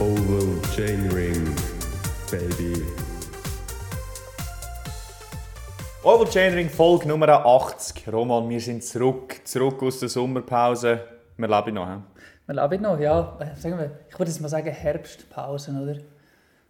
Oval 0.00 0.60
Chainring, 0.74 1.44
baby. 2.30 2.82
Oval 6.04 6.26
Chainring 6.30 6.68
Folge 6.70 7.06
Nummer 7.08 7.28
80. 7.44 8.06
Roman, 8.12 8.48
wir 8.48 8.60
sind 8.60 8.84
zurück, 8.84 9.40
zurück 9.44 9.82
aus 9.82 9.98
der 10.00 10.08
Sommerpause. 10.08 11.00
Wir 11.36 11.48
leben 11.48 11.74
noch. 11.74 11.88
He? 11.88 11.98
Wir 12.46 12.54
leben 12.68 12.82
noch, 12.82 12.98
ja. 13.00 13.36
Äh, 13.40 13.56
Sagen 13.60 13.78
wir, 13.78 13.90
ich 14.08 14.18
würde 14.18 14.30
jetzt 14.30 14.40
mal 14.40 14.48
sagen 14.48 14.70
Herbstpausen, 14.70 15.82
oder? 15.82 15.96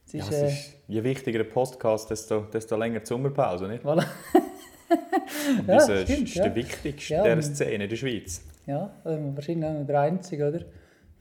Es 0.06 0.12
Ja, 0.14 0.20
ist, 0.24 0.30
es 0.32 0.34
äh, 0.42 0.46
ist, 0.48 0.74
je 0.88 1.04
wichtiger 1.04 1.38
der 1.38 1.50
Podcast, 1.50 2.10
desto, 2.10 2.40
desto 2.52 2.76
länger 2.76 3.00
die 3.00 3.06
Sommerpause. 3.06 3.68
Nicht? 3.68 3.84
voilà. 3.84 4.04
Und 5.58 5.68
Ja, 5.68 5.86
das 5.86 6.02
stimmt, 6.02 6.28
ist 6.28 6.34
ja. 6.34 6.44
der 6.44 6.54
wichtigste 6.54 7.14
Ja, 7.14 7.22
dieser 7.22 7.36
und- 7.36 7.42
Szene 7.56 7.84
in 7.84 7.90
der 7.90 7.96
Schweiz. 7.96 8.42
Ja, 8.66 8.90
ähm, 9.04 9.34
wahrscheinlich 9.36 9.86
der 9.86 10.00
Einzige, 10.00 10.48
oder? 10.48 10.60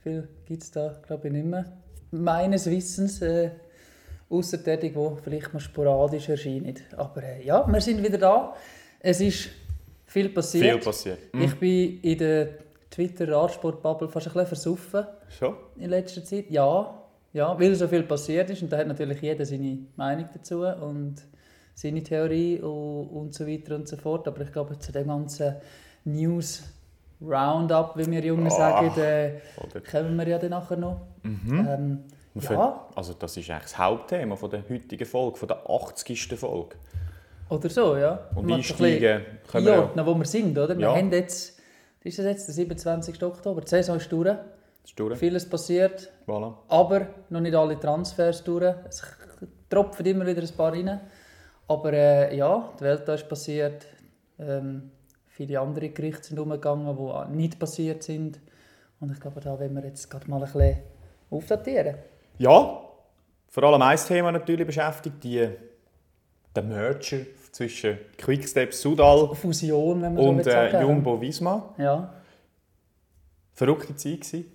Viel 0.02 0.28
gibt 0.46 0.62
es 0.62 0.70
da, 0.70 0.94
glaube 1.06 1.26
ich, 1.28 1.32
nicht 1.32 1.46
mehr. 1.46 1.64
Meines 2.10 2.66
Wissens, 2.66 3.20
äh, 3.22 3.50
außer 4.30 4.62
tätig, 4.62 4.92
wo 4.94 5.16
vielleicht 5.22 5.52
mal 5.52 5.60
sporadisch 5.60 6.28
erscheint. 6.28 6.82
Aber 6.96 7.22
äh, 7.22 7.44
ja, 7.44 7.66
wir 7.66 7.80
sind 7.80 8.02
wieder 8.02 8.18
da. 8.18 8.54
Es 9.00 9.20
ist 9.20 9.48
viel 10.06 10.28
passiert. 10.30 10.64
Viel 10.64 10.78
passiert. 10.78 11.18
Hm? 11.32 11.42
Ich 11.42 11.54
bin 11.56 12.00
in 12.00 12.18
der 12.18 12.48
Twitter-Radsport-Bubble 12.90 14.08
fast 14.08 14.26
ein 14.26 14.32
bisschen 14.32 14.46
versoffen 14.46 15.06
Schon? 15.28 15.54
in 15.78 15.90
letzter 15.90 16.24
Zeit. 16.24 16.50
Ja, 16.50 17.02
ja, 17.32 17.58
weil 17.58 17.74
so 17.74 17.86
viel 17.86 18.02
passiert 18.02 18.50
ist. 18.50 18.62
Und 18.62 18.72
da 18.72 18.78
hat 18.78 18.86
natürlich 18.86 19.20
jeder 19.20 19.44
seine 19.44 19.78
Meinung 19.96 20.28
dazu 20.32 20.62
und 20.62 21.16
seine 21.74 22.02
Theorie 22.02 22.58
und, 22.60 23.08
und 23.08 23.34
so 23.34 23.46
weiter 23.46 23.76
und 23.76 23.86
so 23.86 23.96
fort. 23.96 24.26
Aber 24.26 24.40
ich 24.40 24.52
glaube, 24.52 24.78
zu 24.78 24.92
dem 24.92 25.08
ganzen 25.08 25.56
News 26.04 26.62
Roundup, 27.20 27.96
wie 27.96 28.10
wir 28.10 28.20
Jungen 28.24 28.46
Ah. 28.46 28.50
sagen, 28.50 29.00
äh, 29.00 29.40
Oder? 29.56 29.80
kommen 29.80 30.16
wir 30.16 30.28
ja 30.28 30.38
dann 30.38 30.50
nachher 30.50 30.76
noch. 30.76 31.00
Mhm. 31.22 31.66
Ähm, 31.68 32.04
ja, 32.40 32.86
Also 32.94 33.14
das 33.14 33.36
ist 33.36 33.50
eigentlich 33.50 33.62
das 33.64 33.78
Hauptthema 33.78 34.36
von 34.36 34.50
der 34.50 34.62
heutigen 34.68 35.04
Folge, 35.06 35.36
von 35.38 35.48
der 35.48 35.68
80. 35.68 36.36
Folge. 36.38 36.76
oder 37.50 37.68
so, 37.70 37.96
ja. 37.96 38.26
Und 38.34 38.52
einsteigen 38.52 39.22
können 39.50 39.66
wir 39.66 39.90
ja. 39.96 40.06
wo 40.06 40.14
wir 40.14 40.24
sind, 40.26 40.56
oder? 40.56 40.76
Wir 40.76 40.86
Ja. 40.88 40.94
haben 40.96 41.10
jetzt, 41.10 41.58
ist 42.04 42.18
das 42.18 42.26
jetzt, 42.26 42.46
der 42.46 42.54
27. 42.54 43.22
Oktober, 43.24 43.62
die 43.62 43.68
Saison 43.68 43.96
ist 43.96 44.12
durch, 44.12 44.36
ist 44.84 44.98
durch. 45.00 45.18
vieles 45.18 45.48
passiert, 45.48 46.10
Voilà. 46.26 46.52
aber 46.68 47.06
noch 47.30 47.40
nicht 47.40 47.54
alle 47.56 47.80
Transfers 47.80 48.44
durch. 48.44 48.74
Es 48.88 49.02
tropfen 49.70 50.04
immer 50.06 50.26
wieder 50.26 50.42
ein 50.42 50.56
paar 50.56 50.72
rein. 50.72 51.00
Aber 51.66 51.92
äh, 51.92 52.36
ja, 52.36 52.70
die 52.78 52.84
Welt 52.84 53.08
ist 53.08 53.28
passiert. 53.28 53.86
Ähm, 54.38 54.90
viele 55.38 55.60
andere 55.60 55.88
Gerichte 55.90 56.24
sind 56.24 56.38
umgegangen, 56.40 56.96
die 56.96 57.36
nicht 57.36 57.58
passiert 57.60 58.02
sind. 58.02 58.40
Und 58.98 59.12
ich 59.12 59.20
glaube, 59.20 59.40
da 59.40 59.58
wollen 59.58 59.72
wir 59.74 59.84
jetzt 59.84 60.10
gerade 60.10 60.28
mal 60.28 60.42
ein 60.42 60.52
bisschen 60.52 60.78
aufdatieren. 61.30 61.94
Ja, 62.38 62.80
vor 63.46 63.62
allem 63.62 63.80
ein 63.80 63.96
Thema 63.96 64.32
natürlich 64.32 64.66
beschäftigt, 64.66 65.22
die, 65.22 65.48
der 66.56 66.62
Merger 66.64 67.18
zwischen 67.52 67.98
Quickstep 68.18 68.74
Sudal 68.74 69.32
Fusion, 69.36 70.16
so 70.16 70.22
und 70.22 70.44
sagen. 70.44 70.74
äh, 70.74 70.82
Jumbo 70.82 71.20
Visma. 71.20 71.72
Ja, 71.78 72.12
Verrückte 73.54 73.94
Zeit 73.94 74.20
gewesen. 74.20 74.52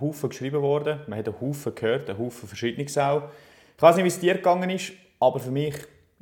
Haufen 0.00 0.28
geschrieben 0.28 0.60
worden, 0.60 1.00
man 1.06 1.20
hat 1.20 1.28
einen 1.28 1.40
Haufen 1.40 1.74
gehört, 1.74 2.10
einen 2.10 2.18
Haufen 2.18 2.48
Verschiedenes 2.48 2.98
auch. 2.98 3.22
Ich 3.76 3.82
weiß 3.82 3.94
nicht, 3.94 4.04
wie 4.04 4.08
es 4.08 4.18
dir 4.18 4.34
gegangen 4.34 4.70
ist, 4.70 4.92
aber 5.20 5.38
für 5.38 5.52
mich, 5.52 5.74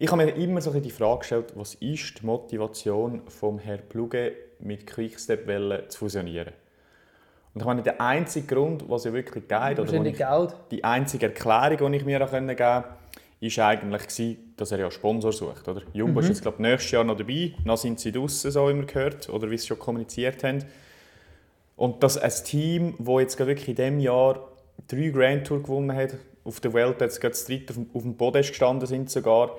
ich 0.03 0.11
habe 0.11 0.25
mir 0.25 0.35
immer 0.35 0.61
so 0.61 0.73
die 0.73 0.91
Frage 0.91 1.21
gestellt, 1.21 1.53
was 1.55 1.75
ist 1.75 2.21
die 2.21 2.27
Motivation 2.27 3.23
vom 3.29 3.61
Herrn 3.61 3.83
Pluge 3.89 4.33
mit 4.59 4.85
Quickstep 4.85 5.47
zu 5.89 5.99
fusionieren? 5.99 6.53
Und 7.55 7.61
ich 7.61 7.65
meine, 7.65 7.83
der 7.83 8.01
einzige 8.01 8.53
Grund, 8.53 8.85
was 8.89 9.05
ja 9.05 9.13
wirklich 9.13 9.47
geht, 9.47 9.79
oder 9.79 10.05
ich, 10.05 10.17
Geld. 10.17 10.57
die 10.73 10.83
einzige 10.83 11.27
Erklärung, 11.27 11.93
die 11.93 11.99
ich 11.99 12.05
mir 12.05 12.21
auch 12.21 12.33
geben 12.33 12.49
konnte, 12.49 12.85
ist 13.39 13.57
eigentlich, 13.61 14.03
gewesen, 14.03 14.55
dass 14.57 14.73
er 14.73 14.81
ja 14.81 14.91
Sponsor 14.91 15.33
sucht. 15.33 15.69
Oder? 15.69 15.83
Jumbo 15.93 16.19
ist 16.19 16.31
jetzt, 16.31 16.43
glaube 16.43 16.61
nächstes 16.61 16.91
Jahr 16.91 17.05
noch 17.05 17.17
dabei. 17.17 17.55
Dann 17.65 17.77
sind 17.77 18.01
sie 18.01 18.11
draußen, 18.11 18.51
so 18.51 18.69
immer 18.69 18.87
gehört, 18.87 19.29
oder 19.29 19.49
wie 19.53 19.59
sie 19.59 19.69
schon 19.69 19.79
kommuniziert 19.79 20.43
haben. 20.43 20.65
Und 21.77 22.03
dass 22.03 22.19
ein 22.19 22.33
Team, 22.45 22.97
das 22.99 23.21
jetzt 23.21 23.37
gerade 23.37 23.51
wirklich 23.51 23.69
in 23.69 23.77
diesem 23.77 24.01
Jahr 24.01 24.49
drei 24.89 25.11
Grand 25.11 25.47
Tour 25.47 25.63
gewonnen 25.63 25.95
hat, 25.95 26.17
auf 26.43 26.59
der 26.59 26.75
Welt 26.75 27.01
jetzt 27.01 27.21
gerade 27.21 27.35
das 27.35 27.45
dritte 27.45 27.71
auf 27.71 27.77
dem, 27.77 27.91
auf 27.95 28.03
dem 28.03 28.17
Podest 28.17 28.49
gestanden 28.49 28.89
sind 28.89 29.09
sogar, 29.09 29.57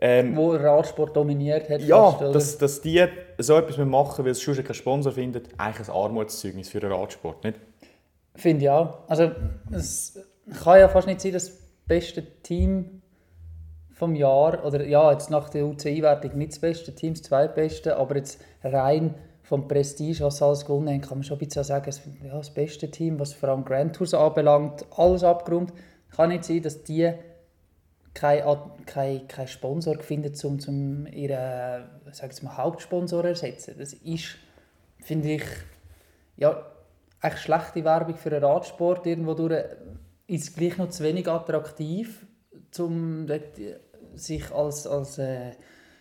ähm, 0.00 0.36
Wo 0.36 0.52
Radsport 0.52 1.16
dominiert 1.16 1.68
hat. 1.68 1.80
ja, 1.82 2.10
fast, 2.10 2.34
dass, 2.34 2.58
dass 2.58 2.80
die 2.80 3.04
so 3.38 3.56
etwas 3.56 3.76
machen, 3.78 4.24
weil 4.24 4.34
sie 4.34 4.42
sonst 4.44 4.64
keinen 4.64 4.74
Sponsor 4.74 5.12
finden, 5.12 5.42
eigentlich 5.58 5.88
ein 5.88 5.94
Armutszeugnis 5.94 6.68
für 6.68 6.80
den 6.80 6.90
Radsport, 6.92 7.44
nicht? 7.44 7.60
Finde 8.34 8.64
ich 8.64 8.70
auch. 8.70 8.98
Also, 9.08 9.30
es 9.70 10.18
kann 10.64 10.78
ja 10.80 10.88
fast 10.88 11.06
nicht 11.06 11.20
sein, 11.20 11.32
dass 11.32 11.46
das 11.46 11.58
beste 11.86 12.24
Team 12.42 13.02
vom 13.92 14.14
Jahr, 14.14 14.64
oder 14.64 14.84
ja, 14.84 15.12
jetzt 15.12 15.30
nach 15.30 15.50
der 15.50 15.66
UCI-Wertung 15.66 16.36
nicht 16.36 16.52
das 16.52 16.58
beste 16.58 16.94
Team, 16.94 17.14
das 17.14 17.22
zweitbeste, 17.22 17.96
aber 17.96 18.16
jetzt 18.16 18.40
rein 18.64 19.14
vom 19.42 19.68
Prestige, 19.68 20.24
was 20.24 20.38
sie 20.38 20.44
alles 20.44 20.64
gewonnen 20.64 20.88
haben, 20.88 21.00
kann 21.02 21.18
man 21.18 21.24
schon 21.24 21.36
ein 21.36 21.46
bisschen 21.46 21.62
sagen, 21.64 21.88
es- 21.88 22.00
ja, 22.24 22.36
das 22.36 22.50
beste 22.50 22.90
Team, 22.90 23.20
was 23.20 23.34
vor 23.34 23.50
allem 23.50 23.64
Grand 23.64 23.94
Tours 23.94 24.14
anbelangt, 24.14 24.86
alles 24.96 25.22
abgerundet. 25.22 25.74
Kann 26.16 26.30
nicht 26.30 26.44
sein, 26.44 26.62
dass 26.62 26.82
die 26.82 27.12
keinen 28.14 28.56
kein, 28.86 29.26
kein 29.26 29.48
Sponsor 29.48 29.98
finden, 30.00 30.32
um, 30.44 30.58
um 30.66 31.06
ihren 31.06 31.84
sag 32.12 32.42
mal, 32.42 32.56
Hauptsponsor 32.56 33.22
zu 33.22 33.28
ersetzen. 33.28 33.74
Das 33.78 33.92
ist, 33.92 34.36
finde 35.00 35.32
ich, 35.32 35.44
ja, 36.36 36.66
eigentlich 37.20 37.42
schlechte 37.42 37.84
Werbung 37.84 38.16
für 38.16 38.30
den 38.30 38.44
Radsport. 38.44 39.06
Irgendwo 39.06 39.34
durch 39.34 39.64
ist 40.26 40.48
es 40.48 40.54
gleich 40.54 40.76
noch 40.78 40.90
zu 40.90 41.04
wenig 41.04 41.28
attraktiv, 41.28 42.26
um 42.78 43.26
sich 44.14 44.50
als, 44.52 44.86
als 44.86 45.18
äh, 45.18 45.52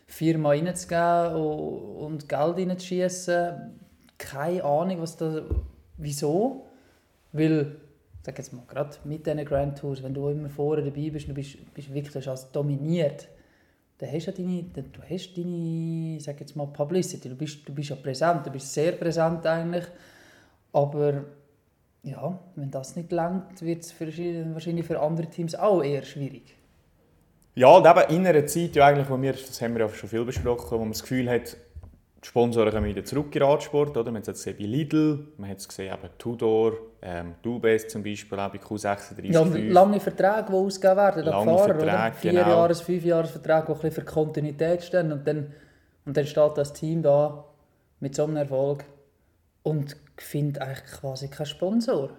Firma 0.07 0.49
reinzugeben 0.49 1.35
und, 1.35 2.28
Geld 2.28 2.57
reinzuschießen. 2.57 3.79
Keine 4.17 4.63
Ahnung, 4.63 5.01
was 5.01 5.17
da, 5.17 5.43
wieso. 5.97 6.66
Weil, 7.31 7.78
sag 8.23 8.37
jetzt 8.37 8.53
mal, 8.53 8.63
gerade 8.67 8.95
mit 9.03 9.25
diesen 9.25 9.43
Grand 9.45 9.77
Tours, 9.77 10.03
wenn 10.03 10.13
du 10.13 10.29
immer 10.29 10.49
vorne 10.49 10.83
dabei 10.83 11.09
bist, 11.09 11.27
du 11.27 11.33
bist, 11.33 11.57
bist 11.73 11.93
wirklich 11.93 12.27
als 12.29 12.51
dominiert, 12.51 13.27
dann 13.97 14.11
hast 14.11 14.27
du 14.27 14.31
deine, 14.31 14.63
dann- 14.73 14.91
du 14.91 15.01
hast 15.09 15.37
deine, 15.37 16.19
sag 16.19 16.39
jetzt 16.39 16.55
mal, 16.55 16.67
Publicity. 16.67 17.29
Du 17.29 17.35
bist, 17.35 17.67
du 17.67 17.73
bist 17.73 17.89
ja 17.89 17.95
präsent, 17.95 18.45
du 18.45 18.51
bist 18.51 18.73
sehr 18.73 18.93
präsent 18.93 19.45
eigentlich. 19.45 19.85
Aber 20.73 21.23
ja, 22.03 22.39
wenn 22.55 22.71
das 22.71 22.95
nicht 22.95 23.11
langt, 23.11 23.61
wird 23.61 23.83
es 23.83 23.93
wahrscheinlich 23.99 24.85
für 24.85 24.99
andere 24.99 25.27
Teams 25.27 25.53
auch 25.55 25.83
eher 25.83 26.03
schwierig. 26.03 26.55
Ja, 27.53 27.67
und 27.67 27.85
eben 27.85 28.15
in 28.15 28.25
einer 28.25 28.45
Zeit, 28.47 28.75
ja 28.75 28.85
eigentlich, 28.87 29.09
wo 29.09 29.21
wir, 29.21 29.33
das 29.33 29.61
haben 29.61 29.75
wir 29.75 29.81
ja 29.85 29.89
schon 29.89 30.09
viel 30.09 30.23
besprochen, 30.25 30.71
wo 30.71 30.79
man 30.79 30.93
das 30.93 31.01
Gefühl 31.01 31.29
hat, 31.29 31.57
die 32.23 32.27
Sponsoren 32.27 32.71
kommen 32.71 32.85
wieder 32.85 33.03
zurück 33.03 33.35
in 33.35 33.41
Radsport. 33.41 33.97
Oder? 33.97 34.11
Man 34.11 34.21
hat 34.21 34.27
es 34.27 34.43
gesehen 34.43 34.55
bei 34.59 34.65
Lidl, 34.65 35.27
man 35.37 35.49
hat 35.49 35.57
es 35.57 35.67
gesehen 35.67 35.93
eben 35.93 36.09
Tudor, 36.17 36.73
ähm, 37.01 37.35
Dubes 37.41 37.87
zum 37.87 38.03
Beispiel, 38.03 38.39
auch 38.39 38.51
bei 38.51 38.59
Q36. 38.59 39.31
Ja, 39.31 39.43
lange 39.43 39.99
Verträge, 39.99 40.45
die 40.49 40.53
ausgegeben 40.53 40.97
werden, 40.97 41.23
an 41.23 41.29
Lange 41.29 41.57
Fahrer, 41.57 41.75
oder? 41.75 41.79
Verträge, 41.79 42.15
Vier 42.17 42.31
genau. 42.31 42.47
Jahres, 42.49 42.81
fünf 42.81 43.03
Jahres 43.03 43.31
Verträge, 43.31 43.65
die 43.65 43.71
ein 43.71 43.73
bisschen 43.73 43.91
für 43.91 44.03
Kontinuität 44.03 44.83
stehen. 44.83 45.11
Und 45.11 45.27
dann, 45.27 45.51
und 46.05 46.15
dann 46.15 46.25
steht 46.27 46.57
das 46.57 46.73
Team 46.73 47.01
da 47.01 47.43
mit 47.99 48.15
so 48.15 48.23
einem 48.23 48.37
Erfolg 48.37 48.83
und 49.63 49.97
findet 50.17 50.61
eigentlich 50.61 50.91
quasi 50.99 51.27
keinen 51.27 51.47
Sponsor. 51.47 52.11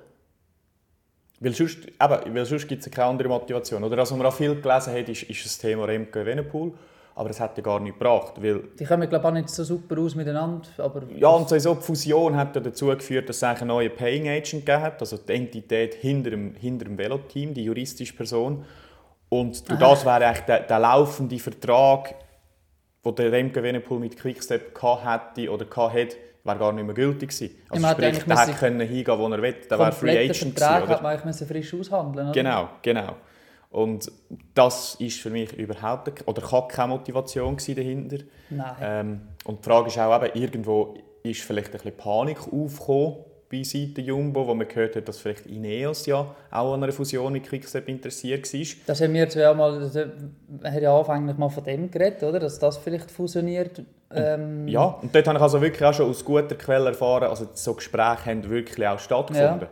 Weil 1.38 1.54
sonst, 1.54 1.86
eben, 1.86 2.34
weil 2.34 2.44
sonst 2.44 2.68
gibt 2.68 2.84
es 2.84 2.91
keine 2.91 3.08
andere 3.08 3.28
Motivation. 3.28 3.82
Oder 3.82 3.96
was 3.96 4.10
man 4.12 4.24
auch 4.26 4.34
viel 4.34 4.60
gelesen 4.60 4.94
hat, 4.94 5.08
ist, 5.08 5.24
ist 5.24 5.44
das 5.44 5.58
Thema 5.58 5.84
Remco 5.84 6.20
Evenepoel. 6.20 6.72
Aber 7.14 7.28
das 7.28 7.40
hat 7.40 7.56
ja 7.58 7.62
gar 7.62 7.78
nicht 7.78 7.98
gebracht. 7.98 8.34
Weil, 8.42 8.60
Die 8.78 8.84
kommen, 8.84 9.06
glaube 9.08 9.22
ich, 9.24 9.28
auch 9.28 9.34
nicht 9.34 9.48
so 9.50 9.64
super 9.64 9.98
aus 10.00 10.14
miteinander. 10.14 10.66
Aber 10.78 11.02
ja, 11.14 11.28
und 11.28 11.48
sowieso 11.48 11.74
die 11.74 11.82
Fusion 11.82 12.36
hat 12.36 12.54
ja 12.56 12.62
dazu 12.62 12.86
geführt, 12.86 13.28
dass 13.28 13.36
es 13.36 13.42
einen 13.44 13.68
neuen 13.68 13.94
Paying 13.94 14.28
Agent 14.28 14.64
gegeben 14.64 14.80
hat. 14.82 15.00
Also 15.00 15.18
die 15.18 15.32
Entität 15.34 15.94
hinter 15.94 16.30
dem, 16.30 16.54
hinter 16.54 16.86
dem 16.86 16.97
Veloteam, 16.97 17.53
die 17.53 17.64
juristische 17.64 18.14
Person. 18.14 18.64
Und 19.28 19.68
durch 19.68 19.78
das 19.80 20.04
wäre 20.04 20.26
eigentlich 20.26 20.44
der, 20.47 20.60
der 20.60 20.78
laufende 20.78 21.38
Vertrag, 21.38 22.14
den 23.04 23.15
der 23.15 23.32
Remco 23.32 23.60
Evenepoel 23.60 23.98
mit 23.98 24.16
Quickstep 24.16 24.78
hätte 24.82 25.50
oder 25.50 25.66
hat, 25.92 26.16
wäre 26.44 26.58
gar 26.58 26.72
nicht 26.72 26.84
mehr 26.84 26.94
gültig 26.94 27.30
gewesen. 27.30 27.54
Also 27.68 27.80
man 27.82 27.91
hätte 27.97 28.03
sprich, 28.15 28.24
der 28.24 28.36
hätte 28.38 28.47
müssen- 28.50 28.58
können 28.58 28.80
hingehen, 28.88 29.18
wo 29.18 29.28
er 29.28 29.42
will. 29.42 29.54
Der 29.70 29.78
wäre 29.78 29.92
Free 29.92 30.18
Agent 30.18 30.36
Vertrag 30.36 30.54
gewesen, 30.54 30.82
oder? 30.84 30.94
hat 30.94 31.03
man 31.03 31.12
eigentlich 31.18 31.48
frisch 31.48 31.74
aushandeln 31.74 32.26
oder? 32.28 32.34
Genau, 32.34 32.68
genau. 32.82 33.16
Und 33.72 34.13
das 34.54 34.97
ist 34.97 35.21
für 35.21 35.30
mich 35.30 35.53
überhaupt 35.54 36.28
oder 36.28 36.42
kann 36.42 36.69
keine 36.69 36.89
Motivation 36.89 37.57
dahinter. 37.57 38.19
Nein. 38.51 38.77
Ähm, 38.83 39.21
und 39.45 39.65
die 39.65 39.69
Frage 39.69 39.89
ist 39.89 39.98
auch 39.98 40.22
eben, 40.22 40.39
irgendwo 40.39 40.95
ist 41.22 41.41
vielleicht 41.41 41.69
ein 41.69 41.72
bisschen 41.72 41.97
Panik 41.97 42.39
aufgekommen 42.53 43.16
bei 43.51 43.63
Seiten 43.63 44.01
Jumbo, 44.01 44.47
wo 44.47 44.54
man 44.54 44.69
gehört 44.69 44.97
hat, 44.97 45.09
dass 45.09 45.19
vielleicht 45.19 45.47
Ineos 45.47 46.04
ja 46.04 46.34
auch 46.51 46.74
an 46.74 46.83
einer 46.83 46.92
Fusion 46.92 47.33
mit 47.33 47.45
Quickstep 47.45 47.89
interessiert 47.89 48.53
war. 48.53 48.60
Das 48.86 49.01
haben 49.01 49.15
wir 49.15 49.28
zwei 49.28 49.54
mal, 49.54 49.80
das 49.80 49.95
hat 49.95 50.83
ja 50.83 50.98
anfänglich 50.98 51.36
mal 51.39 51.48
von 51.48 51.65
dem 51.65 51.91
geredet, 51.91 52.22
oder? 52.22 52.41
dass 52.41 52.59
das 52.59 52.77
vielleicht 52.77 53.10
fusioniert. 53.10 53.83
Ähm, 54.10 54.68
Ja, 54.68 54.84
und 54.84 55.15
dort 55.15 55.27
habe 55.27 55.39
ich 55.39 55.42
also 55.42 55.60
wirklich 55.63 55.84
auch 55.84 55.95
schon 55.95 56.10
aus 56.10 56.22
guter 56.25 56.57
Quelle 56.57 56.89
erfahren, 56.89 57.25
also 57.25 57.47
so 57.53 57.75
Gespräche 57.75 58.27
haben 58.27 58.48
wirklich 58.48 58.86
auch 58.86 58.98
stattgefunden. 58.98 59.68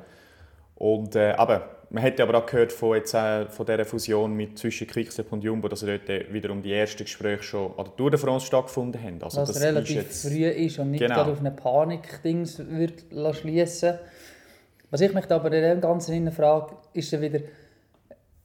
Und 0.76 1.17
äh, 1.17 1.32
aber 1.32 1.80
man 1.90 2.04
hat 2.04 2.20
aber 2.20 2.38
auch 2.38 2.46
gehört 2.46 2.72
von, 2.72 2.96
jetzt, 2.96 3.14
äh, 3.14 3.46
von 3.46 3.66
dieser 3.66 3.84
Fusion 3.84 4.32
mit 4.34 4.58
zwischen 4.58 4.87
Quickstep 4.87 5.32
und 5.32 5.42
Jumbo, 5.42 5.69
dass 5.69 5.81
dort 5.81 6.08
äh, 6.08 6.26
wiederum 6.32 6.62
die 6.62 6.72
ersten 6.72 7.02
Gespräche 7.04 7.42
schon 7.42 7.72
an 7.76 7.84
der 7.84 7.96
Tour 7.96 8.10
de 8.12 8.20
France 8.20 8.46
stattgefunden 8.46 9.02
haben. 9.02 9.22
Also 9.22 9.40
Was 9.40 9.52
das 9.52 9.60
relativ 9.62 10.08
ist 10.08 10.28
früh 10.28 10.46
ist 10.46 10.78
und 10.78 10.92
nicht 10.92 11.00
Genau. 11.00 11.16
gerade 11.16 11.32
auf 11.32 11.40
eine 11.40 11.50
Panik-Dings 11.50 12.62
wird 12.69 13.04
schließen 13.37 13.98
Was 14.90 15.00
ich 15.00 15.12
mich 15.12 15.31
aber 15.31 15.52
in 15.52 15.62
dem 15.62 15.81
Ganzen 15.81 16.14
hinterfrage, 16.14 16.76
ist 16.92 17.12
dann 17.12 17.22
wieder, 17.22 17.40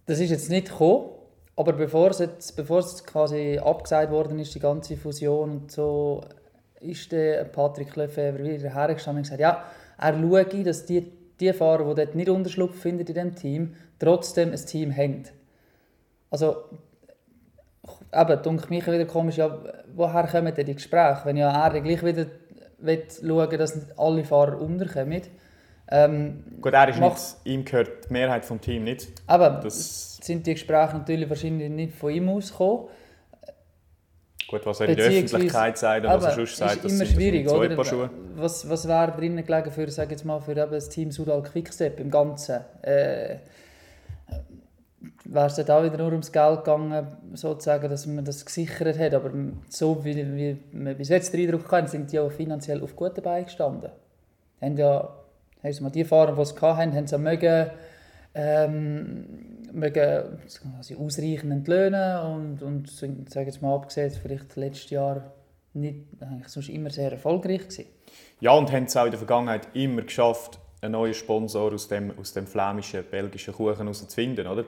das 0.08 0.20
ist 0.20 0.32
jetzt 0.32 0.50
nicht 0.50 0.70
gekommen, 0.70 1.10
aber 1.56 1.74
bevor 1.74 2.10
es, 2.10 2.20
jetzt, 2.20 2.56
bevor 2.56 2.80
es 2.80 3.04
quasi 3.04 3.60
abgesagt 3.64 4.12
worden 4.12 4.40
ist, 4.40 4.54
die 4.56 4.60
ganze 4.60 4.98
Fusion 4.98 5.52
und 5.52 5.72
so, 5.72 6.24
ist 6.82 7.12
der 7.12 7.46
Patrick 7.46 7.96
Lefebvre 7.96 8.44
wieder 8.44 8.74
hergestanden 8.74 9.20
und 9.20 9.24
gesagt, 9.24 9.40
ja, 9.40 9.66
er 9.98 10.14
schaue, 10.14 10.64
dass 10.64 10.86
die, 10.86 11.12
die 11.40 11.54
Fahrer, 11.54 11.90
die 11.90 11.96
dort 11.96 12.16
nicht 12.16 12.30
Unterschlupf 12.30 12.80
finden 12.80 13.02
in 13.02 13.06
diesem 13.06 13.36
Team, 13.36 13.76
trotzdem 14.00 14.52
ein 14.52 14.66
Team 14.66 14.96
haben. 14.96 15.24
Also, 16.30 16.56
eben, 18.14 18.42
denke 18.42 18.70
mich 18.70 18.88
wieder 18.88 19.06
komisch, 19.06 19.38
ja, 19.38 19.58
woher 19.96 20.28
kommen 20.28 20.54
denn 20.54 20.66
die 20.66 20.76
Gespräche? 20.76 21.22
Wenn 21.26 21.38
ja 21.38 21.68
er 21.68 21.82
gleich 21.82 22.04
wieder 22.04 22.28
will 22.80 23.04
schauen 23.10 23.58
dass 23.58 23.76
nicht 23.76 23.98
alle 23.98 24.24
Fahrer 24.24 24.60
unterkommen. 24.60 25.22
Ähm, 25.88 26.44
gut, 26.62 26.74
er 26.74 26.90
ist 26.90 27.00
nicht, 27.00 27.36
ihm 27.44 27.64
gehört 27.64 28.10
die 28.10 28.14
Mehrheit 28.14 28.44
vom 28.44 28.60
Team 28.60 28.84
nicht. 28.84 29.08
aber 29.28 29.62
Das, 29.64 30.18
sind 30.18 30.48
die 30.48 30.54
Gespräche 30.54 30.98
natürlich 30.98 31.30
wahrscheinlich 31.30 31.70
nicht 31.70 31.94
von 31.94 32.12
ihm 32.12 32.28
ausgekommen. 32.30 32.88
Gut, 34.48 34.66
was 34.66 34.80
er 34.80 34.90
in 34.90 34.96
der 34.96 35.08
Öffentlichkeit 35.08 35.78
sagt 35.78 36.06
und 36.06 36.12
was 36.12 36.24
er 36.24 36.32
sonst 36.34 36.58
sagt, 36.58 36.86
ist 36.86 36.92
immer 36.94 37.06
schwierig, 37.06 37.50
oder? 37.50 38.10
Was, 38.36 38.70
was 38.70 38.88
wäre 38.88 39.12
drinnen 39.12 39.46
gelegen 39.46 39.72
für, 39.72 39.90
sag 39.90 40.12
jetzt 40.12 40.26
mal, 40.26 40.40
für 40.40 40.52
eben 40.52 40.72
das 40.72 40.90
Team 40.90 41.12
Sudal 41.12 41.44
Quickstep 41.44 42.00
im 42.00 42.12
Ganzen? 42.12 42.62
Äh, 42.82 43.38
wäre 45.26 45.48
es 45.48 45.56
dann 45.56 45.70
auch 45.70 45.84
wieder 45.84 45.98
nur 45.98 46.12
ums 46.12 46.32
Geld 46.32 46.64
gegangen, 46.64 47.08
sozusagen, 47.34 47.90
dass 47.90 48.06
man 48.06 48.26
das 48.26 48.46
gesichert 48.46 48.98
hat. 48.98 49.14
Aber 49.14 49.32
so 49.70 50.04
wie, 50.04 50.16
wie 50.16 50.58
wir 50.72 50.94
bis 50.94 51.10
jetzt 51.10 51.34
den 51.34 51.42
Eindruck 51.48 51.72
hatten, 51.72 51.88
sind 51.88 52.12
die 52.12 52.20
auch 52.20 52.32
finanziell 52.32 52.82
auf 52.84 52.96
guten 52.96 53.22
Beinen 53.22 53.46
gestanden. 53.46 53.92
Haben 54.62 54.78
ja, 54.78 55.10
haben 55.64 55.84
mal 55.84 55.90
die 55.90 56.06
Fahrer, 56.06 56.36
die 56.36 56.42
es 56.42 56.62
hatten, 56.62 56.96
haben 56.96 57.08
sie 57.08 57.18
mögen, 57.18 57.68
ähm, 58.34 59.55
mögen 59.76 60.40
also 60.78 60.98
ausreichend 60.98 61.52
entlöhnen 61.52 62.20
und, 62.20 62.64
und 62.64 62.90
sind, 62.90 63.30
sag 63.30 63.46
jetzt 63.46 63.62
mal 63.62 63.76
abgesehen, 63.76 64.12
vielleicht 64.12 64.56
letztes 64.56 64.90
Jahr 64.90 65.32
nicht, 65.74 66.06
eigentlich 66.20 66.48
sonst 66.48 66.70
immer 66.70 66.90
sehr 66.90 67.12
erfolgreich 67.12 67.62
gewesen. 67.62 67.86
Ja, 68.40 68.52
und 68.52 68.72
haben 68.72 68.86
es 68.86 68.96
auch 68.96 69.06
in 69.06 69.12
der 69.12 69.18
Vergangenheit 69.18 69.68
immer 69.74 70.02
geschafft, 70.02 70.60
einen 70.82 70.94
neuen 70.94 71.14
Sponsor 71.14 71.74
aus 71.74 71.88
dem, 71.88 72.18
aus 72.18 72.34
dem 72.34 72.48
flämischen, 72.48 73.04
belgischen 73.10 73.54
Kuchen 73.54 73.78
herauszufinden. 73.78 74.48
Oder? 74.48 74.66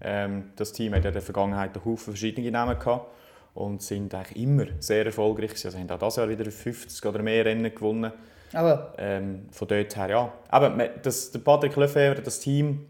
Ähm, 0.00 0.50
das 0.56 0.72
Team 0.72 0.94
hat 0.94 1.04
ja 1.04 1.10
in 1.10 1.14
der 1.14 1.22
Vergangenheit 1.22 1.74
einen 1.74 1.84
Haufen 1.84 2.12
verschiedene 2.12 2.50
Namen 2.50 2.78
gehabt 2.78 3.06
und 3.54 3.82
sind 3.82 4.14
eigentlich 4.14 4.42
immer 4.42 4.66
sehr 4.78 5.04
erfolgreich 5.06 5.50
gewesen. 5.50 5.66
Also 5.66 5.78
haben 5.78 5.90
auch 5.90 5.98
dieses 5.98 6.16
Jahr 6.16 6.28
wieder 6.28 6.50
50 6.50 7.06
oder 7.06 7.22
mehr 7.22 7.44
Rennen 7.44 7.74
gewonnen. 7.74 8.12
Aber 8.52 8.94
Ähm, 8.98 9.46
von 9.52 9.68
dort 9.68 9.96
her, 9.96 10.10
ja. 10.10 10.32
Aber 10.48 10.70
das, 11.02 11.30
der 11.30 11.38
Patrick 11.40 11.76
Lefebvre, 11.76 12.22
das 12.22 12.40
Team, 12.40 12.86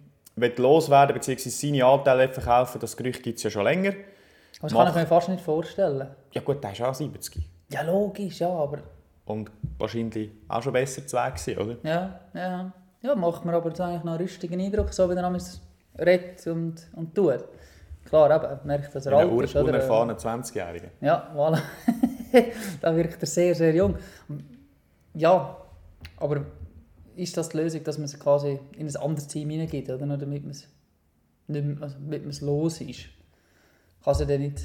loswerden 0.58 1.14
bzw. 1.14 1.48
seine 1.50 1.84
Anteile 1.84 2.28
verkaufen, 2.28 2.78
das 2.80 2.96
Gerücht 2.96 3.22
gibt 3.22 3.38
es 3.38 3.44
ja 3.44 3.50
schon 3.50 3.64
länger. 3.64 3.92
das 3.92 4.58
kann 4.60 4.68
ich 4.68 4.74
Mach- 4.74 4.94
mir 4.94 5.06
fast 5.06 5.28
nicht 5.28 5.42
vorstellen. 5.44 6.08
Ja 6.32 6.40
gut, 6.40 6.62
der 6.62 6.72
ist 6.72 6.82
auch 6.82 6.94
70 6.94 7.42
Ja, 7.72 7.82
logisch, 7.82 8.40
ja, 8.40 8.48
aber 8.48 8.78
und 9.26 9.50
wahrscheinlich 9.78 10.30
auch 10.48 10.62
schon 10.62 10.72
besser 10.72 11.06
zu 11.06 11.16
Weg 11.16 11.36
gewesen, 11.36 11.58
oder? 11.58 11.76
ja, 11.88 12.20
ja. 12.34 12.72
Ja, 13.02 13.14
macht 13.14 13.44
mir 13.46 13.54
aber 13.54 13.68
jetzt 13.68 13.80
eigentlich 13.80 14.04
noch 14.04 14.12
einen 14.12 14.20
rüstigen 14.22 14.60
Eindruck, 14.60 14.92
so 14.92 15.08
wie 15.08 15.14
er 15.14 15.22
manchmal 15.30 15.60
redet 16.06 16.46
und, 16.48 16.86
und 16.94 17.14
tut. 17.14 17.44
Klar, 18.04 18.30
eben, 18.36 18.66
merkt, 18.66 18.94
dass 18.94 19.06
er 19.06 19.16
Ein 19.16 19.30
alt 19.30 19.44
ist. 19.44 19.56
Oder? 19.56 19.64
unerfahrener 19.64 20.18
20-Jähriger. 20.18 20.88
Ja, 21.00 21.30
voilà. 21.34 21.60
da 22.82 22.94
wirkt 22.94 23.22
er 23.22 23.26
sehr, 23.26 23.54
sehr 23.54 23.74
jung. 23.74 23.94
Ja, 25.14 25.56
aber 26.18 26.42
ist 27.20 27.36
das 27.36 27.48
die 27.50 27.58
Lösung, 27.58 27.84
dass 27.84 27.98
man 27.98 28.06
es 28.06 28.18
quasi 28.18 28.58
in 28.76 28.86
ein 28.88 28.96
anderes 28.96 29.26
Team 29.28 29.50
hineingeht, 29.50 29.88
oder? 29.90 30.06
Nur 30.06 30.16
damit 30.16 30.42
man 30.42 30.52
es, 30.52 30.66
nicht 31.46 31.64
mehr, 31.64 31.76
also 31.82 31.96
damit 31.98 32.22
man 32.22 32.30
es 32.30 32.40
los 32.40 32.80
ist? 32.80 33.00
Kann 34.02 34.12
es 34.12 34.20
ja 34.20 34.26
dann 34.26 34.40
nicht... 34.40 34.58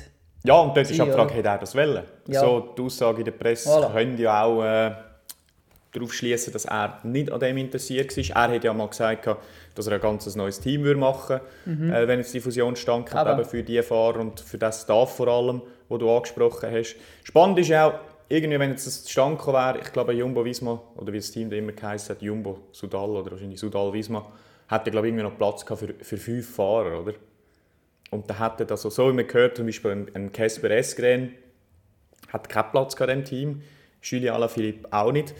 Ja, 0.43 0.59
und 0.59 0.77
dort 0.77 0.89
ist 0.89 0.99
auch 1.01 1.05
die 1.05 1.11
Frage, 1.11 1.33
hätte 1.33 1.47
er 1.49 1.57
das 1.57 1.75
wollen? 1.75 2.03
Ja. 2.27 2.39
So, 2.41 2.73
die 2.77 2.81
Aussage 2.83 3.19
in 3.19 3.25
der 3.25 3.31
Presse 3.31 3.67
Voilà. 3.69 3.91
können 3.91 4.17
ja 4.17 4.43
auch 4.43 4.63
äh, 4.63 4.91
darauf 5.91 6.13
schließen, 6.13 6.53
dass 6.53 6.65
er 6.65 6.99
nicht 7.03 7.31
an 7.31 7.39
dem 7.39 7.57
interessiert 7.57 8.15
war. 8.15 8.49
Er 8.49 8.55
hat 8.55 8.63
ja 8.63 8.73
mal 8.73 8.87
gesagt, 8.87 9.27
dass 9.73 9.87
er 9.87 9.93
ein 9.93 10.01
ganz 10.01 10.35
neues 10.35 10.59
Team 10.59 10.83
würde 10.83 10.99
machen 10.99 11.39
würde, 11.65 11.95
äh, 11.97 12.07
wenn 12.07 12.19
jetzt 12.19 12.33
die 12.33 12.39
Fusion 12.39 12.75
stand, 12.75 13.11
Mhm. 13.11 13.17
Aber- 13.17 13.33
eben 13.39 13.45
für 13.45 13.63
die 13.63 13.81
Fahrer 13.81 14.19
und 14.19 14.39
für 14.39 14.57
das 14.59 14.83
Staff 14.83 15.15
vor 15.15 15.27
allem, 15.27 15.61
wo 15.89 15.97
du 15.97 16.09
angesprochen 16.15 16.69
hast. 16.71 16.95
Spannend 17.23 17.59
ist 17.59 17.73
auch, 17.73 17.93
irgendwie, 18.29 18.59
wenn 18.59 18.71
jetzt 18.71 18.87
das 18.87 19.03
zustande 19.03 19.45
wäre, 19.47 19.79
ich 19.79 19.91
glaube 19.91 20.13
Jumbo 20.13 20.43
Visma, 20.43 20.81
oder 20.95 21.13
wie 21.13 21.17
das 21.17 21.31
Team 21.31 21.49
da 21.49 21.55
immer 21.55 21.71
geheißen 21.71 22.15
hat, 22.15 22.21
Jumbo 22.21 22.59
Sudal 22.71 23.09
oder 23.09 23.31
wahrscheinlich 23.31 23.59
Sudal 23.59 23.91
Visma, 23.93 24.25
hätte 24.67 24.91
glaube 24.91 25.07
ich 25.07 25.11
irgendwie 25.13 25.23
noch 25.29 25.37
Platz 25.37 25.65
gehabt 25.65 25.81
für, 25.81 25.93
für 25.93 26.17
fünf 26.17 26.55
Fahrer, 26.55 27.01
oder? 27.01 27.13
Und 28.11 28.29
da 28.29 28.39
hätte 28.39 28.65
also, 28.69 28.89
so 28.89 29.09
wie 29.09 29.13
man 29.13 29.27
gehört, 29.27 29.57
zum 29.57 29.65
Beispiel 29.65 30.07
ein, 30.13 30.31
Casper 30.31 30.71
Esgren 30.71 31.33
hat 32.31 32.47
keinen 32.49 32.71
Platz 32.71 32.95
gehabt 32.95 33.11
in 33.13 33.23
diesem 33.23 33.37
Team, 33.37 33.61
Julien 34.01 34.33
Alaphilippe 34.33 34.87
auch 34.91 35.11
nicht. 35.11 35.33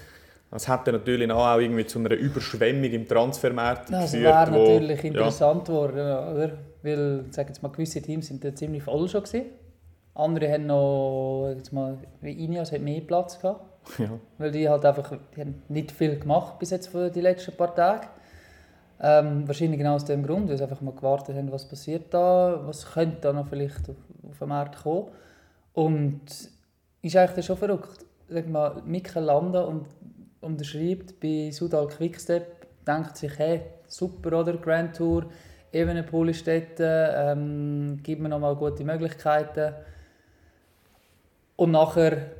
Das 0.51 0.67
hätte 0.67 0.91
natürlich 0.93 1.29
auch 1.31 1.57
irgendwie 1.59 1.85
zu 1.85 1.99
einer 1.99 2.11
Überschwemmung 2.13 2.85
im 2.91 3.07
Transfermarkt 3.07 3.91
Das 3.91 4.11
geführt. 4.11 4.33
wäre 4.33 4.51
wo- 4.53 4.57
natürlich 4.73 5.03
interessant 5.03 5.65
geworden, 5.65 5.97
ja, 5.97 6.31
oder? 6.33 6.57
Weil, 6.81 7.25
sag 7.31 7.47
jetzt 7.49 7.61
mal, 7.61 7.69
gewisse 7.69 8.01
Teams 8.01 8.27
sind 8.27 8.43
da 8.43 8.53
ziemlich 8.55 8.83
voll 8.83 9.09
schon 9.09 9.23
gewesen. 9.23 9.45
Andere 10.15 10.51
haben 10.51 10.65
noch, 10.65 11.53
jetzt 11.55 11.73
mal, 11.73 11.97
wie 12.21 12.31
Ineos, 12.31 12.71
hat 12.71 12.81
mehr 12.81 13.01
Platz 13.01 13.39
gehabt. 13.39 13.61
Ja. 13.99 14.09
Weil 14.39 14.49
die 14.49 14.67
halt 14.67 14.83
einfach, 14.83 15.13
die 15.35 15.41
haben 15.41 15.61
nicht 15.69 15.91
viel 15.91 16.17
gemacht 16.17 16.57
bis 16.57 16.71
jetzt 16.71 16.87
für 16.87 17.11
die 17.11 17.21
letzten 17.21 17.55
paar 17.55 17.75
Tage. 17.75 18.07
Ähm, 18.99 19.47
wahrscheinlich 19.47 19.77
genau 19.77 19.93
aus 19.93 20.05
dem 20.05 20.25
Grund, 20.25 20.49
weil 20.49 20.57
sie 20.57 20.63
einfach 20.63 20.81
mal 20.81 20.95
gewartet 20.95 21.35
haben, 21.35 21.51
was 21.51 21.69
passiert 21.69 22.11
da, 22.11 22.61
was 22.65 22.91
könnte 22.93 23.17
da 23.21 23.33
noch 23.33 23.47
vielleicht 23.47 23.87
auf, 23.87 23.97
auf 24.27 24.39
den 24.39 24.47
Markt 24.47 24.81
kommen. 24.81 25.09
Und 25.73 26.23
ist 27.01 27.15
eigentlich 27.15 27.45
schon 27.45 27.57
verrückt. 27.57 28.05
Sag 28.27 28.49
mal, 28.49 28.81
Mikel 28.85 29.21
Landa 29.21 29.61
und 29.61 29.85
unterschreibt 30.41 31.19
bei 31.19 31.51
Sudal 31.51 31.87
Quickstep, 31.87 32.85
denkt 32.87 33.17
sich, 33.17 33.37
hey, 33.37 33.61
super, 33.87 34.39
oder? 34.39 34.57
Grand 34.57 34.95
Tour, 34.95 35.25
Evenepoel 35.71 36.29
ist 36.29 36.47
dort, 36.47 36.79
ähm, 36.79 37.99
gibt 38.01 38.21
mir 38.21 38.29
nochmal 38.29 38.55
gute 38.55 38.83
Möglichkeiten. 38.83 39.73
Und 41.55 41.71
nachher, 41.71 42.31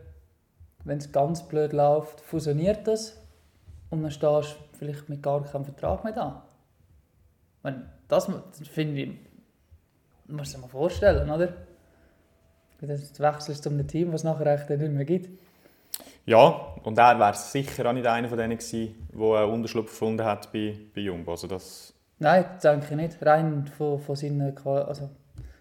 wenn 0.83 0.97
es 0.97 1.11
ganz 1.11 1.43
blöd 1.47 1.73
läuft, 1.73 2.21
fusioniert 2.21 2.87
das 2.87 3.17
und 3.89 4.03
dann 4.03 4.11
stehst 4.11 4.55
du 4.55 4.77
vielleicht 4.77 5.09
mit 5.09 5.23
gar 5.23 5.43
keinem 5.43 5.65
Vertrag 5.65 6.03
mehr 6.03 6.13
da. 6.13 6.43
Wenn, 7.63 7.85
das 8.07 8.27
das 8.27 8.67
finde 8.67 9.01
ich, 9.01 9.09
muss 10.27 10.37
man 10.37 10.45
sich 10.45 10.57
mal 10.57 10.67
vorstellen, 10.67 11.29
oder? 11.29 11.53
Du 12.81 12.87
wechselst 12.87 13.63
zu 13.63 13.69
einem 13.69 13.87
Team, 13.87 14.09
was 14.09 14.21
es 14.21 14.23
nachher 14.25 14.47
echt 14.47 14.69
nicht 14.69 14.91
mehr 14.91 15.05
gibt. 15.05 15.29
ja, 16.25 16.73
und 16.83 16.97
er 16.97 17.17
wäre 17.17 17.33
sicher 17.33 17.89
auch 17.89 17.93
nicht 17.93 18.05
einer 18.05 18.27
von 18.27 18.37
denen 18.37 18.57
gewesen, 18.57 19.07
der 19.13 19.37
einen 19.39 19.53
Unterschlupf 19.53 19.91
gefunden 19.91 20.25
hat 20.25 20.51
bei, 20.51 20.77
bei 20.93 21.01
Jumbo. 21.01 21.31
Also 21.31 21.47
das, 21.47 21.93
Nein, 22.19 22.45
das 22.53 22.61
denke 22.61 22.85
ich 22.89 22.95
nicht. 22.95 23.25
Rein 23.25 23.67
von, 23.77 23.99
von 23.99 24.15
seiner 24.15 24.51
Qual 24.51 24.83
also, 24.83 25.09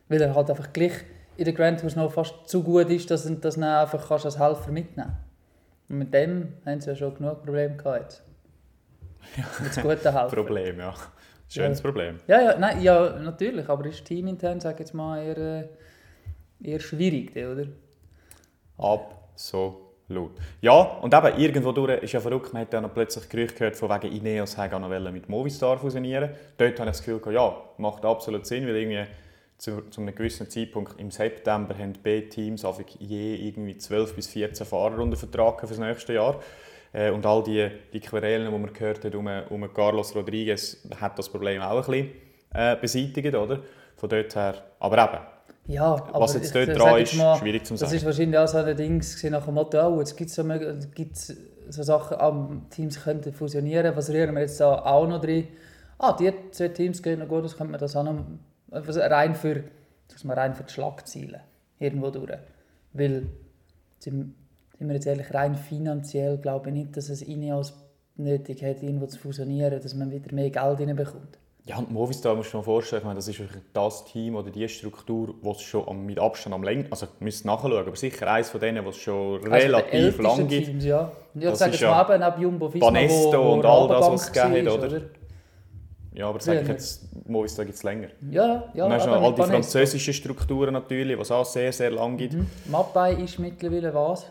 Weil 0.08 0.20
er 0.20 0.34
halt 0.34 0.50
einfach 0.50 0.73
gleich 0.73 0.92
in 1.36 1.44
der 1.44 1.54
Grand 1.54 1.80
Tours 1.80 1.96
noch 1.96 2.12
fast 2.12 2.34
zu 2.46 2.62
gut 2.62 2.88
ist, 2.90 3.10
dass 3.10 3.24
du 3.24 3.34
das 3.34 3.58
einfach 3.58 4.08
kannst 4.08 4.24
als 4.24 4.38
Helfer 4.38 4.70
mitnehmen 4.70 5.10
kannst. 5.10 5.90
Und 5.90 5.98
mit 5.98 6.14
dem 6.14 6.54
haben 6.64 6.80
sie 6.80 6.90
ja 6.90 6.96
schon 6.96 7.14
genug 7.14 7.44
Probleme 7.44 7.76
gehabt. 7.76 8.22
Jetzt. 9.36 9.60
Mit 9.60 9.76
dem 9.76 9.82
guten 9.82 10.12
Helfer. 10.12 10.36
Problem, 10.36 10.78
ja. 10.78 10.94
Schönes 11.48 11.80
Problem. 11.80 12.18
Ja, 12.26 12.40
ja, 12.40 12.58
nein, 12.58 12.82
ja, 12.82 13.10
natürlich, 13.20 13.68
aber 13.68 13.86
ist 13.86 14.04
teamintern, 14.04 14.60
sag 14.60 14.78
jetzt 14.80 14.94
mal, 14.94 15.22
eher, 15.22 15.38
äh, 15.38 15.68
eher 16.62 16.80
schwierig, 16.80 17.36
oder? 17.36 17.66
Absolut. 18.76 20.32
Ja, 20.60 20.80
und 21.00 21.14
eben 21.14 21.38
irgendwo 21.38 21.72
durch 21.72 22.02
ist 22.02 22.12
ja 22.12 22.20
verrückt, 22.20 22.52
man 22.52 22.62
hat 22.62 22.72
ja 22.72 22.80
noch 22.80 22.92
plötzlich 22.92 23.28
Gerüchte 23.28 23.58
gehört, 23.58 23.76
von 23.76 23.90
wegen 23.90 24.14
Ineos 24.14 24.56
haben 24.56 24.84
auch 24.84 24.88
noch 24.88 25.12
mit 25.12 25.28
Movistar 25.28 25.78
fusionieren 25.78 26.30
Dort 26.56 26.80
habe 26.80 26.90
ich 26.90 26.96
das 26.96 27.04
Gefühl, 27.04 27.32
ja, 27.32 27.54
macht 27.78 28.04
absolut 28.04 28.46
Sinn, 28.46 28.66
weil 28.66 28.76
irgendwie 28.76 29.04
zu, 29.58 29.82
zu 29.90 30.00
einem 30.00 30.14
gewissen 30.14 30.49
Zeitpunkt 30.50 30.99
im 31.00 31.11
September 31.11 31.76
haben 31.78 31.92
B-Teams 31.92 32.64
je 32.99 33.37
irgendwie 33.37 33.78
12 33.78 34.14
bis 34.14 34.26
14 34.28 34.66
Fahrer 34.66 34.99
unter 34.99 35.16
Vertrag 35.16 35.61
für 35.61 35.66
das 35.66 35.78
nächste 35.78 36.14
Jahr. 36.14 36.40
Äh, 36.92 37.11
Und 37.11 37.25
all 37.26 37.42
die, 37.42 37.68
die 37.92 38.00
Querelen, 38.00 38.52
die 38.52 38.58
man 38.58 38.73
gehört 38.73 39.04
hat 39.04 39.14
um, 39.14 39.28
um 39.50 39.73
Carlos 39.75 40.14
Rodriguez, 40.14 40.87
hat 41.00 41.18
das 41.18 41.28
Problem 41.28 41.61
auch 41.62 41.76
ein 41.88 41.90
bisschen 41.92 42.11
äh, 42.54 42.76
beseitigt, 42.76 43.34
oder? 43.34 43.61
Von 43.96 44.08
dort 44.08 44.34
her. 44.34 44.54
Aber 44.80 44.99
eben, 45.04 45.73
Ja, 45.75 45.94
aber 45.94 46.20
was 46.20 46.34
jetzt 46.34 46.46
ich 46.46 46.52
dort 46.52 46.78
sag 46.78 46.87
dran 46.92 47.00
ist, 47.02 47.14
mal, 47.14 47.37
schwierig 47.38 47.64
zu 47.64 47.75
Das 47.75 47.80
sagen. 47.80 47.94
ist 47.94 48.04
wahrscheinlich 48.04 48.38
auch 48.38 48.49
so 48.49 48.58
ein 48.58 48.76
Ding 48.76 49.02
nach 49.30 49.44
dem 49.44 49.54
Motto, 49.54 49.80
oh, 49.88 49.99
jetzt 50.00 50.16
gibt 50.16 50.30
es 50.30 50.37
so, 50.37 50.44
gibt's 50.94 51.34
so 51.68 51.82
Sachen, 51.82 52.16
ah, 52.20 52.50
Teams 52.70 53.02
könnten 53.02 53.32
fusionieren, 53.32 53.96
was 53.96 54.11
rühren 54.11 54.34
wir 54.34 54.42
jetzt 54.42 54.61
da 54.61 54.84
auch 54.84 55.06
noch 55.08 55.20
drin? 55.20 55.49
ah, 55.99 56.12
die 56.12 56.32
zwei 56.50 56.68
Teams 56.68 57.02
gehen 57.02 57.20
noch 57.20 57.28
gut, 57.28 57.44
das 57.44 57.56
könnte 57.56 57.70
man 57.70 57.80
das 57.80 57.96
auch 57.96 58.04
noch, 58.04 58.25
also 58.75 59.00
rein 59.00 59.35
für, 59.35 59.64
man 60.25 60.38
rein 60.38 60.54
für 60.54 60.64
die 60.64 60.73
Schlagziele 60.73 61.40
irgendwo 61.78 62.11
durch. 62.11 62.38
Weil, 62.93 63.26
sind, 63.99 64.35
sind 64.78 64.88
wir 64.88 64.95
jetzt 64.95 65.07
ehrlich, 65.07 65.33
rein 65.33 65.57
finanziell 65.57 66.38
glaube 66.38 66.71
ich 66.71 66.75
nicht, 66.75 66.97
dass 66.97 67.09
es 67.09 67.23
Ineos 67.23 67.75
nötig 68.16 68.62
hat, 68.62 68.83
irgendwo 68.83 69.07
zu 69.07 69.19
fusionieren, 69.19 69.81
dass 69.81 69.95
man 69.95 70.11
wieder 70.11 70.33
mehr 70.33 70.50
Geld 70.50 70.81
reinbekommt. 70.81 71.38
Ja, 71.66 71.78
und 71.78 71.90
Movistar 71.90 72.35
musst 72.35 72.52
du 72.52 72.59
dir 72.59 72.59
mal 72.59 72.64
vorstellen, 72.64 73.00
ich 73.00 73.07
meine, 73.07 73.16
das 73.16 73.26
ist 73.26 73.38
wirklich 73.38 73.62
das 73.73 74.04
Team 74.04 74.37
oder 74.37 74.50
die 74.50 74.69
Struktur, 74.69 75.35
was 75.40 75.62
schon 75.62 75.88
am, 75.88 76.04
mit 76.04 76.19
Abstand 76.19 76.54
am 76.54 76.62
längsten, 76.62 76.93
also 76.93 77.07
ihr 77.07 77.25
müsst 77.25 77.47
nachschauen, 77.47 77.73
aber 77.78 77.97
sicher 77.97 78.31
eins 78.31 78.50
von 78.50 78.61
denen, 78.61 78.85
was 78.85 78.97
es 78.97 79.00
schon 79.02 79.37
Also 79.50 79.66
relativ 79.66 80.16
die 80.16 80.23
lang 80.23 80.47
gibt. 80.47 80.66
Teams, 80.66 80.85
ja. 80.85 81.11
Ich 81.35 81.43
sage 81.43 81.54
ist 81.54 81.81
jetzt 81.81 81.81
ja 81.81 82.04
mal 82.07 82.19
neben 82.19 82.43
Jumbo 82.43 82.73
Visma, 82.73 82.90
Banesto 82.90 83.33
wo, 83.33 83.45
wo 83.45 83.52
und 83.54 83.64
all 83.64 83.88
das, 83.88 84.11
was 84.11 84.23
es 84.25 84.33
gegeben 84.33 84.69
hat, 84.69 84.78
war, 84.78 84.88
oder? 84.88 85.00
Ja, 86.14 86.28
aber 86.28 86.38
sag 86.40 86.54
ich 86.54 86.61
Früher. 86.62 86.71
jetzt, 86.75 87.28
Movistar 87.28 87.64
gibt 87.64 87.76
es 87.76 87.83
länger. 87.83 88.09
Ja, 88.30 88.64
ja. 88.73 88.85
und 88.85 88.90
dann 88.90 88.92
hast 88.92 89.06
du 89.06 89.11
noch 89.11 89.21
all 89.23 89.35
die 89.35 89.42
französischen 89.42 90.14
Strukturen 90.14 90.73
natürlich, 90.73 91.18
was 91.18 91.30
auch 91.30 91.44
sehr, 91.44 91.73
sehr 91.73 91.90
lang 91.90 92.16
gibt. 92.16 92.35
Mhm. 92.35 92.47
Mappei 92.71 93.14
ist 93.14 93.38
mittlerweile 93.38 93.92
was? 93.92 94.25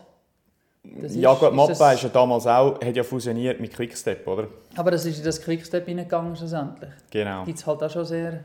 Das 0.82 1.14
Ja 1.14 1.32
ist- 1.32 1.40
gut, 1.40 1.58
das- 1.58 1.80
ist 1.96 2.02
ja 2.02 2.08
damals 2.08 2.46
auch, 2.46 2.80
hat 2.82 2.96
ja 2.96 3.02
fusioniert 3.02 3.60
mit 3.60 3.72
Quickstep, 3.74 4.26
oder? 4.26 4.48
Aber 4.76 4.90
das 4.90 5.04
ist 5.04 5.18
in 5.18 5.24
das 5.24 5.40
Quickstep 5.40 5.86
reingegangen 5.86 6.34
schlussendlich. 6.36 6.90
Genau. 7.10 7.44
Gibt 7.44 7.58
es 7.58 7.66
halt 7.66 7.82
auch 7.82 7.90
schon 7.90 8.04
sehr, 8.04 8.40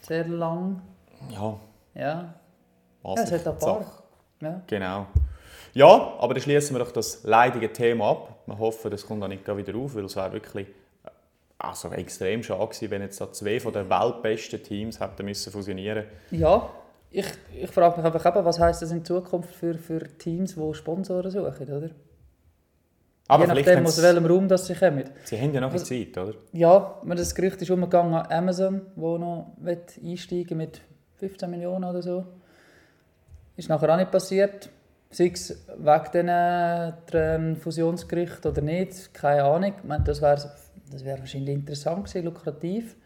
sehr 0.00 0.26
lang. 0.28 0.80
Ja, 1.32 1.56
Ja, 1.94 2.34
was 3.02 3.16
ja 3.18 3.24
es 3.24 3.32
hat 3.32 3.46
ein 3.52 3.58
paar. 3.58 3.80
Sache. 3.82 4.02
Ja. 4.40 4.62
Genau. 4.66 5.06
Ja, 5.72 6.14
aber 6.18 6.34
dann 6.34 6.42
schließen 6.42 6.74
wir 6.76 6.84
doch 6.84 6.90
das 6.92 7.22
leidige 7.24 7.72
Thema 7.72 8.10
ab. 8.10 8.38
Wir 8.46 8.58
hoffen, 8.58 8.90
das 8.90 9.06
kommt 9.06 9.22
dann 9.22 9.30
nicht 9.30 9.46
wieder 9.46 9.76
auf, 9.78 9.94
weil 9.94 10.04
es 10.04 10.16
wäre 10.16 10.32
wirklich 10.32 10.66
also 11.62 11.90
extrem 11.90 12.42
schade 12.42 12.66
gewesen, 12.66 12.90
wenn 12.90 13.02
jetzt 13.02 13.20
da 13.20 13.30
zwei 13.32 13.60
von 13.60 13.72
den 13.72 13.88
weltbesten 13.90 14.62
Teams 14.62 14.98
hätten 15.00 15.24
müssen 15.24 15.52
fusionieren 15.52 16.04
ja, 16.30 16.68
ich, 17.12 17.26
ich 17.60 17.70
frage 17.70 17.96
mich 17.96 18.06
einfach 18.06 18.24
eben, 18.24 18.44
was 18.44 18.60
heisst 18.60 18.82
das 18.82 18.92
in 18.92 19.04
Zukunft 19.04 19.52
für, 19.54 19.74
für 19.74 19.98
Teams, 20.16 20.54
die 20.54 20.74
Sponsoren 20.74 21.30
suchen, 21.30 21.72
oder? 21.72 21.90
Aber 23.26 23.44
Je 23.46 23.54
nachdem, 23.54 23.86
aus 23.86 24.00
welchem 24.02 24.26
Raum 24.26 24.48
das 24.48 24.66
sie 24.66 24.74
kommen. 24.74 25.04
sie 25.24 25.40
haben 25.40 25.52
ja 25.54 25.60
noch 25.60 25.72
Was- 25.74 25.84
Zeit, 25.84 26.16
oder? 26.18 26.34
Ja, 26.52 27.00
das 27.06 27.34
Gerücht 27.34 27.60
ist 27.62 27.70
umgegangen 27.70 28.14
an 28.14 28.26
Amazon, 28.30 28.82
wo 28.96 29.18
noch 29.18 29.56
einsteigen 30.04 30.56
mit 30.58 30.80
15 31.18 31.50
Millionen 31.50 31.84
oder 31.84 32.02
so. 32.02 32.24
Ist 33.56 33.68
nachher 33.68 33.92
auch 33.92 33.96
nicht 33.96 34.10
passiert. 34.10 34.70
Sei 35.10 35.30
es 35.34 35.64
wegen 35.76 36.26
diesen 37.12 37.56
Fusionsgericht 37.56 38.46
oder 38.46 38.62
nicht, 38.62 39.12
keine 39.12 39.44
Ahnung. 39.44 39.74
Ich 39.78 39.84
meine, 39.84 40.04
das 40.04 40.22
wäre 40.22 40.50
das 40.90 41.04
wär 41.04 41.18
wahrscheinlich 41.18 41.54
interessant 41.54 42.04
gewesen, 42.04 42.24
lukrativ. 42.24 42.96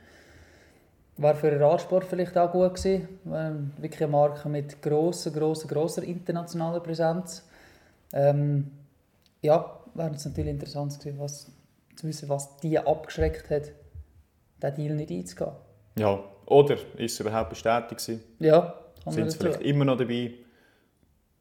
Wäre 1.17 1.35
für 1.35 1.51
den 1.51 1.63
Radsport 1.63 2.05
vielleicht 2.05 2.37
auch 2.37 2.51
gut 2.51 2.75
gewesen. 2.75 3.09
Ähm, 3.33 3.73
wirklich 3.79 4.03
eine 4.03 4.11
Marke 4.11 4.49
mit 4.49 4.83
grosser, 4.83 5.31
grosser, 5.31 5.69
grosser 5.69 6.03
internationaler 6.03 6.81
Präsenz. 6.81 7.47
Ähm, 8.13 8.71
ja, 9.43 9.79
wäre 9.95 10.15
es 10.15 10.25
natürlich 10.25 10.51
interessant 10.51 10.99
gewesen, 10.99 11.19
was, 11.21 11.53
zu 11.95 12.07
wissen, 12.07 12.29
was 12.29 12.57
die 12.57 12.79
abgeschreckt 12.79 13.51
hat, 13.51 13.73
diesen 14.61 14.75
Deal 14.75 14.95
nicht 14.97 15.11
einzugehen. 15.11 15.53
Ja. 15.97 16.25
Oder 16.47 16.75
ist 16.75 17.15
es 17.15 17.21
überhaupt 17.21 17.51
bestätigt 17.51 18.05
gewesen? 18.05 18.23
Ja, 18.39 18.75
Sind 19.07 19.31
sie 19.31 19.39
vielleicht 19.39 19.63
immer 19.63 19.85
noch 19.85 19.97
dabei? 19.97 20.33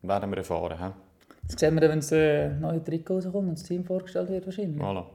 Werden 0.02 0.30
wir 0.30 0.38
erfahren. 0.38 0.78
He? 0.78 0.92
Das 1.48 1.60
sehen 1.60 1.76
wir 1.76 1.90
wenn 1.90 2.00
das 2.00 2.12
äh, 2.12 2.50
neue 2.50 2.84
Trikot 2.84 3.16
rauskommt 3.16 3.50
und 3.50 3.60
das 3.60 3.64
Team 3.64 3.84
vorgestellt 3.84 4.30
wird 4.30 4.46
wahrscheinlich. 4.46 4.82
Voilà. 4.82 5.06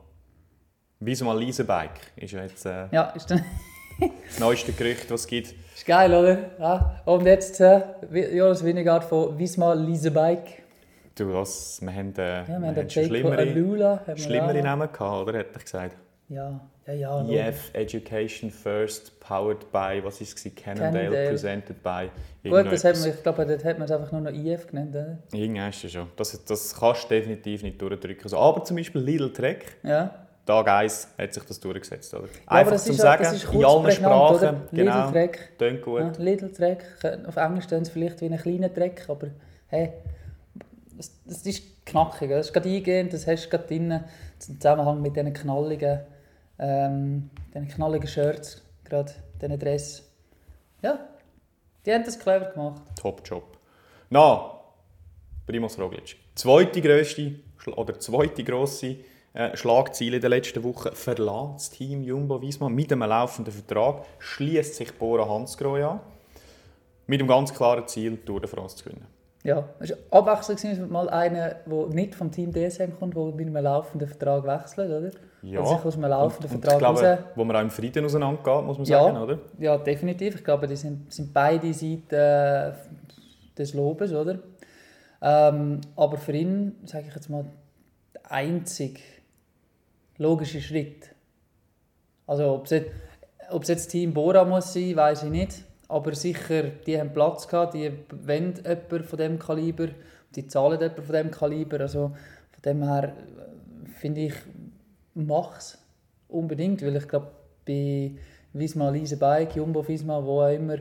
Wieso 1.01 1.25
mal 1.25 1.39
Leasebike 1.39 2.01
ist 2.17 2.33
ja 2.33 2.43
jetzt 2.43 2.67
äh, 2.67 2.87
Ja, 2.91 3.05
ist, 3.11 3.31
dann, 3.31 3.45
das 4.29 4.39
neueste 4.41 4.73
Gerücht, 4.73 5.11
was 5.11 5.21
es 5.23 5.27
gibt. 5.27 5.55
ist 5.75 5.87
geil, 5.87 6.13
oder? 6.13 6.39
Ja. 6.59 7.01
Und 7.05 7.25
jetzt 7.25 7.61
äh, 7.61 7.83
Jonas 8.35 8.65
Winegard 8.65 9.05
von 9.05 9.39
Wismar 9.39 9.77
Leasebike. 9.77 10.63
Du, 11.15 11.33
was, 11.35 11.81
wir 11.81 11.93
haben, 11.93 12.13
äh, 12.17 12.41
Ja, 12.43 12.49
wir 12.61 12.69
haben 12.69 12.91
schon 12.91 13.05
schlimmere, 13.05 13.39
Alula. 13.39 14.01
schlimmere. 14.17 14.61
Namen 14.63 14.89
gehabt, 14.93 15.29
oder? 15.29 15.39
Hätte 15.39 15.51
ich 15.59 15.65
gesagt. 15.65 15.97
Ja, 16.29 16.61
ja, 16.87 16.93
ja. 17.23 17.49
EF 17.49 17.71
Education 17.75 18.51
First, 18.51 19.19
powered 19.21 19.71
by, 19.73 20.01
was 20.05 20.21
ist 20.21 20.45
es? 20.45 20.55
Cannondale, 20.55 20.93
Cannondale. 20.93 21.29
presented 21.31 21.83
by. 21.83 22.11
Gut, 22.43 22.71
das 22.73 22.85
hat 22.85 22.99
man, 22.99 23.09
ich 23.11 23.23
glaube, 23.23 23.47
dort 23.47 23.65
hat 23.65 23.79
man 23.79 23.87
es 23.87 23.91
einfach 23.93 24.13
nur 24.13 24.21
noch 24.21 24.33
IF 24.33 24.67
genannt, 24.67 24.91
oder? 24.95 25.19
Irgendwann 25.33 25.71
ist 25.71 25.85
es 25.85 25.93
schon. 25.93 26.09
Das, 26.17 26.45
das 26.45 26.75
kannst 26.79 27.05
du 27.05 27.09
definitiv 27.09 27.63
nicht 27.63 27.81
durchdrücken. 27.81 28.25
Also, 28.25 28.37
aber 28.39 28.63
zum 28.65 28.77
Beispiel 28.77 29.01
Lidl 29.01 29.33
Trek, 29.33 29.77
Ja. 29.83 30.27
Tag 30.49 30.67
1 30.67 31.09
hat 31.19 31.35
sich 31.35 31.45
das 31.45 31.61
durchgesetzt. 31.61 32.15
Oder? 32.15 32.25
Ja, 32.25 32.31
Einfach 32.47 32.73
das 32.73 32.85
zum 32.85 32.95
ist, 32.95 33.03
Sagen, 33.03 33.23
das 33.23 33.35
ist 33.35 33.53
in 33.53 33.65
allen 33.65 33.93
Sprachen. 33.93 34.37
Oder? 34.37 34.61
Genau, 34.73 35.07
Lidl 35.07 35.13
Track. 35.13 35.59
tönt 35.59 35.83
gut. 35.83 36.01
Ja, 36.01 36.13
Lidl 36.17 36.53
Track. 36.53 36.85
Auf 37.27 37.37
Englisch 37.37 37.65
stehen 37.65 37.85
sie 37.85 37.91
vielleicht 37.91 38.23
wie 38.23 38.27
ein 38.27 38.39
kleiner 38.39 38.73
Track, 38.73 39.05
aber 39.11 39.27
hey, 39.67 39.93
das, 40.97 41.13
das 41.27 41.43
ist 41.45 41.85
knackig. 41.85 42.31
Das 42.31 42.47
ist 42.47 42.53
gerade 42.55 42.67
eingehend, 42.67 43.13
das 43.13 43.27
hast 43.27 43.45
du 43.45 43.51
gerade 43.51 43.67
drin. 43.67 43.91
Im 43.91 44.01
Zusammenhang 44.39 45.03
mit 45.03 45.17
diesen 45.17 45.35
knalligen, 45.35 46.01
ähm, 46.59 47.29
diesen 47.53 47.69
knalligen 47.69 48.09
Shirts, 48.09 48.63
gerade 48.85 49.13
diesen 49.43 49.59
Dress. 49.59 50.03
Ja, 50.81 50.99
die 51.85 51.93
haben 51.93 52.05
das 52.05 52.19
clever 52.19 52.47
gemacht. 52.47 52.81
Top-Job. 52.99 53.59
Na, 54.09 54.61
Primoz 55.47 55.79
Roglic. 55.79 56.17
Zweite 56.35 56.81
grösste 56.81 57.35
oder 57.77 58.01
zweite 58.01 58.43
grosse 58.45 58.97
äh, 59.39 59.57
Schlagziele 59.57 60.17
in 60.17 60.21
der 60.21 60.31
letzten 60.31 60.63
Woche 60.65 60.91
verlässt 60.93 61.55
das 61.55 61.71
Team 61.71 62.03
Jumbo 62.03 62.43
Visma 62.43 62.69
mit 62.69 62.93
einem 62.93 63.09
laufenden 63.09 63.53
Vertrag, 63.55 64.03
schließt 64.19 64.75
sich 64.75 64.93
Bora 64.99 65.29
Hansgrohe 65.29 65.87
an, 65.89 66.01
mit 67.07 67.21
dem 67.21 67.29
ganz 67.29 67.55
klaren 67.55 67.87
Ziel, 67.87 68.11
die 68.13 68.17
Tour 68.25 68.41
de 68.41 68.49
France 68.51 68.77
zu 68.77 68.85
gewinnen. 68.85 69.07
Ja, 69.45 69.65
es 69.79 69.95
abwechselnd 70.11 70.61
gewesen, 70.61 70.91
mal 70.91 71.09
einer, 71.09 71.55
der 71.65 71.87
nicht 71.91 72.17
vom 72.17 72.31
Team 72.33 72.53
DSM 72.53 72.91
kommt, 72.99 73.17
der 73.17 73.23
mit 73.27 73.47
einem 73.47 73.63
laufenden 73.63 74.09
Vertrag 74.09 74.45
wechselt, 74.45 74.91
oder? 74.91 75.11
Ja, 75.43 75.61
Oder 75.61 75.69
sich 75.77 75.85
aus 75.85 75.95
einem 75.95 76.11
laufenden 76.11 76.51
und, 76.51 76.57
und 76.57 76.65
Vertrag 76.65 76.73
ich 76.75 76.79
glaube, 76.81 77.01
raus- 77.01 77.19
wo 77.37 77.45
man 77.45 77.57
auch 77.57 77.61
im 77.61 77.71
Frieden 77.71 78.05
auseinandergeht, 78.05 78.65
muss 78.65 78.79
man 78.79 78.87
Ja. 78.89 79.05
sagen, 79.05 79.17
oder? 79.19 79.39
Ja, 79.61 79.79
definitiv. 79.79 80.35
Ich 80.35 80.45
glaube, 80.45 80.67
die 80.67 80.75
sind, 80.75 81.13
sind 81.13 81.33
beide 81.33 81.73
Seiten 81.73 82.13
äh, 82.15 82.73
des 83.57 83.73
Lobes, 83.75 84.13
oder? 84.13 84.41
Ähm, 85.23 85.81
aber 85.95 86.17
für 86.17 86.33
ihn, 86.33 86.75
sage 86.85 87.05
ich 87.09 87.15
jetzt 87.15 87.31
mal, 87.31 87.45
der 88.15 88.33
einzige 90.19 90.23
logische 90.23 90.61
Schritt. 90.61 91.15
Also, 92.27 92.55
ob 92.55 92.65
es 92.65 92.71
jetzt, 92.71 92.91
ob 93.51 93.63
es 93.63 93.69
jetzt 93.69 93.89
Team 93.89 94.13
Bora 94.13 94.45
muss 94.45 94.73
sein, 94.73 94.97
weiß 94.97 95.25
ich 95.25 95.31
nicht. 95.31 95.65
Aber 95.89 96.15
sicher, 96.15 96.65
die 96.87 97.01
haben 97.01 97.13
Platz 97.15 97.49
gehabt, 97.49 97.75
die 97.75 97.91
wollen 98.11 98.55
jemanden 98.57 99.05
von 99.05 99.19
dem 99.19 99.39
Kaliber, 99.39 99.89
die 100.35 100.47
zahlen 100.47 100.79
jemanden 100.79 101.03
von 101.03 101.15
dem 101.15 101.31
Kaliber. 101.31 101.81
Also 101.81 102.13
von 102.51 102.63
dem 102.65 102.83
her 102.83 103.05
äh, 103.05 103.89
finde 103.89 104.21
ich, 104.23 104.35
mach's 105.15 105.79
unbedingt, 106.29 106.83
weil 106.83 106.97
ich 106.97 107.09
glaube, 107.09 107.31
bei 107.67 108.13
Visma 108.53 108.91
Lease 108.91 109.17
Bike, 109.17 109.57
Jumbo 109.57 109.87
Visma, 109.87 110.23
wo 110.23 110.43
auch 110.43 110.53
immer, 110.53 110.77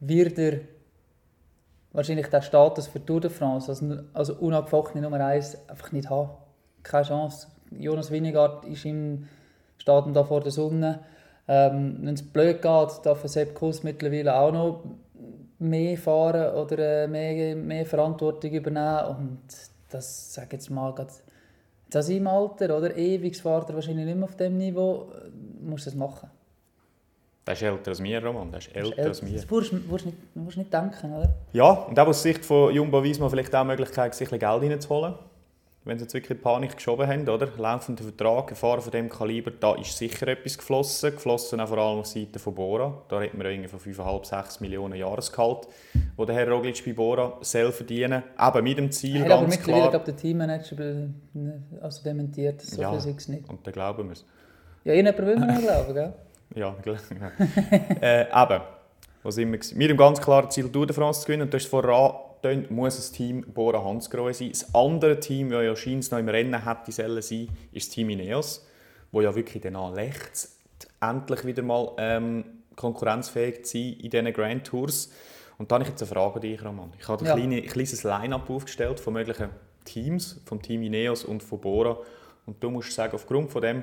wird 0.00 0.38
er 0.38 0.60
wahrscheinlich 1.92 2.26
den 2.26 2.42
Status 2.42 2.86
für 2.86 3.04
Tour 3.04 3.20
de 3.22 3.30
France, 3.30 3.70
also, 3.70 4.00
also 4.12 4.34
unangefochtene 4.34 5.02
Nummer 5.02 5.24
1, 5.24 5.68
einfach 5.68 5.92
nicht 5.92 6.10
haben. 6.10 6.30
Keine 6.82 7.06
Chance. 7.06 7.48
Jonas 7.78 8.10
Winegard 8.10 8.64
ist 8.66 8.84
im 8.84 9.26
Stadion 9.78 10.12
da 10.14 10.24
vor 10.24 10.40
der 10.40 10.52
Sonne. 10.52 11.00
Ähm, 11.48 11.98
Wenn 12.00 12.14
es 12.14 12.22
blöd 12.22 12.62
geht, 12.62 12.88
darf 13.04 13.22
Sepp 13.24 13.54
Kuss 13.54 13.82
mittlerweile 13.82 14.34
auch 14.34 14.52
noch 14.52 14.84
mehr 15.58 15.96
fahren 15.98 16.54
oder 16.54 17.04
äh, 17.04 17.06
mehr, 17.08 17.56
mehr 17.56 17.86
Verantwortung 17.86 18.50
übernehmen. 18.50 19.16
Und 19.16 19.38
das, 19.90 20.34
sage 20.34 20.48
jetzt 20.52 20.70
mal, 20.70 20.92
gerade 20.94 21.10
in 21.92 22.02
seinem 22.02 22.26
Alter, 22.28 22.76
oder? 22.76 22.96
Ewig 22.96 23.36
fährt 23.40 23.68
er 23.68 23.74
wahrscheinlich 23.74 24.06
nicht 24.06 24.16
mehr 24.16 24.24
auf 24.24 24.36
dem 24.36 24.56
Niveau, 24.58 25.08
äh, 25.12 25.64
muss 25.64 25.86
er 25.86 25.88
es 25.88 25.94
machen. 25.96 26.30
Der 27.46 27.54
ist 27.54 27.62
älter 27.62 27.90
als 27.90 28.00
mir, 28.00 28.24
Roman, 28.24 28.50
der 28.50 28.58
ist 28.60 28.74
älter 28.76 28.96
Das 28.96 29.06
als 29.06 29.22
mir. 29.22 29.32
das 29.32 29.50
musst 29.50 29.72
du 29.72 29.76
musst 29.88 30.06
nicht, 30.06 30.36
musst 30.36 30.56
nicht 30.56 30.72
denken, 30.72 31.12
oder? 31.12 31.34
Ja, 31.52 31.70
und 31.70 31.98
auch 31.98 32.06
aus 32.06 32.22
Sicht 32.22 32.44
von 32.44 32.72
Jumbo 32.72 33.02
Visma 33.02 33.28
vielleicht 33.28 33.54
auch 33.54 33.62
die 33.62 33.66
Möglichkeit, 33.68 34.14
sich 34.14 34.28
ein 34.30 34.38
bisschen 34.38 34.60
Geld 34.60 34.70
reinzuholen. 34.72 35.14
Wenn 35.82 35.96
sie 35.98 36.04
jetzt 36.04 36.12
wirklich 36.12 36.38
Panik 36.42 36.76
geschoben 36.76 37.08
haben, 37.08 37.26
oder? 37.26 37.48
Laufender 37.56 38.02
Vertrag, 38.04 38.50
Erfahren 38.50 38.82
von 38.82 38.90
dem 38.90 39.08
Kaliber, 39.08 39.50
da 39.50 39.74
ist 39.76 39.96
sicher 39.96 40.28
etwas 40.28 40.58
geflossen. 40.58 41.12
Geflossen 41.12 41.58
auch 41.58 41.68
vor 41.68 41.78
allem 41.78 42.00
auf 42.00 42.06
Seite 42.06 42.38
von 42.38 42.54
Bora. 42.54 43.00
Da 43.08 43.16
reden 43.16 43.38
wir 43.40 43.46
irgendwie 43.50 43.68
von 43.68 43.80
5,5, 43.80 44.26
6 44.26 44.60
Millionen 44.60 44.96
Jahresgehalt, 44.98 45.68
wo 46.18 46.26
der 46.26 46.34
Herr 46.36 46.50
Roglic 46.50 46.84
bei 46.84 46.92
Bora 46.92 47.38
soll 47.40 47.72
verdienen. 47.72 48.22
Eben 48.38 48.62
mit 48.64 48.76
dem 48.76 48.92
Ziel, 48.92 49.16
Er 49.16 49.24
hat 49.24 49.30
aber 49.32 49.40
ganz 49.42 49.56
mittlerweile, 49.56 49.80
klar. 49.80 49.90
glaube 49.90 50.04
der 50.04 50.16
Teammanager 50.16 50.76
be- 50.76 51.08
also 51.80 52.02
dementiert, 52.04 52.60
so 52.60 52.82
Ja. 52.82 53.00
viel 53.00 53.12
nicht. 53.28 53.48
Und 53.48 53.66
dann 53.66 53.72
glauben 53.72 54.04
wir 54.08 54.12
es. 54.12 54.24
Ja, 54.84 54.92
irgendjemand 54.92 55.26
will 55.40 55.46
noch 55.46 55.60
glauben, 55.62 55.94
gell? 55.94 56.12
Ja, 56.56 56.74
gell. 56.82 56.96
äh, 58.02 58.22
eben, 58.22 58.60
wir? 59.52 59.58
gewesen? 59.58 59.78
Mit 59.78 59.88
dem 59.90 59.96
ganz 59.96 60.20
klaren 60.20 60.50
Ziel, 60.50 60.68
Tour 60.70 60.86
de 60.86 60.94
France 60.94 61.20
zu 61.20 61.26
gewinnen. 61.26 61.42
Und 61.44 61.54
du 61.54 61.56
hast 61.58 61.66
vorher 61.68 62.20
angetönt, 62.44 62.70
muss 62.70 62.96
das 62.96 63.12
Team 63.12 63.42
Bora 63.52 63.84
Hansgrohe 63.84 64.34
sein. 64.34 64.50
Das 64.50 64.74
andere 64.74 65.20
Team, 65.20 65.50
das 65.50 65.64
ja 65.64 65.76
scheint 65.76 66.10
noch 66.10 66.18
im 66.18 66.28
Rennen 66.28 66.64
hätte 66.64 66.92
sollen 66.92 67.22
sein, 67.22 67.48
ist 67.72 67.88
das 67.88 67.94
Team 67.94 68.10
Ineos, 68.10 68.66
wo 69.12 69.20
ja 69.20 69.34
wirklich 69.34 69.62
danach 69.62 69.94
rechts 69.94 70.58
endlich 71.00 71.44
wieder 71.44 71.62
mal 71.62 71.92
ähm, 71.98 72.44
konkurrenzfähig 72.76 73.64
zu 73.64 73.78
sein 73.78 73.92
in 74.00 74.10
diesen 74.10 74.32
Grand 74.32 74.66
Tours. 74.66 75.10
Und 75.58 75.70
dann 75.70 75.80
habe 75.80 75.84
ich 75.84 75.90
jetzt 75.90 76.02
eine 76.02 76.10
Frage 76.20 76.36
an 76.36 76.40
dich, 76.40 76.64
Roman. 76.64 76.92
Ich 76.98 77.08
habe 77.08 77.24
Ja. 77.24 77.34
ein 77.34 77.38
kleine, 77.38 77.62
kleines 77.62 78.02
Line-Up 78.02 78.48
aufgestellt 78.48 78.98
von 79.00 79.12
möglichen 79.12 79.50
Teams, 79.84 80.40
vom 80.46 80.62
Team 80.62 80.82
Ineos 80.82 81.24
und 81.24 81.42
von 81.42 81.60
Bora. 81.60 81.98
Und 82.46 82.62
du 82.62 82.70
musst 82.70 82.92
sagen, 82.92 83.14
aufgrund 83.14 83.50
von 83.50 83.60
dem, 83.62 83.82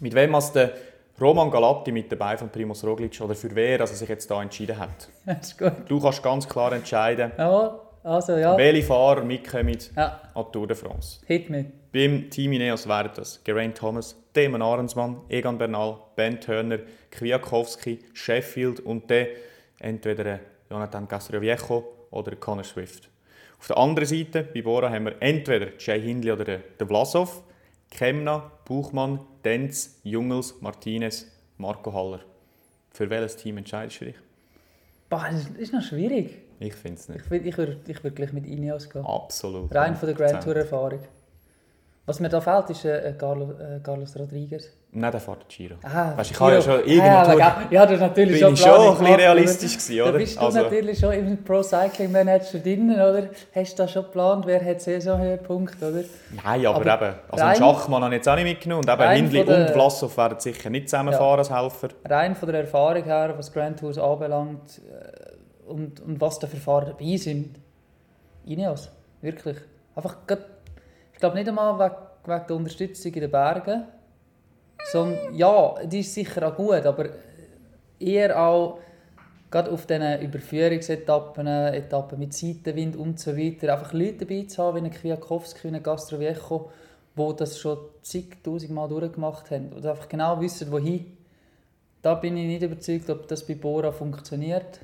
mit 0.00 0.14
wem 0.14 0.34
als 0.34 0.52
der 0.52 0.72
Roman 1.20 1.50
Galatti 1.50 1.92
mit 1.92 2.10
dabei 2.10 2.36
von 2.36 2.48
Primoz 2.48 2.82
Roglic 2.84 3.20
oder 3.20 3.34
für 3.34 3.54
wer 3.54 3.78
dass 3.78 3.90
er 3.90 3.96
sich 3.96 4.08
jetzt 4.08 4.30
da 4.30 4.40
entschieden 4.42 4.78
hat. 4.78 5.08
Das 5.26 5.48
ist 5.48 5.58
gut. 5.58 5.72
Du 5.88 6.00
kannst 6.00 6.22
ganz 6.22 6.48
klar 6.48 6.72
entscheiden, 6.72 7.32
Jawohl, 7.36 7.78
also 8.02 8.36
ja. 8.36 8.56
welche 8.56 8.86
Fahrer 8.86 9.22
mitkommen 9.22 9.76
Ja, 9.96 10.20
an 10.34 10.44
die 10.48 10.52
Tour 10.52 10.66
de 10.66 10.76
France. 10.76 11.20
hit 11.26 11.50
me. 11.50 11.66
Beim 11.92 12.30
Team 12.30 12.52
Ineos 12.52 12.88
wären 12.88 13.10
das 13.14 13.40
Geraint 13.44 13.76
Thomas, 13.76 14.16
Damon 14.32 14.62
Ahrensmann, 14.62 15.20
Egan 15.28 15.58
Bernal, 15.58 15.96
Ben 16.16 16.40
Turner, 16.40 16.78
Kwiatkowski, 17.10 17.98
Sheffield 18.14 18.80
und 18.80 19.10
dann 19.10 19.26
entweder 19.80 20.38
Jonathan 20.70 21.08
Castroviejo 21.08 21.84
oder 22.10 22.36
Connor 22.36 22.64
Swift. 22.64 23.08
Auf 23.58 23.66
der 23.66 23.76
anderen 23.76 24.08
Seite, 24.08 24.44
bei 24.54 24.62
Bora, 24.62 24.88
haben 24.88 25.04
wir 25.06 25.16
entweder 25.20 25.66
Jay 25.78 26.00
Hindley 26.00 26.32
oder 26.32 26.44
den 26.44 26.86
Vlasov, 26.88 27.42
Kemna, 27.90 28.50
Buchmann, 28.64 29.20
Denz, 29.44 30.00
Jungels, 30.04 30.60
Martinez, 30.60 31.26
Marco 31.58 31.92
Haller. 31.92 32.20
Für 32.92 33.10
welches 33.10 33.36
Team 33.36 33.58
entscheidest 33.58 34.00
du 34.00 34.04
dich? 34.06 34.16
Boah, 35.08 35.26
das 35.30 35.48
ist 35.58 35.72
noch 35.72 35.82
schwierig. 35.82 36.38
Ich 36.60 36.74
finde 36.74 37.00
es 37.00 37.08
nicht. 37.08 37.24
Ich 37.24 37.30
würde 37.30 37.48
ich 37.48 37.58
würd, 37.58 37.88
ich 37.88 38.04
würd 38.04 38.16
gleich 38.16 38.32
mit 38.32 38.46
Ineos 38.46 38.88
gehen. 38.88 39.04
Absolut. 39.04 39.74
Rein 39.74 39.96
von 39.96 40.06
der 40.06 40.16
Grand 40.16 40.36
100%. 40.36 40.44
Tour 40.44 40.56
Erfahrung. 40.56 41.00
Was 42.06 42.20
mir 42.20 42.28
da 42.28 42.40
fehlt, 42.40 42.70
ist 42.70 42.84
äh, 42.84 43.14
Carlos, 43.16 43.58
äh, 43.58 43.80
Carlos 43.82 44.16
Rodriguez. 44.16 44.70
Nein, 44.92 45.12
der 45.12 45.20
fährt 45.20 45.48
Giro. 45.48 45.76
Ah, 45.84 46.16
Weißt, 46.16 46.32
ich 46.32 46.40
habe 46.40 46.52
ja 46.52 46.58
Giro. 46.60 46.72
schon 46.78 46.84
irgendwo... 46.84 47.08
Ah, 47.08 47.34
ja, 47.38 47.62
ja, 47.70 47.82
das 47.86 47.94
ist 47.94 48.00
natürlich 48.00 48.32
bin 48.32 48.40
schon 48.40 48.54
ich 48.54 48.60
schon 48.60 48.80
ein 48.80 48.98
bisschen 48.98 49.14
realistisch 49.14 49.70
oder? 49.76 49.78
gewesen, 49.78 49.96
Da 49.98 50.08
oder? 50.08 50.18
bist 50.18 50.36
du 50.36 50.40
Also- 50.40 50.62
natürlich 50.62 50.98
schon 50.98 51.12
im 51.12 51.44
Pro 51.44 51.62
Cycling 51.62 52.10
Manager 52.12 52.58
drin, 52.58 52.90
oder? 52.94 53.22
Hast 53.54 53.78
du 53.78 53.82
da 53.84 53.88
schon 53.88 54.02
geplant, 54.02 54.46
wer 54.46 54.64
hat 54.64 54.80
Saisonhöhepunkt, 54.80 55.80
oder? 55.80 56.02
Nein, 56.44 56.66
aber, 56.66 56.90
Aber 56.92 57.06
eben, 57.08 57.14
also 57.30 57.44
einen 57.44 57.56
Schachmann 57.56 58.02
habe 58.02 58.14
ich 58.14 58.18
jetzt 58.18 58.28
auch 58.28 58.34
nicht 58.34 58.44
mitgenommen 58.44 58.82
und 58.84 58.90
eben 58.92 59.26
von 59.30 59.46
der- 59.46 59.58
und 59.68 59.70
Vlasov 59.70 60.16
werden 60.16 60.40
sicher 60.40 60.70
nicht 60.70 60.88
zusammenfahren 60.88 61.38
als 61.38 61.50
Helfer. 61.54 61.88
Rein 62.08 62.34
von 62.34 62.50
der 62.50 62.60
Erfahrung 62.62 63.04
her, 63.04 63.34
was 63.38 63.52
Grand 63.52 63.78
Tours 63.78 63.96
anbelangt 63.96 64.80
äh, 64.90 65.70
und, 65.70 66.00
und 66.00 66.20
was 66.20 66.40
da 66.40 66.48
für 66.48 66.56
Fahrer 66.56 66.86
dabei 66.86 67.16
sind. 67.16 67.60
Ineos, 68.44 68.90
wirklich. 69.20 69.56
Einfach, 69.94 70.16
grad- 70.26 70.46
ich 71.12 71.20
glaube 71.20 71.36
nicht 71.36 71.48
einmal 71.48 71.78
wegen, 71.78 71.94
wegen 72.26 72.46
der 72.48 72.56
Unterstützung 72.56 73.12
in 73.14 73.20
den 73.20 73.30
Bergen, 73.30 73.84
sondern 74.92 75.34
ja, 75.34 75.74
die 75.84 76.00
ist 76.00 76.14
sicher 76.14 76.46
auch 76.48 76.56
gut, 76.56 76.84
aber 76.86 77.10
eher 77.98 78.40
auch 78.40 78.78
gerade 79.50 79.70
auf 79.70 79.86
diesen 79.86 80.20
Überführungsetappen, 80.20 81.46
Etappen 81.46 82.18
mit 82.18 82.32
Seitenwind 82.32 82.96
und 82.96 83.18
so 83.18 83.36
weiter, 83.36 83.72
einfach 83.72 83.92
Leute 83.92 84.24
dabei 84.24 84.44
zu 84.44 84.62
haben, 84.62 84.76
wie 84.76 84.86
ein 84.86 84.90
Kwiatkowski, 84.90 85.70
wie 85.70 85.76
ein 85.76 85.82
Castroviejo, 85.82 86.70
die 87.16 87.36
das 87.36 87.58
schon 87.58 87.78
zigtausend 88.02 88.70
Mal 88.70 88.88
durchgemacht 88.88 89.50
haben 89.50 89.72
und 89.72 89.84
einfach 89.84 90.08
genau 90.08 90.40
wissen, 90.40 90.70
wohin. 90.70 91.16
Da 92.02 92.14
bin 92.14 92.36
ich 92.36 92.46
nicht 92.46 92.62
überzeugt, 92.62 93.10
ob 93.10 93.28
das 93.28 93.46
bei 93.46 93.54
Bora 93.54 93.92
funktioniert. 93.92 94.80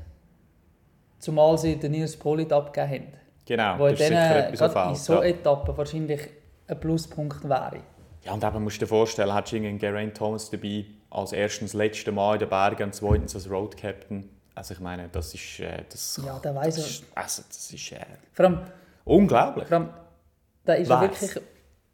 Zumal 1.18 1.56
sie 1.56 1.76
den 1.76 1.92
Nils 1.92 2.16
Polit 2.16 2.52
abgegeben 2.52 2.92
haben. 2.92 3.12
Genau, 3.46 3.78
Wo 3.78 3.84
das 3.84 3.92
ist 3.92 4.00
denen, 4.00 4.22
sicher 4.22 4.48
etwas 4.48 4.76
auf 4.76 4.88
in 4.88 4.94
so 4.96 5.14
ja. 5.14 5.22
Etappen 5.22 5.76
wahrscheinlich 5.76 6.20
ein 6.66 6.80
Pluspunkt 6.80 7.48
wäre. 7.48 7.80
Ja, 8.26 8.32
und 8.32 8.44
eben 8.44 8.62
musst 8.64 8.76
du 8.76 8.80
dir 8.80 8.88
vorstellen, 8.88 9.34
hättest 9.34 9.52
du 9.52 9.56
einen 9.56 9.78
Geraint 9.78 10.16
Thomas 10.16 10.50
dabei, 10.50 10.84
als 11.10 11.32
erstens 11.32 11.72
das 11.72 11.78
letzte 11.78 12.12
Mal 12.12 12.34
in 12.34 12.40
den 12.40 12.48
Bergen 12.48 12.84
und 12.84 12.94
zweitens 12.94 13.34
als 13.34 13.48
Road 13.48 13.76
Captain. 13.76 14.28
Also 14.54 14.74
ich 14.74 14.80
meine, 14.80 15.08
das 15.10 15.32
ist... 15.32 15.60
Äh, 15.60 15.84
das, 15.88 16.20
Ja, 16.24 16.38
der 16.38 16.54
weiss 16.54 16.76
das 16.76 16.86
ist, 16.86 17.04
also, 17.14 17.42
das 17.46 17.72
ist 17.72 17.92
äh, 17.92 18.00
Vor 18.32 18.46
allem, 18.46 18.60
unglaublich. 19.04 19.68
vor 19.68 19.76
allem 19.76 19.90
der 20.66 20.78
ist 20.78 20.88
ja 20.88 21.00
wirklich, 21.00 21.40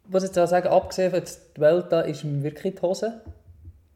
muss 0.07 0.23
ich 0.23 0.35
jetzt 0.35 0.49
sagen, 0.49 0.67
abgesehen 0.67 1.11
von 1.11 1.21
die 1.55 1.61
Welt, 1.61 1.85
da 1.89 2.01
ist 2.01 2.23
ihm 2.23 2.41
wirklich 2.41 2.75
die 2.75 2.81
Hose. 2.81 3.21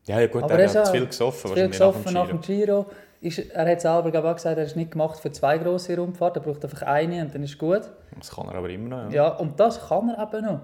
Ja, 0.06 0.20
ja 0.20 0.28
gut, 0.28 0.44
Aber 0.44 0.54
er 0.54 0.70
hat 0.70 0.86
zu 0.86 0.92
viel 0.92 1.08
gesoffen. 1.08 1.50
Zu 1.50 1.56
viel 1.56 1.64
wahrscheinlich 1.64 1.80
nach 1.80 1.92
dem 1.92 2.04
gesoffen 2.04 2.14
nach 2.14 2.28
dem 2.28 2.42
Giro. 2.42 2.86
Ist, 3.20 3.40
er 3.40 3.72
hat 3.72 3.82
selber 3.82 4.12
glaube 4.12 4.28
ich, 4.28 4.32
auch 4.32 4.36
gesagt, 4.36 4.58
er 4.58 4.64
ist 4.64 4.76
nicht 4.76 4.92
gemacht 4.92 5.20
für 5.20 5.32
zwei 5.32 5.58
grosse 5.58 5.98
Rundfahrten. 5.98 6.42
Er 6.42 6.46
braucht 6.46 6.64
einfach 6.64 6.84
eine 6.84 7.24
und 7.24 7.34
dann 7.34 7.44
ist 7.44 7.58
gut. 7.58 7.82
Das 8.18 8.30
kann 8.30 8.48
er 8.48 8.56
aber 8.56 8.70
immer 8.70 8.90
noch. 8.90 9.12
Ja. 9.12 9.16
Ja, 9.16 9.28
und 9.30 9.60
das 9.60 9.88
kann 9.88 10.10
er 10.10 10.22
eben 10.22 10.46
noch. 10.46 10.62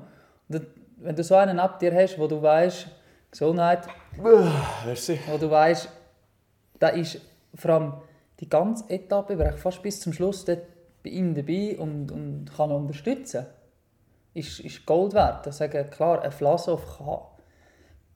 Und 0.49 0.67
wenn 1.03 1.15
du 1.15 1.23
so 1.23 1.35
einen 1.35 1.59
ab 1.59 1.79
dir 1.79 1.93
hast, 1.93 2.17
wo 2.17 2.27
du 2.27 2.41
weißt, 2.41 2.87
Gesundheit, 3.31 3.87
Merci. 4.85 5.19
wo 5.27 5.37
du 5.37 5.49
weißt, 5.49 5.89
da 6.79 6.89
ist 6.89 7.19
vor 7.55 7.71
allem 7.71 7.93
die 8.39 8.49
ganze 8.49 8.89
Etappe 8.89 9.33
eigentlich 9.33 9.61
fast 9.61 9.81
bis 9.81 9.99
zum 9.99 10.13
Schluss 10.13 10.45
dort 10.45 10.61
bei 11.03 11.09
ihm 11.09 11.35
dabei 11.35 11.77
und, 11.77 12.11
und 12.11 12.45
kann 12.55 12.71
unterstützen. 12.71 13.45
Ist, 14.33 14.59
ist 14.59 14.85
Gold 14.85 15.13
wert. 15.13 15.45
Ich 15.45 15.53
sage, 15.53 15.83
klar, 15.85 16.23
ein 16.23 16.31
Vlasov 16.31 16.97
kann 16.97 17.19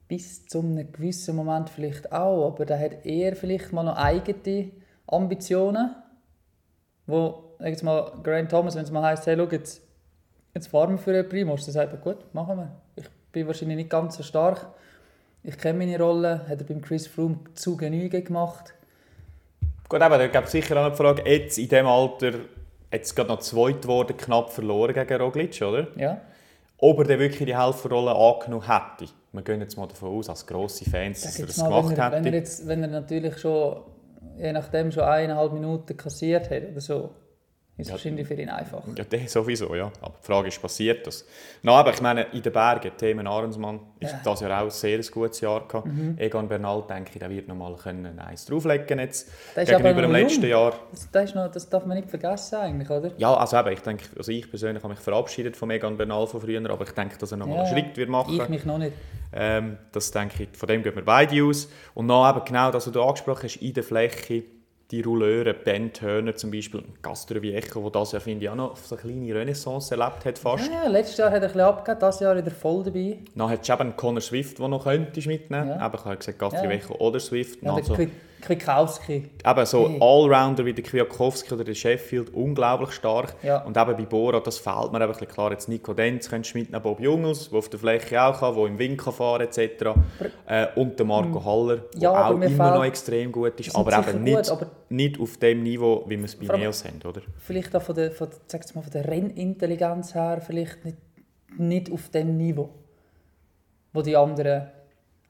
bis 0.08 0.46
zu 0.46 0.60
einem 0.60 0.92
gewissen 0.92 1.36
Moment 1.36 1.70
vielleicht 1.70 2.12
auch, 2.12 2.48
aber 2.48 2.66
der 2.66 2.80
hat 2.80 3.06
eher 3.06 3.36
vielleicht 3.36 3.74
mal 3.74 3.84
noch 3.84 3.98
eigene 3.98 4.72
Ambitionen, 5.06 5.96
wo, 7.06 7.56
jetzt 7.60 7.84
mal, 7.84 8.14
Grant 8.24 8.52
Thomas, 8.52 8.76
wenn 8.76 8.84
es 8.84 8.92
mal 8.92 9.04
heisst, 9.04 9.28
hey, 9.28 9.36
schau, 9.38 9.50
jetzt, 9.52 9.82
jetzt 10.54 10.68
fahren 10.68 10.92
wir 10.92 10.98
für 10.98 11.12
einen 11.12 11.28
Primus, 11.28 11.66
dann 11.66 11.74
sagt 11.74 11.94
er, 11.94 12.00
gut, 12.00 12.34
machen 12.34 12.58
wir. 12.58 12.72
Ich 12.96 13.10
bin 13.32 13.48
wahrscheinlich 13.48 13.78
nicht 13.78 13.90
ganz 13.90 14.18
so 14.18 14.24
stark. 14.24 14.68
Ich 15.44 15.58
kenne 15.58 15.80
meine 15.80 15.98
Rolle, 15.98 16.46
hat 16.48 16.60
er 16.60 16.66
beim 16.66 16.82
Chris 16.82 17.08
Froome 17.08 17.40
zu 17.54 17.78
Genüge 17.78 18.22
gemacht. 18.22 18.74
Gut, 19.88 20.02
aber 20.02 20.18
da 20.18 20.28
gibt 20.28 20.50
sicher 20.50 20.76
auch 20.78 20.84
noch 20.84 20.92
die 20.92 20.98
Frage, 20.98 21.30
jetzt 21.30 21.58
in 21.58 21.70
diesem 21.70 21.88
Alter, 21.88 22.32
jetzt 22.92 23.16
gerade 23.16 23.30
noch 23.30 23.40
zweit 23.40 23.82
geworden, 23.82 24.18
knapp 24.18 24.52
verloren 24.52 24.94
gegen 24.94 25.22
Roglic, 25.22 25.62
oder? 25.62 25.88
Ja. 25.96 26.20
Ob 26.80 27.00
er 27.00 27.06
dann 27.06 27.20
wirklich 27.20 27.46
die 27.46 27.58
Helferrolle 27.58 28.14
angenommen 28.14 28.68
hätte. 28.68 29.12
Wir 29.32 29.42
gehen 29.42 29.62
jetzt 29.62 29.78
mal 29.78 29.88
davon 29.88 30.18
aus, 30.18 30.30
als 30.30 30.46
grosse 30.46 30.90
Fans, 30.90 31.22
dass 31.22 31.40
er 31.40 31.46
das 31.46 31.58
mal, 31.58 31.82
gemacht 31.82 31.92
wenn, 31.92 31.98
er, 31.98 32.12
wenn, 32.12 32.14
er 32.14 32.26
hätte. 32.26 32.38
jetzt, 32.38 32.68
wenn 32.68 32.82
er 32.82 32.90
natürlich 32.90 33.38
schon, 33.38 33.84
je 34.38 34.52
nachdem, 34.52 34.92
schon 34.92 35.04
eineinhalb 35.04 35.54
Minuten 35.54 35.96
kassiert 35.96 36.50
hat 36.50 36.64
oder 36.72 36.82
so, 36.82 37.12
ist 37.78 37.88
Ja. 37.88 37.94
wahrscheinlich 37.94 38.28
für 38.28 38.34
ihn 38.34 38.50
einfach. 38.50 38.82
Ja, 38.96 39.04
der 39.04 39.28
sowieso, 39.28 39.76
ja. 39.76 39.92
Aber 40.02 40.16
die 40.22 40.26
Frage 40.26 40.48
ist, 40.48 40.60
passiert 40.62 41.06
das? 41.06 41.26
Na, 41.62 41.74
aber 41.74 41.94
ich 41.94 42.02
meine, 42.02 42.24
in 42.34 42.42
den 42.42 42.52
Bergen, 42.52 42.92
Themen 42.98 43.28
Ahrensmann, 43.28 43.80
ist 44.00 44.12
Ja. 44.12 44.18
Mhm. 44.18 44.22
das 44.24 44.40
Jahr 44.42 44.60
auch 44.62 44.66
ein 44.66 44.72
sehr 44.72 45.00
gutes 45.12 45.42
Jahr 45.42 45.68
gehabt. 45.68 45.88
Egan 46.18 46.48
Bernal, 46.48 46.84
denke 46.90 47.12
ich, 47.14 47.20
der 47.20 47.30
wird 47.30 47.48
noch 47.48 47.56
mal 47.56 47.76
können 47.76 48.18
eins 48.20 48.46
drauflegen 48.46 49.00
jetzt. 49.00 49.30
Gegenüber 49.56 50.02
dem 50.02 50.12
letzten. 50.12 50.48
Jahr. 50.48 50.74
Das, 50.92 51.12
das, 51.12 51.24
ist 51.26 51.36
noch, 51.36 51.52
das 51.52 51.70
darf 51.70 51.86
man 51.86 51.98
nicht 51.98 52.10
vergessen 52.10 52.56
eigentlich, 52.56 52.90
oder? 52.90 53.12
Ja, 53.18 53.34
also 53.36 53.58
eben, 53.58 53.72
ich 53.74 53.82
denke, 53.82 54.06
also 54.18 54.32
ich 54.32 54.50
persönlich 54.50 54.82
habe 54.84 54.94
mich 54.94 55.04
verabschiedet 55.04 55.56
von 55.56 55.70
Egan 55.70 55.98
Bernal 55.98 56.26
von 56.28 56.42
früher, 56.42 56.68
aber 56.70 56.84
ich 56.86 56.92
denke, 56.92 57.18
dass 57.18 57.32
er 57.32 57.38
noch 57.38 57.46
mal 57.48 57.58
Ja, 57.58 57.62
einen 57.64 57.74
Schritt 57.78 57.96
wird 57.98 58.10
machen 58.10 58.34
Ich 58.40 58.50
mich 58.50 58.66
noch 58.66 58.78
nicht. 58.80 58.94
Ähm, 59.34 59.78
das 59.92 60.10
denke 60.12 60.44
ich, 60.44 60.50
von 60.58 60.68
dem 60.68 60.82
gehen 60.82 60.96
wir 60.96 61.06
beide 61.06 61.44
aus. 61.44 61.70
Und 61.94 62.08
dann 62.08 62.36
eben 62.36 62.46
genau 62.46 62.72
das, 62.72 62.88
was 62.88 62.94
du 62.94 63.04
angesprochen 63.04 63.44
hast, 63.44 63.58
in 63.58 63.74
der 63.74 63.84
Fläche, 63.84 64.44
die 64.92 65.02
Rouleure, 65.02 65.54
Ben 65.54 65.92
Turner 65.92 66.36
zum 66.36 66.50
Beispiel, 66.52 66.82
Castroviejo, 67.02 67.84
wo 67.84 67.90
das 67.90 68.14
ja, 68.14 68.20
finde 68.20 68.46
ich, 68.46 68.50
auch 68.50 68.56
noch 68.56 68.78
so 68.78 68.96
eine 68.96 69.02
kleine 69.02 69.36
Renaissance 69.36 69.94
erlebt 69.94 70.24
hat 70.26 70.40
fast. 70.40 70.68
Ja, 70.68 70.84
ja, 70.84 70.90
letztes 70.90 71.18
Jahr 71.18 71.30
hat 71.30 71.42
er 71.42 71.50
ein 71.50 71.54
bisschen 71.54 71.62
abgegeben, 71.62 72.00
dieses 72.00 72.20
Jahr 72.22 72.38
wieder 72.38 72.52
voll 72.52 72.84
dabei. 72.84 73.18
Dann 73.36 73.50
hättest 73.50 73.70
du 73.70 73.74
eben 73.74 73.82
einen 73.82 73.96
Conor 73.98 74.22
Swift, 74.22 74.60
den 74.60 74.70
noch 74.70 74.84
könntest 74.84 75.28
mitnehmen 75.28 75.70
Ja. 75.70 75.86
Eben, 75.86 75.96
ich 75.96 76.06
habe 76.06 76.18
gesagt, 76.18 76.40
Castroviejo 76.40 76.96
oder 77.00 77.20
Swift. 77.20 77.62
Ja, 77.62 77.74
also, 77.74 77.98
Kwiatkowski. 78.42 79.30
eben 79.46 79.66
so 79.66 79.90
Hey. 79.90 79.98
Allrounder 80.02 80.64
wie 80.66 80.74
der 80.74 80.84
Kwiatkowski 80.84 81.54
oder 81.54 81.64
der 81.64 81.74
Sheffield, 81.74 82.34
unglaublich 82.34 82.92
stark. 82.92 83.36
Ja. 83.44 83.64
Und 83.64 83.76
eben 83.78 83.98
bei 83.98 84.06
Bora, 84.06 84.40
das 84.40 84.58
fehlt 84.60 84.92
mir 84.92 84.98
eben 84.98 85.04
ein 85.04 85.08
bisschen 85.12 85.28
klar. 85.28 85.52
Jetzt 85.52 85.68
Nico 85.68 85.94
Denz 85.94 86.30
könntest 86.30 86.54
du 86.54 86.60
mitnehmen, 86.60 86.82
Bob 86.84 87.00
Jungels, 87.00 87.50
der 87.50 87.60
auf 87.60 87.70
der 87.70 87.80
Fläche 87.80 88.22
auch 88.22 88.40
kann, 88.40 88.56
der 88.56 88.66
im 88.66 88.78
Wind 88.80 88.98
kann 89.00 89.14
fahren 89.14 89.42
etc. 89.42 89.60
Äh, 90.46 90.68
und 90.76 90.98
der 91.00 91.06
Marco 91.06 91.44
Haller, 91.44 91.78
der 91.78 92.02
Ja, 92.02 92.28
auch 92.28 92.32
immer 92.32 92.46
fehlt- 92.48 92.58
noch 92.58 92.86
extrem 92.86 93.32
gut 93.32 93.60
ist, 93.60 93.76
aber 93.76 93.92
eben 93.94 94.12
gut, 94.12 94.22
nicht, 94.22 94.52
aber- 94.52 94.68
nicht 94.90 95.20
auf 95.20 95.38
dem 95.38 95.64
Niveau, 95.64 96.04
wie 96.08 96.18
wir 96.18 96.26
es 96.26 96.36
bei 96.36 96.58
Neos 96.58 96.86
haben, 96.86 97.00
oder? 97.08 97.22
Vielleicht 97.40 97.76
auch 97.76 97.82
von 97.82 97.96
der, 97.96 98.12
von, 98.12 98.28
sag's 98.48 98.76
mal, 98.76 98.82
von 98.82 98.92
der 98.92 99.08
Rennintelligenz 99.08 100.14
her 100.14 100.42
vielleicht 100.46 100.86
nicht, 100.86 100.98
nicht 101.58 101.92
auf 101.92 102.10
dem 102.10 102.38
Niveau, 102.38 102.70
wo 103.94 104.02
die 104.02 104.16
anderen, 104.16 104.68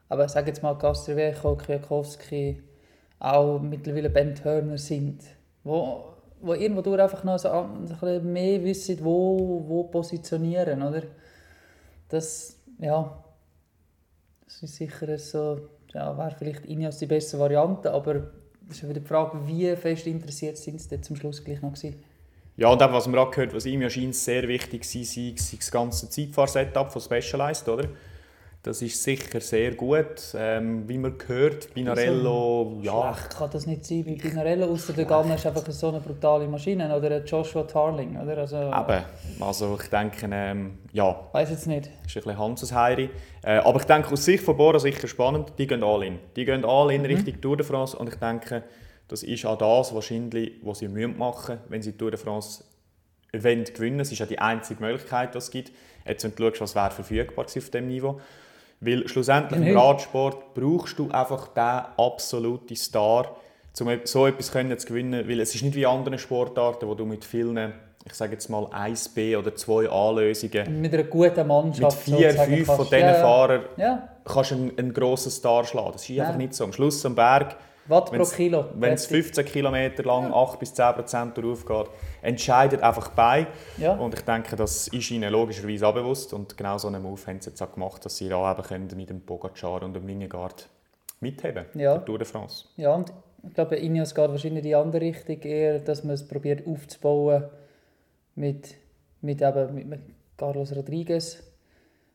aber 0.09 0.27
sag 0.27 0.47
jetzt 0.47 0.61
mal 0.63 0.77
Castroviejo, 0.77 1.55
Kwiatkowski, 1.55 2.61
auch 3.19 3.59
mittlerweile 3.59 4.09
Ben 4.09 4.35
Turner 4.35 4.77
sind, 4.77 5.23
wo, 5.63 6.13
wo 6.41 6.53
irgendwo 6.53 6.81
durch 6.81 7.01
einfach 7.01 7.23
noch 7.23 7.39
so, 7.39 7.49
ein 7.49 7.85
bisschen 7.85 8.31
mehr 8.31 8.63
wissen, 8.63 8.97
wo, 9.03 9.63
wo 9.67 9.83
positionieren, 9.85 10.81
oder? 10.81 11.03
Das, 12.09 12.57
ja, 12.79 13.23
das 14.45 14.63
ist 14.63 14.75
sicher 14.75 15.17
so, 15.17 15.59
ja, 15.93 16.17
wäre 16.17 16.35
vielleicht 16.37 16.65
Ineos 16.65 16.97
die 16.97 17.05
beste 17.05 17.39
Variante, 17.39 17.91
aber 17.91 18.31
es 18.69 18.75
ist 18.75 18.83
ja 18.83 18.89
wieder 18.89 18.99
die 18.99 19.07
Frage, 19.07 19.39
wie 19.47 19.75
fest 19.75 20.07
interessiert 20.07 20.57
sind 20.57 20.79
sie 20.79 21.01
zum 21.01 21.15
Schluss 21.15 21.43
gleich 21.43 21.61
noch 21.61 21.73
gewesen. 21.73 22.03
Ja, 22.57 22.69
und 22.69 22.81
eben, 22.81 22.91
was 22.91 23.07
wir 23.07 23.21
auch 23.21 23.29
gehört 23.29 23.53
was 23.53 23.65
ihm 23.67 23.81
ja 23.81 23.89
scheint 23.89 24.15
sehr 24.15 24.47
wichtig 24.47 24.81
war, 24.81 25.03
sei, 25.03 25.33
sei 25.37 25.57
das 25.57 25.71
ganze 25.71 26.09
Zeitfahr-Setup 26.09 26.91
von 26.91 27.01
Specialized, 27.01 27.69
oder? 27.69 27.87
Das 28.63 28.81
ist 28.81 29.01
sicher 29.01 29.39
sehr 29.39 29.75
gut. 29.75 30.35
Ähm, 30.35 30.89
wie 30.89 30.97
man 30.97 31.15
hört, 31.25 31.73
Binarello, 31.73 32.79
ja, 32.81 33.13
Schlecht 33.13 33.37
kann 33.37 33.49
das 33.51 33.65
nicht 33.65 33.85
sein 33.85 34.03
bei 34.03 34.15
Pinarello, 34.15 34.65
außer 34.65 34.93
der 34.93 35.05
Gann 35.05 35.31
ist 35.31 35.45
einfach 35.45 35.71
so 35.71 35.89
eine 35.89 36.01
brutale 36.01 36.47
Maschine. 36.47 36.93
Oder 36.95 37.23
Joshua 37.23 37.63
Tarling. 37.63 38.17
Oder? 38.17 38.39
Also, 38.39 38.57
eben. 38.57 39.03
Also 39.39 39.77
ich 39.81 39.89
denke, 39.89 40.27
ähm, 40.31 40.79
ja, 40.91 41.29
weiß 41.31 41.51
jetzt 41.51 41.67
nicht. 41.67 41.85
ist 41.85 41.93
ein 42.17 42.23
bisschen 42.23 42.37
Hanses 42.37 42.73
Heiri. 42.73 43.09
Äh, 43.43 43.57
aber 43.57 43.79
ich 43.79 43.85
denke, 43.85 44.11
aus 44.11 44.25
Sicht 44.25 44.43
von 44.43 44.57
Bora 44.57 44.79
sicher 44.79 45.07
spannend, 45.07 45.53
die 45.57 45.67
gehen 45.67 45.83
all 45.83 46.03
in. 46.03 46.19
Die 46.35 46.43
gehen 46.43 46.65
all 46.65 46.91
in 46.91 47.05
Richtung 47.05 47.39
Tour 47.39 47.55
de 47.55 47.65
France 47.65 47.95
und 47.95 48.09
ich 48.09 48.15
denke, 48.15 48.63
das 49.07 49.23
ist 49.23 49.45
auch 49.45 49.57
das 49.57 49.93
wahrscheinlich, 49.93 50.53
was 50.63 50.79
sie 50.79 50.89
müssen 50.89 51.17
machen 51.17 51.59
wenn 51.69 51.81
sie 51.81 51.93
die 51.93 51.97
Tour 51.97 52.11
de 52.11 52.19
France 52.19 52.63
wollen 53.31 53.63
gewinnen. 53.63 53.99
Es 53.99 54.11
ist 54.11 54.19
ja 54.19 54.25
die 54.25 54.39
einzige 54.39 54.81
Möglichkeit, 54.81 55.33
die 55.33 55.37
es 55.37 55.51
gibt. 55.51 55.71
Jetzt, 56.05 56.23
wenn 56.23 56.35
du 56.35 56.43
schaust, 56.49 56.61
was 56.61 56.75
wäre 56.75 56.91
verfügbar 56.91 57.45
auf 57.45 57.53
diesem 57.53 57.87
Niveau. 57.87 58.19
Weil 58.79 59.07
schlussendlich 59.07 59.59
im. 59.59 59.77
Radsport 59.77 60.53
brauchst 60.53 60.99
du 60.99 61.09
einfach 61.09 61.47
den 61.47 61.63
absoluten 61.97 62.75
Star, 62.75 63.35
um 63.79 63.89
so 64.03 64.27
etwas 64.27 64.51
können 64.51 64.77
zu 64.77 64.87
gewinnen. 64.87 65.27
Weil 65.27 65.39
es 65.39 65.55
ist 65.55 65.63
nicht 65.63 65.75
wie 65.75 65.85
andere 65.85 66.19
Sportarten, 66.19 66.87
wo 66.87 66.93
du 66.93 67.05
mit 67.05 67.25
vielen, 67.25 67.73
ich 68.05 68.13
sage 68.13 68.33
jetzt 68.33 68.49
mal 68.49 68.65
1B 68.65 69.37
oder 69.37 69.55
2 69.55 69.89
A-Lösungen 69.89 70.81
Mit 70.81 70.93
einer 70.93 71.03
guten 71.03 71.37
mit 71.37 71.47
Mannschaft. 71.47 71.99
vier, 72.03 72.31
sozusagen 72.31 72.55
fünf 72.55 72.67
von 72.67 72.85
diesen 72.85 72.99
ja. 72.99 73.13
Fahrern 73.15 73.65
Ja, 73.77 74.09
kannst 74.25 74.51
du 74.51 74.55
einen, 74.55 74.77
einen 74.77 74.93
grossen 74.93 75.31
Star 75.31 75.65
schlagen. 75.65 75.93
Das 75.93 76.07
ist 76.07 76.19
einfach 76.19 76.37
nicht 76.37 76.53
so. 76.53 76.63
Am 76.63 76.73
Schluss 76.73 77.03
am 77.05 77.15
Berg, 77.15 77.55
Watt 77.87 78.11
pro 78.11 78.23
Kilo. 78.23 78.65
wenn 78.75 78.93
es 78.93 79.05
Fertig. 79.05 79.25
15 79.25 79.45
Kilometer 79.45 80.03
lang 80.03 80.33
8 80.33 80.59
bis 80.59 80.73
10 80.73 80.93
Prozent 80.93 81.35
geht, 81.35 81.87
entscheidet 82.21 82.81
einfach 82.81 83.09
bei. 83.09 83.47
Ja. 83.77 83.93
Und 83.93 84.13
ich 84.13 84.21
denke, 84.21 84.55
das 84.55 84.87
ist 84.89 85.11
ihnen 85.11 85.31
logischerweise 85.31 85.87
auch 85.87 85.93
bewusst. 85.93 86.33
Und 86.33 86.57
genau 86.57 86.77
so 86.77 86.87
einen 86.87 87.01
Move 87.01 87.19
haben 87.27 87.39
sie 87.39 87.49
jetzt 87.49 87.61
auch 87.61 87.71
gemacht, 87.71 88.03
dass 88.03 88.17
sie 88.17 88.29
da 88.29 88.51
eben 88.51 88.63
können 88.63 88.89
mit 88.95 89.09
dem 89.09 89.21
Pogacar 89.21 89.83
und 89.83 89.93
dem 89.93 90.07
Wingegaard 90.07 90.67
mitheben 91.19 91.65
Ja. 91.73 91.97
Tour 91.99 92.17
de 92.17 92.27
France. 92.27 92.65
Ja, 92.75 92.93
und 92.93 93.13
ich 93.47 93.53
glaube, 93.53 93.75
Ineos 93.77 94.13
geht 94.13 94.29
wahrscheinlich 94.29 94.63
in 94.63 94.69
die 94.69 94.75
andere 94.75 95.01
Richtung, 95.01 95.39
eher, 95.41 95.79
dass 95.79 96.03
man 96.03 96.15
es 96.15 96.27
probiert 96.27 96.67
aufzubauen 96.67 97.45
mit, 98.35 98.75
mit, 99.21 99.41
eben, 99.41 99.89
mit 99.89 100.01
Carlos 100.37 100.75
Rodriguez. 100.75 101.43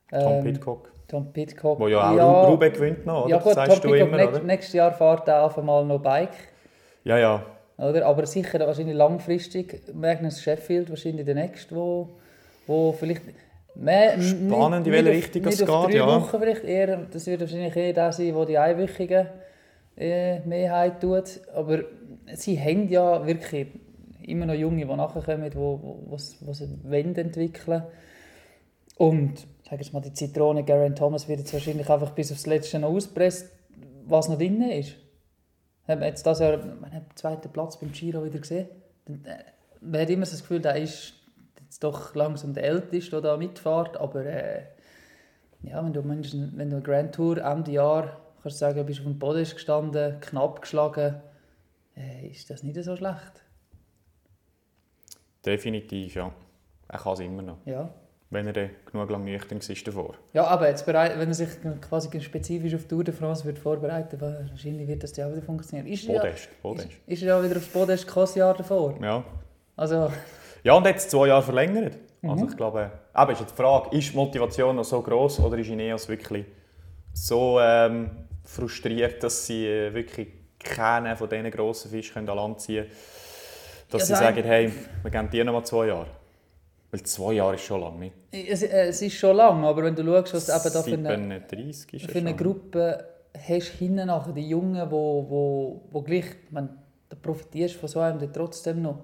Tom 0.09 0.33
ähm, 0.33 0.43
Pitcock, 0.43 0.91
Tom 1.13 1.31
Pitcock. 1.31 1.77
der 1.79 1.89
ja 1.89 2.09
auch 2.09 2.15
ja, 2.17 2.43
gewinnt 2.71 3.05
noch, 3.05 3.25
oder? 3.25 3.29
Ja 3.29 3.37
gut, 3.37 3.55
du 3.83 3.91
Pitcock, 3.91 4.07
immer, 4.07 4.17
nächst, 4.17 4.43
nächstes 4.43 4.73
Jahr 4.73 4.91
fährt 4.91 5.27
er 5.27 5.43
auf 5.43 5.55
einmal 5.59 5.85
noch 5.85 5.99
Bike. 6.01 6.33
Ja, 7.03 7.19
ja. 7.19 7.43
Oder? 7.77 8.05
Aber 8.07 8.25
sicher 8.25 8.59
wahrscheinlich 8.65 8.95
langfristig 8.95 9.93
Magnus 9.93 10.41
Sheffield, 10.41 10.89
wahrscheinlich 10.89 11.23
der 11.25 11.35
nächste, 11.35 11.75
wo, 11.75 12.09
wo 12.65 12.91
vielleicht... 12.93 13.21
Mehr, 13.75 14.19
Spannend, 14.21 14.85
in 14.87 14.93
welche 14.93 15.09
Richtung 15.11 15.45
es 15.45 15.57
geht, 15.59 15.67
drei 15.67 15.95
ja. 15.95 16.07
Wochen 16.07 16.39
vielleicht 16.39 16.63
eher, 16.63 16.97
das 17.11 17.25
wird 17.27 17.41
wahrscheinlich 17.41 17.75
eher 17.75 17.93
der 17.93 18.11
sein, 18.11 18.33
der 18.33 18.45
die 18.45 18.57
einwöchigen 18.57 19.27
äh, 19.97 20.39
Mehrheit 20.41 20.99
tut. 21.01 21.41
Aber 21.55 21.79
sie 22.33 22.59
haben 22.59 22.87
ja 22.89 23.25
wirklich 23.25 23.67
immer 24.23 24.45
noch 24.45 24.53
Junge, 24.53 24.85
die 24.85 24.95
nachkommen, 24.95 25.49
die 25.49 25.55
wo, 25.55 25.79
wo, 25.81 26.15
wo's- 26.15 26.37
wo 26.41 26.53
sie 26.53 26.69
wollen 26.83 27.15
entwickeln 27.15 27.83
Und 28.97 29.47
sag 29.69 29.79
jetzt 29.79 29.93
mal, 29.93 30.01
die 30.01 30.13
Zitrone 30.13 30.63
Geraint 30.63 30.97
Thomas 30.97 31.27
wird 31.27 31.39
jetzt 31.39 31.53
wahrscheinlich 31.53 31.89
einfach 31.89 32.11
bis 32.11 32.31
aufs 32.31 32.45
Letzte 32.45 32.79
noch 32.79 32.89
auspresst, 32.89 33.49
was 34.05 34.27
noch 34.29 34.37
drin 34.37 34.61
ist. 34.61 34.95
Haben 35.87 36.01
wir 36.01 36.07
jetzt 36.07 36.25
das 36.25 36.39
Jahr 36.39 36.57
man 36.57 36.93
hat 36.93 37.09
den 37.11 37.15
zweiten 37.15 37.49
Platz 37.51 37.77
beim 37.79 37.91
Giro 37.91 38.23
wieder 38.23 38.39
gesehen. 38.39 38.67
Dann, 39.05 39.23
äh, 39.25 39.43
Man 39.81 40.01
hat 40.01 40.09
immer 40.09 40.25
so 40.25 40.31
das 40.31 40.41
Gefühl, 40.41 40.61
der 40.61 40.75
ist 40.77 41.13
jetzt 41.59 41.83
doch 41.83 42.15
langsam 42.15 42.53
der 42.53 42.63
Älteste, 42.63 43.11
der 43.11 43.21
da 43.21 43.37
mitfährt. 43.37 43.97
Aber 43.97 44.25
äh, 44.25 44.63
ja, 45.63 45.83
wenn 45.83 45.91
du, 45.93 46.01
mindestens- 46.01 46.51
wenn 46.55 46.69
du 46.69 46.77
eine 46.77 46.85
Grand 46.85 47.13
Tour 47.15 47.37
Ende 47.37 47.71
Jahr 47.71 48.17
kannst 48.41 48.57
du 48.57 48.59
sagen, 48.59 48.77
du 48.77 48.83
bist 48.83 48.99
auf 48.99 49.05
dem 49.05 49.19
Boden 49.19 49.43
gestanden, 49.43 50.19
knapp 50.21 50.61
geschlagen, 50.61 51.21
äh, 51.97 52.27
ist 52.27 52.49
das 52.49 52.63
nicht 52.63 52.81
so 52.83 52.95
schlecht. 52.95 53.43
Definitiv, 55.45 56.15
ja. 56.15 56.31
Er 56.87 56.99
kann 56.99 57.13
es 57.13 57.19
immer 57.19 57.41
noch. 57.41 57.57
Ja. 57.65 57.93
Wenn 58.33 58.47
er 58.47 58.53
dann 58.53 58.69
genug 58.91 59.09
lang 59.11 59.23
nüchtern 59.23 59.59
war 59.61 59.75
davor. 59.85 60.15
Ja, 60.33 60.45
aber 60.45 60.67
jetzt 60.67 60.85
bereit, 60.85 61.17
wenn 61.19 61.27
er 61.29 61.33
sich 61.35 61.49
quasi 61.87 62.19
spezifisch 62.21 62.73
auf 62.75 62.85
Tour 62.85 63.03
de 63.03 63.13
France 63.13 63.45
wird 63.45 63.59
vorbereiten 63.59 64.19
würde, 64.19 64.47
wahrscheinlich 64.49 64.87
wird 64.87 65.03
das 65.03 65.15
ja 65.15 65.27
auch 65.27 65.31
wieder 65.31 65.43
funktionieren. 65.43 65.87
Ist 65.87 66.07
er 66.09 66.15
ja, 66.15 66.21
Podest, 66.21 66.49
Podest. 66.61 66.87
ist, 66.87 66.97
ist 67.07 67.21
er 67.21 67.27
ja 67.37 67.43
wieder 67.43 67.57
aufs 67.57 67.67
Podest 67.67 68.07
kein 68.07 68.27
Jahr 68.35 68.53
davor. 68.55 68.95
Ja. 69.01 69.23
Also, 69.75 70.11
Ja, 70.63 70.73
und 70.73 70.85
jetzt 70.85 71.11
zwei 71.11 71.27
Jahre 71.27 71.43
verlängert. 71.43 71.97
Mhm. 72.21 72.29
Also 72.31 72.47
ich 72.49 72.57
glaube, 72.57 72.89
aber 73.13 73.31
ist 73.33 73.39
jetzt 73.41 73.51
die 73.51 73.55
Frage, 73.61 73.95
ist 73.97 74.11
die 74.11 74.15
Motivation 74.15 74.75
noch 74.75 74.83
so 74.85 75.01
groß 75.01 75.39
oder 75.41 75.57
ist 75.57 75.69
Ineos 75.69 76.07
wirklich 76.09 76.45
so 77.13 77.59
ähm, 77.59 78.09
frustriert, 78.43 79.21
dass 79.23 79.45
sie 79.45 79.67
äh, 79.67 79.93
wirklich 79.93 80.29
keinen 80.59 81.15
von 81.17 81.29
diesen 81.29 81.51
grossen 81.51 81.91
Fischen 81.91 82.13
können 82.13 82.29
an 82.29 82.37
Land 82.37 82.61
ziehen 82.61 82.85
können, 82.85 82.95
dass 83.91 84.01
Ja, 84.01 84.05
sie 84.07 84.13
sag- 84.13 84.35
sagen, 84.35 84.43
hey, 84.47 84.71
wir 85.03 85.11
geben 85.11 85.29
dir 85.29 85.43
noch 85.45 85.53
mal 85.53 85.63
zwei 85.63 85.87
Jahre. 85.87 86.07
Weil 86.93 87.01
zwei 87.01 87.33
Jahre 87.33 87.55
ist 87.55 87.63
schon 87.63 87.81
lang, 87.81 87.97
nicht? 87.97 88.13
es, 88.31 88.61
äh, 88.61 88.89
es 88.89 89.01
ist 89.01 89.15
schon 89.15 89.35
lang, 89.35 89.65
aber 89.65 89.83
wenn 89.83 89.95
du 89.95 90.03
schaust, 90.03 90.35
was 90.35 90.45
du 90.45 90.51
eben 90.51 90.73
da 90.73 90.83
für 90.83 90.93
eine, 90.93 91.41
37 91.49 91.93
ist 91.95 92.11
für 92.11 92.19
eine. 92.19 92.35
Gruppe 92.35 93.03
hast, 93.35 93.69
hinten 93.69 94.05
nachher 94.05 94.31
die 94.31 94.47
Jungen, 94.47 94.91
wo, 94.91 95.25
wo, 95.27 95.81
wo 95.89 96.01
gleich, 96.03 96.25
man, 96.51 96.69
da 97.09 97.17
profitierst 97.19 97.77
von 97.77 97.89
so 97.89 97.99
einem 97.99 98.19
dann 98.19 98.31
trotzdem 98.31 98.83
noch. 98.83 98.99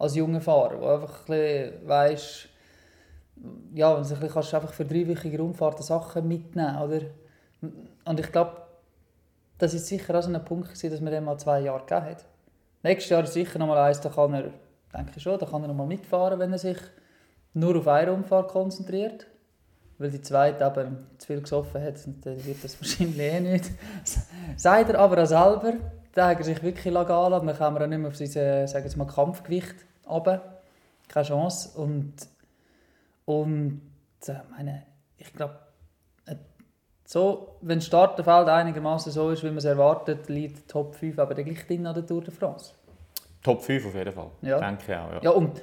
Als 0.00 0.16
junger 0.16 0.40
Fahrer, 0.40 0.80
wo 0.80 0.86
einfach 0.86 1.28
ein 1.28 1.74
weisst, 1.86 2.48
ja, 3.72 3.96
wenn 3.96 4.02
du 4.02 4.08
ein 4.08 4.20
bisschen 4.20 4.28
kannst, 4.28 4.54
einfach 4.54 4.72
für 4.72 4.84
dreiwöchige 4.84 5.38
Rundfahrten 5.38 5.84
Sachen 5.84 6.26
mitnehmen, 6.26 6.76
oder? 6.82 7.02
Und 8.04 8.18
ich 8.18 8.32
glaube, 8.32 8.62
das 9.58 9.74
ist 9.74 9.86
sicher 9.86 10.18
auch 10.18 10.22
so 10.24 10.32
ein 10.32 10.44
Punkt 10.44 10.70
gewesen, 10.70 10.90
dass 10.90 11.00
man 11.00 11.12
dem 11.12 11.22
mal 11.22 11.38
zwei 11.38 11.60
Jahre 11.60 11.84
gegeben 11.86 12.04
hat. 12.04 12.24
Nächstes 12.82 13.10
Jahr 13.10 13.22
ist 13.22 13.32
sicher 13.32 13.60
noch 13.60 13.68
mal 13.68 13.78
eins, 13.78 14.00
da 14.00 14.08
kann 14.08 14.34
er, 14.34 14.50
denke 14.92 15.12
ich 15.14 15.22
schon, 15.22 15.38
da 15.38 15.46
kann 15.46 15.62
er 15.62 15.68
noch 15.68 15.76
mal 15.76 15.86
mitfahren, 15.86 16.40
wenn 16.40 16.50
er 16.50 16.58
sich 16.58 16.78
nur 17.54 17.76
auf 17.76 17.88
eine 17.88 18.10
Rundfahrt 18.10 18.48
konzentriert. 18.48 19.26
Weil 19.98 20.10
die 20.10 20.22
zweite 20.22 20.64
eben 20.80 21.06
zu 21.18 21.26
viel 21.26 21.40
gesoffen 21.40 21.82
hat, 21.82 21.94
und 22.06 22.24
dann 22.26 22.44
wird 22.44 22.64
das 22.64 22.76
wahrscheinlich 22.80 23.18
eh 23.18 23.40
nicht. 23.40 23.70
Sagt 24.56 24.90
er 24.90 24.98
aber 24.98 25.22
auch 25.22 25.26
selber, 25.26 25.74
da 26.12 26.28
hat 26.28 26.38
er 26.38 26.44
sich 26.44 26.62
wirklich 26.62 26.92
legal 26.92 27.32
und 27.32 27.46
dann 27.46 27.56
kann 27.56 27.76
er 27.76 27.82
auch 27.82 27.86
nicht 27.86 27.98
mehr 27.98 28.08
auf 28.08 28.16
sein 28.16 28.28
äh, 28.34 28.66
sagen 28.66 28.90
wir 28.90 28.96
mal, 28.98 29.06
Kampfgewicht 29.06 29.74
runter. 30.08 30.60
Keine 31.08 31.26
Chance. 31.26 31.78
Und, 31.80 32.14
und 33.26 33.80
äh, 34.26 34.34
meine, 34.50 34.82
ich 35.18 35.32
glaube, 35.32 35.56
äh, 36.26 36.36
so, 37.04 37.56
wenn 37.60 37.78
das 37.78 37.86
Starterfeld 37.86 38.48
einigermaßen 38.48 39.12
so 39.12 39.30
ist, 39.30 39.42
wie 39.42 39.48
man 39.48 39.58
es 39.58 39.64
erwartet, 39.64 40.28
liegt 40.28 40.58
die 40.58 40.66
Top 40.66 40.94
5 40.94 41.18
aber 41.18 41.34
gleich 41.34 41.66
drin 41.66 41.86
an 41.86 41.94
der 41.94 42.06
Tour 42.06 42.22
de 42.22 42.32
France. 42.32 42.72
Top 43.42 43.62
5 43.62 43.86
auf 43.86 43.94
jeden 43.94 44.12
Fall. 44.12 44.30
Ja. 44.42 44.58
Denke 44.58 44.82
ich 44.92 44.98
auch, 44.98 45.12
ja. 45.12 45.20
Ja, 45.22 45.30
und 45.30 45.62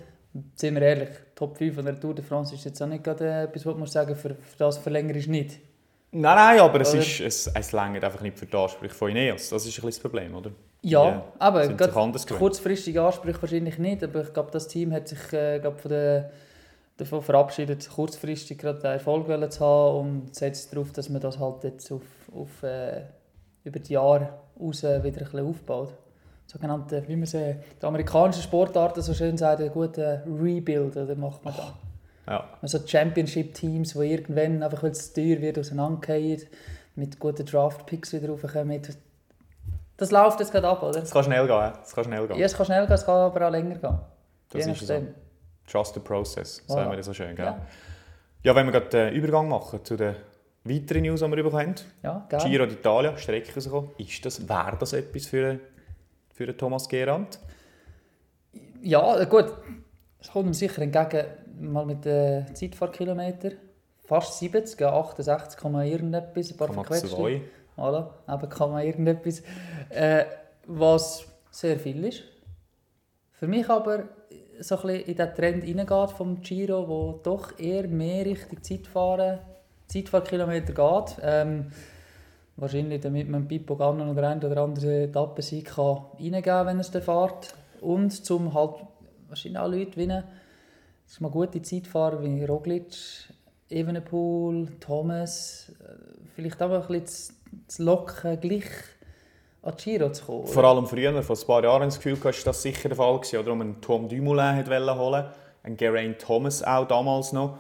sind 0.55 0.75
wir 0.75 0.81
ehrlich, 0.81 1.09
Top 1.35 1.57
5 1.57 1.75
von 1.75 1.85
der 1.85 1.99
Tour 1.99 2.13
de 2.13 2.23
France 2.23 2.53
ist 2.53 2.65
jetzt 2.65 2.81
auch 2.81 2.87
nicht 2.87 3.03
gerade 3.03 3.25
äh, 3.25 3.43
etwas, 3.43 3.65
was 3.65 3.75
man 3.75 3.87
sagen 3.87 4.15
für, 4.15 4.35
für 4.35 4.57
das 4.57 4.77
verlängern 4.77 5.15
ist 5.15 5.27
nicht. 5.27 5.59
Nein, 6.11 6.35
nein, 6.35 6.59
aber 6.59 6.81
es, 6.81 6.93
Oder? 6.93 7.01
ist, 7.01 7.19
es, 7.19 7.47
es 7.47 7.73
reicht 7.73 8.03
einfach 8.03 8.21
nicht 8.21 8.37
für 8.37 8.47
die 8.47 8.57
Ansprüche 8.57 8.93
von 8.95 9.11
Ineos. 9.11 9.49
Das 9.49 9.63
ist 9.65 9.67
ein 9.67 9.85
bisschen 9.85 9.89
das 9.89 9.99
Problem, 9.99 10.33
oder? 10.35 10.51
Ja, 10.81 11.05
Ja, 11.05 11.25
aber 11.37 11.61
anders 11.61 12.25
gewöhnt. 12.25 12.39
kurzfristige 12.39 13.01
Ansprüche 13.01 13.41
wahrscheinlich 13.41 13.77
nicht, 13.77 14.03
aber 14.03 14.23
ich 14.23 14.33
glaube, 14.33 14.49
das 14.51 14.67
Team 14.67 14.91
hat 14.91 15.07
sich 15.07 15.33
äh, 15.33 15.59
glaub, 15.59 15.79
von 15.79 15.89
der, 15.89 16.31
davon 16.97 17.21
verabschiedet, 17.21 17.89
kurzfristig 17.89 18.57
gerade 18.57 18.79
den 18.79 18.91
Erfolg 18.91 19.27
zu 19.51 19.59
haben 19.65 19.99
und 19.99 20.35
setzt 20.35 20.73
darauf, 20.73 20.91
dass 20.91 21.09
man 21.09 21.21
das 21.21 21.37
halt 21.37 21.63
jetzt 21.63 21.91
auf, 21.91 22.01
auf, 22.33 22.63
äh, 22.63 23.03
über 23.63 23.79
die 23.79 23.93
Jahre 23.93 24.39
raus 24.59 24.83
wieder 24.83 24.97
ein 25.03 25.11
bisschen 25.13 25.45
aufbaut. 25.45 25.93
Sogenannte, 26.51 27.03
wie 27.07 27.15
man 27.15 27.27
sie, 27.27 27.55
die 27.79 27.85
amerikanischen 27.85 28.41
Sportarten 28.41 29.01
so 29.03 29.13
schön 29.13 29.37
sagen, 29.37 29.63
einen 29.63 29.71
guten 29.71 30.01
Rebuild 30.41 30.97
oder 30.97 31.15
macht 31.15 31.45
man 31.45 31.53
da. 31.55 31.73
Ja. 32.31 32.49
Also 32.61 32.79
Championship-Teams, 32.85 33.93
die 33.93 34.11
irgendwann, 34.11 34.63
einfach 34.63 34.81
weil 34.81 34.91
es 34.91 35.13
teuer 35.13 35.39
wird, 35.41 35.59
auseinandergehen, 35.59 36.41
mit 36.95 37.19
guten 37.19 37.45
Draft-Picks 37.45 38.13
wieder 38.13 38.29
raufkommen. 38.29 38.81
Das 39.97 40.11
läuft 40.11 40.39
jetzt 40.39 40.51
gerade 40.51 40.67
ab, 40.67 40.81
oder? 40.81 41.03
Es 41.03 41.11
kann 41.11 41.23
schnell 41.23 41.45
gehen. 41.45 41.55
ja. 41.55 41.73
Es 41.83 41.93
kann 41.93 42.03
schnell 42.05 42.27
gehen. 42.27 42.37
Ja, 42.37 42.45
es 42.45 42.55
kann 42.55 42.65
schnell 42.65 42.85
gehen, 42.85 42.93
es 42.95 43.05
kann 43.05 43.15
aber 43.15 43.47
auch 43.47 43.51
länger 43.51 43.75
gehen. 43.75 43.99
Das 44.49 44.65
Je 44.65 44.71
ist 44.71 44.87
so. 44.87 45.03
Trust 45.67 45.93
the 45.93 45.99
process, 45.99 46.63
Voilà. 46.67 46.73
sagen 46.73 46.89
wir 46.89 46.97
das 46.97 47.05
so 47.05 47.13
schön. 47.13 47.35
Gell? 47.35 47.45
Ja. 47.45 47.59
Ja. 48.41 48.55
wenn 48.55 48.65
wir 48.65 48.71
gerade 48.71 48.89
den 48.89 49.13
Übergang 49.13 49.47
machen 49.49 49.83
zu 49.85 49.95
den 49.97 50.15
weiteren 50.63 51.03
News, 51.03 51.19
die 51.19 51.27
wir 51.27 51.43
bekommen 51.43 51.59
haben. 51.59 51.75
Ja, 52.01 52.25
gerne. 52.27 52.49
Giro 52.49 52.63
d'Italia, 52.63 53.17
Strecke 53.17 53.53
rausgekommen. 53.53 53.91
Ist 53.97 54.25
das, 54.25 54.47
wäre 54.49 54.77
das 54.79 54.93
etwas 54.93 55.27
für, 55.27 55.59
für 56.39 56.45
den 56.45 56.57
Thomas 56.57 56.87
Gerand? 56.87 57.37
Ja, 58.81 59.25
gut. 59.25 59.51
Es 60.21 60.31
kommt 60.31 60.47
ihm 60.47 60.53
sicher 60.53 60.81
entgegen, 60.81 61.25
mal 61.59 61.85
mit 61.85 62.05
den 62.05 62.55
Zeitfahrkilometern. 62.55 63.57
Fast 64.05 64.39
70, 64.39 64.79
ja, 64.79 64.93
68, 64.93 65.59
Komma 65.59 65.83
irgendetwas, 65.83 66.51
ein 66.51 66.55
paar 66.55 66.71
verquetschte. 66.71 67.09
2. 67.09 67.41
Voilà, 67.75 68.07
eben 68.29 68.49
kann 68.49 68.71
man 68.71 68.85
irgendetwas. 68.85 69.43
Äh, 69.89 70.23
was 70.65 71.27
sehr 71.51 71.77
viel 71.77 72.05
ist. 72.05 72.23
Für 73.33 73.47
mich 73.47 73.69
aber 73.69 74.05
so 74.61 74.77
ein 74.77 74.81
bisschen 74.81 75.05
in 75.07 75.15
den 75.17 75.35
Trend 75.35 75.63
hineingeht 75.65 76.11
vom 76.11 76.39
Giro, 76.39 76.87
wo 76.87 77.19
doch 77.21 77.59
eher 77.59 77.85
mehr 77.89 78.25
Richtung 78.25 78.63
Zeitfahren 78.63 79.39
Zeitfahrkilometer 79.87 80.71
geht. 80.71 81.17
Ähm, 81.21 81.71
wahrscheinlich 82.59 83.01
damit 83.01 83.29
man 83.29 83.47
Pippo 83.47 83.75
Gannon 83.75 84.09
oder 84.09 84.29
ein 84.29 84.43
oder 84.43 84.61
andere 84.61 85.03
Etappensieg 85.03 85.65
kann 85.65 86.05
reingeben 86.13 86.43
kann, 86.43 86.67
wenn 86.67 86.77
er 86.77 86.81
es 86.81 86.89
fährt. 86.89 87.53
Und 87.81 88.11
zum 88.25 88.53
halt 88.53 88.75
wahrscheinlich 89.27 89.59
auch 89.59 89.67
Leute 89.67 89.91
gewinnen. 89.91 90.23
Das 91.05 91.13
ist 91.13 91.21
mal 91.21 91.31
gute 91.31 91.61
Zeitfahrer 91.61 92.21
wie 92.21 92.43
Roglic, 92.43 92.93
Evenepoel, 93.69 94.67
Thomas. 94.79 95.71
äh, 95.79 95.93
Vielleicht 96.35 96.61
auch 96.61 96.71
ein 96.71 97.01
bisschen 97.01 97.35
zu, 97.67 97.83
locken, 97.83 98.39
gleich 98.39 98.69
an 99.61 99.73
die 99.77 99.83
Giro 99.83 100.11
zu 100.11 100.25
kommen. 100.25 100.47
Vor 100.47 100.63
allem 100.63 100.87
früher, 100.87 101.21
vor 101.23 101.35
ein 101.35 101.47
paar 101.47 101.63
Jahren, 101.63 101.83
das 101.83 101.99
Gefühl, 101.99 102.17
ist 102.29 102.47
das 102.47 102.61
sicher 102.61 102.89
der 102.89 102.95
Fall 102.95 103.17
gewesen, 103.17 103.39
oder? 103.39 103.51
Um 103.51 103.61
einen 103.61 103.81
Tom 103.81 104.07
Dumoulin 104.07 104.65
holen, 104.65 105.25
einen 105.63 105.77
Geraint 105.77 106.19
Thomas 106.19 106.63
auch 106.63 106.87
damals 106.87 107.33
noch. 107.33 107.57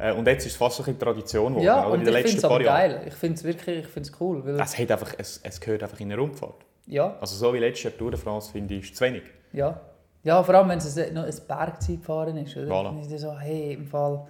Äh, 0.00 0.12
Und 0.12 0.26
jetzt 0.26 0.46
ist 0.46 0.52
es 0.52 0.58
fast 0.58 0.76
so 0.76 0.82
ein 0.82 0.86
bisschen 0.86 0.98
Tradition 1.00 1.52
geworden, 1.52 1.64
ja, 1.66 1.84
oder? 1.86 1.94
und 1.94 2.08
ich 2.08 2.14
finde 2.14 2.28
es 2.38 2.44
aber 2.44 2.60
geil. 2.60 3.02
Ich 3.06 3.14
finde 3.14 3.34
es 3.36 3.44
wirklich 3.44 3.78
ich 3.80 3.86
find's 3.86 4.12
cool. 4.20 4.44
Weil, 4.44 4.60
Es, 4.60 4.78
hat 4.78 4.90
einfach, 4.90 5.14
es, 5.18 5.40
es 5.42 5.60
gehört 5.60 5.82
einfach 5.82 6.00
in 6.00 6.10
eine 6.12 6.20
Rundfahrt. 6.20 6.64
ja, 6.86 7.16
Also 7.20 7.36
so 7.36 7.52
wie 7.54 7.58
letztes 7.58 7.84
Jahr 7.84 7.96
Tour 7.96 8.10
de 8.10 8.18
France, 8.20 8.50
finde 8.52 8.74
ich, 8.74 8.84
ist 8.84 8.96
zu 8.96 9.04
wenig. 9.04 9.22
ja. 9.52 9.80
Ja, 10.22 10.42
vor 10.42 10.54
allem, 10.54 10.68
wenn 10.68 10.76
es 10.76 10.94
noch 11.14 11.24
ein 11.24 11.34
Bergzeitfahren 11.48 12.36
ist. 12.36 12.54
Oder? 12.54 12.66
Voilà. 12.70 12.84
Dann 12.90 12.98
ist 13.00 13.10
es 13.10 13.22
so, 13.22 13.38
hey, 13.38 13.72
im 13.72 13.86
Fall... 13.86 14.26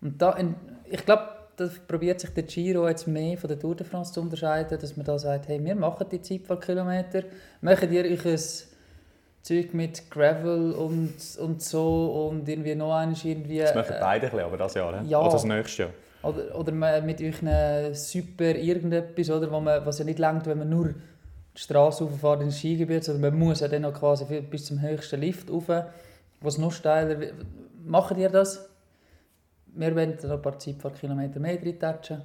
Und 0.00 0.22
da, 0.22 0.36
ich 0.84 1.04
glaube, 1.04 1.24
da 1.56 1.68
probiert 1.88 2.20
sich 2.20 2.30
der 2.30 2.44
Giro 2.44 2.86
jetzt 2.86 3.08
mehr 3.08 3.36
von 3.36 3.48
der 3.48 3.58
Tour 3.58 3.74
de 3.74 3.84
France 3.84 4.12
zu 4.12 4.20
unterscheiden, 4.20 4.78
dass 4.78 4.96
man 4.96 5.04
da 5.04 5.18
sagt, 5.18 5.48
hey, 5.48 5.58
wir 5.64 5.74
machen 5.74 6.06
die 6.12 6.22
Zeitfahrkilometer, 6.22 7.24
machen 7.60 7.92
ihr 7.92 8.04
euch 8.04 8.24
ein 8.24 8.38
Zeug 9.46 9.74
mit 9.74 10.10
Gravel 10.10 10.72
und, 10.72 11.14
und 11.38 11.62
so 11.62 12.28
und 12.28 12.48
irgendwie 12.48 12.74
noch 12.74 12.92
eines 12.92 13.24
irgendwie... 13.24 13.60
Das 13.60 13.76
machen 13.76 13.94
äh, 13.94 14.00
beide 14.00 14.26
ein 14.26 14.32
bisschen, 14.32 14.44
aber 14.44 14.56
das 14.56 14.74
Jahr. 14.74 14.90
ne? 14.90 15.08
ja. 15.08 15.20
Oder 15.20 15.30
das 15.30 15.44
nächste 15.44 15.82
Jahr. 15.84 15.92
Oder, 16.22 16.58
oder 16.58 17.00
mit 17.02 17.22
euch 17.22 17.46
einem 17.46 17.94
super 17.94 18.56
irgendetwas, 18.56 19.30
oder, 19.30 19.48
wo 19.52 19.60
man, 19.60 19.86
was 19.86 20.00
ja 20.00 20.04
nicht 20.04 20.18
langt, 20.18 20.46
wenn 20.46 20.58
man 20.58 20.68
nur 20.68 20.88
die 20.88 21.60
Straße 21.60 22.02
rauffährt 22.02 22.42
ins 22.42 22.58
Skigebiet, 22.58 23.04
sondern 23.04 23.30
man 23.30 23.38
muss 23.38 23.60
ja 23.60 23.68
dann 23.68 23.82
noch 23.82 23.94
quasi 23.94 24.24
bis 24.40 24.64
zum 24.64 24.82
höchsten 24.82 25.20
Lift 25.20 25.48
rauf, 25.48 25.70
was 26.40 26.58
noch 26.58 26.72
steiler 26.72 27.20
wird. 27.20 27.34
Macht 27.84 28.16
ihr 28.16 28.28
das? 28.28 28.68
Wir 29.66 29.94
wollen 29.94 30.18
noch 30.20 30.30
ein 30.30 30.42
paar 30.42 30.58
Zeitfahrkilometer 30.58 31.38
mehr 31.38 31.56
drin 31.56 31.78
touchen. 31.78 32.22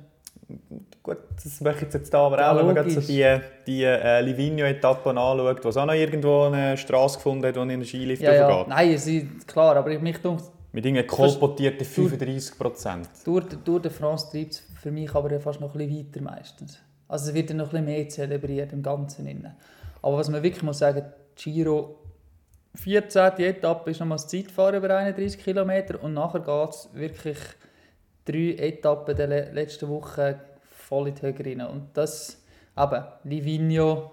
Gut, 1.03 1.17
das 1.43 1.61
mache 1.61 1.85
ich 1.85 1.93
jetzt 1.93 2.13
da 2.13 2.25
aber 2.25 2.39
Ja, 2.39 2.51
auch, 2.51 2.57
wenn 2.57 2.73
man 2.73 2.89
so 2.89 3.01
die, 3.01 3.39
die 3.65 3.83
äh, 3.83 4.21
Livigno-Etappen 4.21 5.17
anschaut, 5.17 5.63
wo 5.63 5.69
es 5.69 5.77
auch 5.77 5.85
noch 5.85 5.93
irgendwo 5.93 6.43
eine 6.43 6.77
Straße 6.77 7.17
gefunden 7.17 7.45
hat, 7.45 7.55
wo 7.55 7.61
in 7.61 7.69
den 7.69 7.85
Skilift 7.85 8.21
Ja, 8.21 8.33
ja. 8.33 8.65
Nein, 8.67 8.91
es 8.93 9.07
ist 9.07 9.47
klar, 9.47 9.75
aber 9.75 9.89
mich 9.99 10.17
denkt, 10.17 10.43
Mit 10.71 10.85
irgendwie 10.85 11.03
kolportierten 11.03 11.85
35 11.85 12.57
Prozent. 12.57 13.09
Tour, 13.23 13.43
Tour 13.63 13.81
de 13.81 13.91
France 13.91 14.31
treibt 14.31 14.51
es 14.51 14.63
für 14.81 14.91
mich 14.91 15.13
aber 15.13 15.39
fast 15.39 15.61
noch 15.61 15.75
ein 15.75 15.87
bisschen 15.87 16.07
weiter 16.07 16.21
meistens. 16.21 16.79
Also 17.07 17.29
es 17.29 17.33
wird 17.35 17.49
dann 17.49 17.57
noch 17.57 17.73
ein 17.73 17.83
bisschen 17.83 17.85
mehr 17.85 18.09
zelebriert 18.09 18.73
im 18.73 18.81
Ganzen. 18.81 19.27
Innen. 19.27 19.53
Aber 20.01 20.17
was 20.17 20.29
man 20.29 20.41
wirklich 20.43 20.63
muss 20.63 20.79
sagen, 20.79 21.03
Giro 21.35 21.97
14. 22.75 23.33
Etappe 23.37 23.91
ist 23.91 23.99
nochmal 23.99 24.17
das 24.17 24.27
Zeitfahren 24.27 24.75
über 24.75 24.95
31 24.95 25.43
Kilometer 25.43 26.01
und 26.01 26.13
nachher 26.13 26.39
geht 26.39 26.69
es 26.69 26.89
wirklich 26.93 27.37
drei 28.25 28.55
Etappen 28.57 29.15
der 29.15 29.27
le- 29.27 29.51
letzten 29.51 29.89
Woche 29.89 30.39
voll 30.63 31.09
in 31.09 31.15
die 31.15 31.21
Höhe 31.21 31.35
rein. 31.39 31.61
Und 31.61 31.89
das 31.93 32.41
eben 32.77 33.03
Livigno 33.23 34.11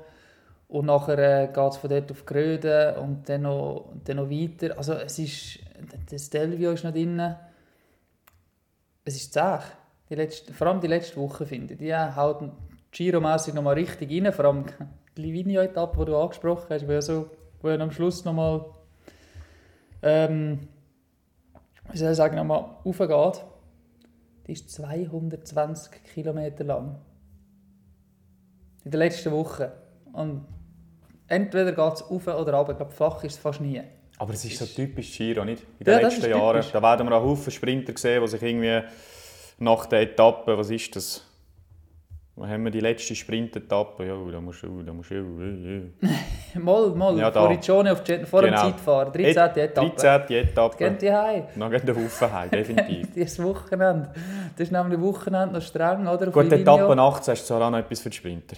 und 0.69 0.87
nachher 0.87 1.19
äh, 1.19 1.47
geht 1.47 1.73
es 1.73 1.77
von 1.79 1.91
dort 1.91 2.11
auf 2.11 2.27
Gröden 2.27 2.97
und 2.97 3.29
dann 3.29 3.43
noch, 3.43 3.93
dann 4.05 4.17
noch 4.17 4.31
weiter. 4.31 4.77
Also 4.77 4.95
es 4.95 5.19
ist, 5.19 5.59
das 6.11 6.27
Stelvio 6.27 6.73
ist 6.73 6.85
noch 6.85 6.93
drin. 6.93 7.37
Es 9.05 9.17
ist 9.17 9.33
zäh. 9.33 9.59
Die 10.11 10.15
letzte, 10.15 10.53
vor 10.53 10.67
allem 10.67 10.81
die 10.81 10.87
letzte 10.87 11.17
Woche, 11.17 11.47
finde 11.47 11.75
ich. 11.75 11.81
Die 11.81 11.95
haut 11.95 12.43
Giro-mässig 12.91 13.55
nochmal 13.55 13.75
richtig 13.75 14.11
rein. 14.11 14.33
Vor 14.33 14.45
allem 14.45 14.65
die 15.17 15.23
Livigno-Etappe, 15.23 15.99
die 15.99 16.05
du 16.07 16.17
angesprochen 16.17 16.67
hast, 16.71 16.87
wo 16.87 16.93
ja, 16.93 17.03
so, 17.03 17.31
wo 17.61 17.69
am 17.69 17.91
Schluss 17.91 18.25
nochmal, 18.25 18.65
ähm, 20.03 20.69
wie 21.91 21.99
soll 21.99 22.11
ich 22.11 22.17
sagen, 22.17 22.37
nochmal 22.37 22.65
raufgeht. 22.85 23.45
Die 24.49 24.53
ist 24.53 24.71
220 24.71 26.03
Kilometer 26.15 26.65
lang. 26.65 26.97
In 28.83 28.91
der 28.91 28.99
letzten 28.99 29.31
Woche. 29.31 29.73
Und 30.13 30.47
entweder 31.27 31.73
geht 31.73 31.95
es 31.95 32.11
rauf 32.11 32.27
oder 32.27 32.55
runter. 32.55 32.71
Ich 32.71 32.79
glaube, 32.79 32.93
flach 32.93 33.23
ist 33.25 33.35
es 33.35 33.39
fast 33.39 33.61
nie. 33.61 33.83
Aber 34.17 34.33
es 34.33 34.45
ist 34.47 34.57
so 34.59 34.65
typisch 34.65 35.17
Giro, 35.17 35.45
nicht? 35.45 35.63
In 35.79 35.87
Ja, 35.87 35.99
den 35.99 36.03
das 36.03 36.15
letzten 36.15 36.31
Jahren. 36.31 36.65
Da 36.73 36.83
werden 36.83 37.07
wir 37.09 37.17
einen 37.17 37.25
Haufen 37.25 37.53
Sprinter 37.53 37.93
sehen, 37.97 38.23
die 38.23 38.29
sich 38.29 38.43
irgendwie 38.43 38.81
nach 39.59 39.87
der 39.87 40.01
Etappe, 40.01 40.57
was 40.57 40.71
ist 40.71 40.97
das? 40.97 41.25
Wo 42.39 42.47
haben 42.47 42.63
wir 42.65 42.71
die 42.71 42.79
letzte 42.79 43.17
Sprint-Etappe? 43.17 44.05
Ja, 44.07 44.15
da 44.31 44.41
musst 44.41 44.63
du, 44.63 44.81
da 44.83 44.93
musst 44.93 45.11
du. 45.11 45.17
Mal, 46.61 46.91
mal, 46.91 47.19
Ja, 47.19 47.33
vor 47.33 47.51
Riccione 47.51 47.91
auf 47.91 48.07
Jet, 48.07 48.29
vor 48.29 48.43
Genau. 48.43 48.63
dem 48.63 48.73
Zeitfahren. 48.75 49.13
13. 49.13 49.57
Etappe. 49.65 49.91
13. 49.97 50.27
Gehen 50.29 50.49
Etappe. 50.49 50.91
die 50.93 51.13
heim. 51.13 51.45
Dann 51.57 51.71
gehen 51.73 51.83
die 51.85 51.93
Haufen 51.93 52.33
heim, 52.33 52.51
definitiv. 52.53 53.09
Das 53.17 53.43
Wochenende. 53.43 54.13
Das 54.57 54.69
ist 54.69 54.71
nämlich 54.73 55.01
Wochenende 55.01 55.55
noch 55.57 55.63
streng, 55.63 56.07
oder? 56.07 56.31
Gut. 56.31 56.53
Etappe 56.53 56.97
18 57.01 57.35
ist 57.35 57.47
zwar 57.49 57.61
auch 57.67 57.71
noch 57.71 57.79
etwas 57.79 57.99
für 58.01 58.11
die 58.11 58.17
Sprinter. 58.17 58.57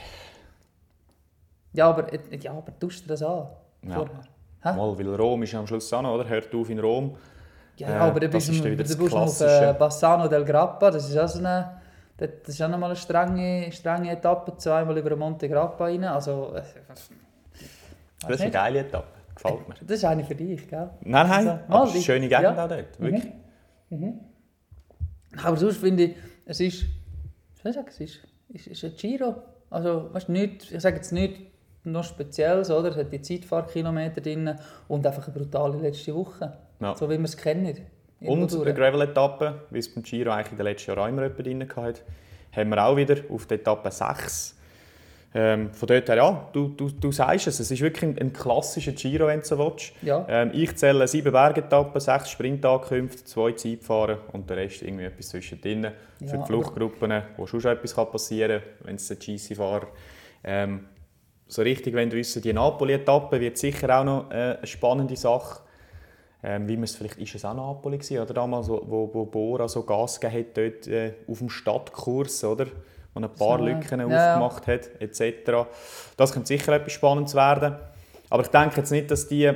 Ja, 1.73 1.89
aber, 1.89 2.13
äh, 2.13 2.19
ja, 2.39 2.51
aber 2.53 2.79
tust 2.79 3.05
du 3.05 3.09
das 3.09 3.23
an? 3.23 3.47
Ja. 3.89 3.95
Vorher? 3.95 4.21
Hä? 4.63 4.77
Mal, 4.77 4.99
weil 4.99 5.15
Rom 5.15 5.43
ist 5.43 5.55
am 5.55 5.67
Schluss 5.67 5.91
auch 5.95 6.03
noch, 6.03 6.15
oder? 6.17 6.29
Hört 6.29 6.55
auf 6.55 6.69
in 6.69 6.79
Rom. 6.81 7.17
Ja, 7.77 7.89
Äh, 7.89 7.93
aber 7.93 8.21
dann 8.21 8.31
das 8.31 8.47
bist 8.47 8.51
ist 8.51 8.59
du 8.65 8.69
dann 8.69 8.77
du 8.77 8.85
bist 8.85 9.01
noch 9.01 9.23
auf 9.23 9.41
äh, 9.41 9.75
Bassano 9.79 10.29
del 10.29 10.45
Grappa. 10.45 10.91
Das 10.91 11.09
ist 11.09 11.17
auch 11.17 11.27
so 11.29 11.39
eine, 11.39 11.80
das 12.21 12.55
ist 12.55 12.63
auch 12.63 12.69
nochmal 12.69 12.91
eine 12.91 12.97
strenge, 12.97 13.73
strenge 13.73 14.11
Etappe, 14.11 14.57
zweimal 14.57 14.97
über 14.99 15.17
Monte 15.17 15.49
Grappa 15.49 15.85
rein. 15.85 16.05
Also, 16.05 16.53
äh, 16.55 16.63
Das 18.21 18.31
ist 18.37 18.41
eine 18.43 18.51
geile 18.51 18.81
Etappe. 18.81 19.19
Gefällt 19.35 19.69
mir. 19.69 19.75
das 19.81 19.97
ist 19.99 20.05
eine 20.05 20.25
für 20.25 20.35
dich, 20.35 20.69
gell? 20.69 20.91
Nein, 21.01 21.29
nein, 21.29 21.49
Also, 21.49 21.51
aber 21.69 21.83
es 21.85 21.89
ist 21.91 21.95
eine 21.95 22.03
schöne 22.05 22.29
Gegend 22.29 22.43
ja. 22.43 22.65
auch 22.65 22.69
dort. 22.69 23.01
Wirklich. 23.01 23.33
Aber 25.43 25.57
sonst 25.57 25.77
finde 25.79 26.03
ich, 26.05 26.17
es 26.45 26.61
ist, 26.61 26.81
soll 27.63 27.71
ich 27.71 27.75
sagen, 27.75 27.89
es 27.89 28.01
ist, 28.01 28.21
es 28.53 28.67
ist 28.67 28.85
ein 28.85 28.95
Giro. 28.97 29.43
Also, 29.71 30.13
weißt, 30.13 30.29
nicht, 30.29 30.71
ich 30.73 30.81
sage 30.81 30.97
jetzt 30.97 31.13
nicht 31.13 31.41
noch 31.85 32.05
Spezielles, 32.05 32.71
oder? 32.71 32.91
Es 32.91 32.97
hat 32.97 33.13
die 33.13 33.23
Zeitfahrkilometer 33.23 34.21
drin 34.21 34.55
und 34.89 35.07
einfach 35.07 35.27
eine 35.29 35.35
brutale 35.37 35.79
letzte 35.79 36.15
Woche. 36.15 36.59
Ja. 36.81 36.95
So 36.97 37.09
wie 37.09 37.17
wir 37.17 37.25
es 37.25 37.37
kennen. 37.37 37.75
Und 38.21 38.55
eine. 38.55 38.75
Gravel-Etappe, 38.75 39.63
wie 39.71 39.79
es 39.79 39.93
beim 39.93 40.03
Giro 40.03 40.31
eigentlich 40.31 40.53
in 40.53 40.57
den 40.59 40.67
letzten 40.67 40.91
Jahren 40.91 41.11
immer 41.11 41.23
jemand 41.23 41.47
drin 41.47 41.69
hatte, 41.77 42.01
haben 42.53 42.71
wir 42.71 42.85
auch 42.85 42.97
wieder 42.97 43.17
auf 43.31 43.47
der 43.47 43.59
Etappe 43.59 43.91
6. 43.91 44.57
Ähm, 45.33 45.73
von 45.73 45.87
dort 45.87 46.09
her, 46.09 46.17
ja, 46.17 46.49
du, 46.53 46.69
du, 46.69 46.91
du 46.91 47.13
sagst 47.13 47.47
es, 47.47 47.61
es 47.61 47.71
ist 47.71 47.81
wirklich 47.81 48.03
ein, 48.03 48.19
ein 48.19 48.33
klassischer 48.33 48.91
Giro, 48.93 49.29
wenn 49.29 49.41
du 49.41 49.47
so 49.47 49.59
willst. 49.59 49.93
Ja. 50.03 50.27
Ähm, 50.29 50.51
ich 50.53 50.75
zähle 50.77 51.07
sieben 51.07 51.31
Bergetappen, 51.31 52.01
sechs 52.01 52.31
Sprintankünfte, 52.31 53.25
zwei 53.25 53.53
Zeitfahren 53.53 54.19
und 54.33 54.51
der 54.51 54.57
Rest 54.57 54.83
irgendwie 54.83 55.05
etwas 55.05 55.29
zwischendrin. 55.29 55.85
Ja, 55.85 56.27
Für 56.27 56.39
die 56.39 56.47
Fluchtgruppen, 56.47 57.23
wo 57.37 57.47
schon 57.47 57.61
schon 57.61 57.71
etwas 57.71 57.95
passieren 57.95 58.61
kann, 58.61 58.87
wenn 58.89 58.97
es 58.97 59.09
ein 59.09 59.19
GC-Fahrer 59.21 59.87
ähm, 60.43 60.87
so 61.47 61.63
richtig 61.63 61.95
wenn 61.95 62.09
du 62.09 62.17
wissen, 62.17 62.43
die 62.43 62.53
Napoli-Etappe 62.53 63.41
wird 63.41 63.59
sicher 63.59 64.01
auch 64.01 64.05
noch 64.05 64.31
äh, 64.31 64.57
eine 64.57 64.67
spannende 64.67 65.17
Sache. 65.17 65.63
Ähm, 66.43 66.67
wie 66.69 66.77
man 66.77 66.85
es 66.85 66.97
vielleicht, 66.97 67.19
ist 67.19 67.35
es 67.35 67.45
auch 67.45 67.55
Napoli 67.55 67.99
gewesen, 67.99 68.19
oder 68.19 68.33
damals, 68.33 68.69
wo, 68.69 69.11
wo, 69.13 69.27
Bora 69.27 69.69
so 69.69 69.83
Gas 69.83 70.19
gegeben 70.19 70.47
hat, 70.47 70.57
dort 70.57 70.87
äh, 70.87 71.15
auf 71.29 71.39
dem 71.39 71.51
Stadtkurs, 71.51 72.45
oder? 72.45 72.67
Wo 73.13 73.21
ein 73.21 73.29
paar 73.35 73.59
So, 73.59 73.65
Lücken 73.65 74.01
ja, 74.11 74.35
aufgemacht 74.37 74.67
hat, 74.67 74.89
etc. 75.01 75.69
Das 76.17 76.33
könnte 76.33 76.49
sicher 76.49 76.73
etwas 76.73 76.93
Spannendes 76.93 77.35
werden. 77.35 77.77
Aber 78.31 78.43
ich 78.43 78.49
denke 78.49 78.77
jetzt 78.79 78.91
nicht, 78.91 79.11
dass 79.11 79.29
die, 79.29 79.53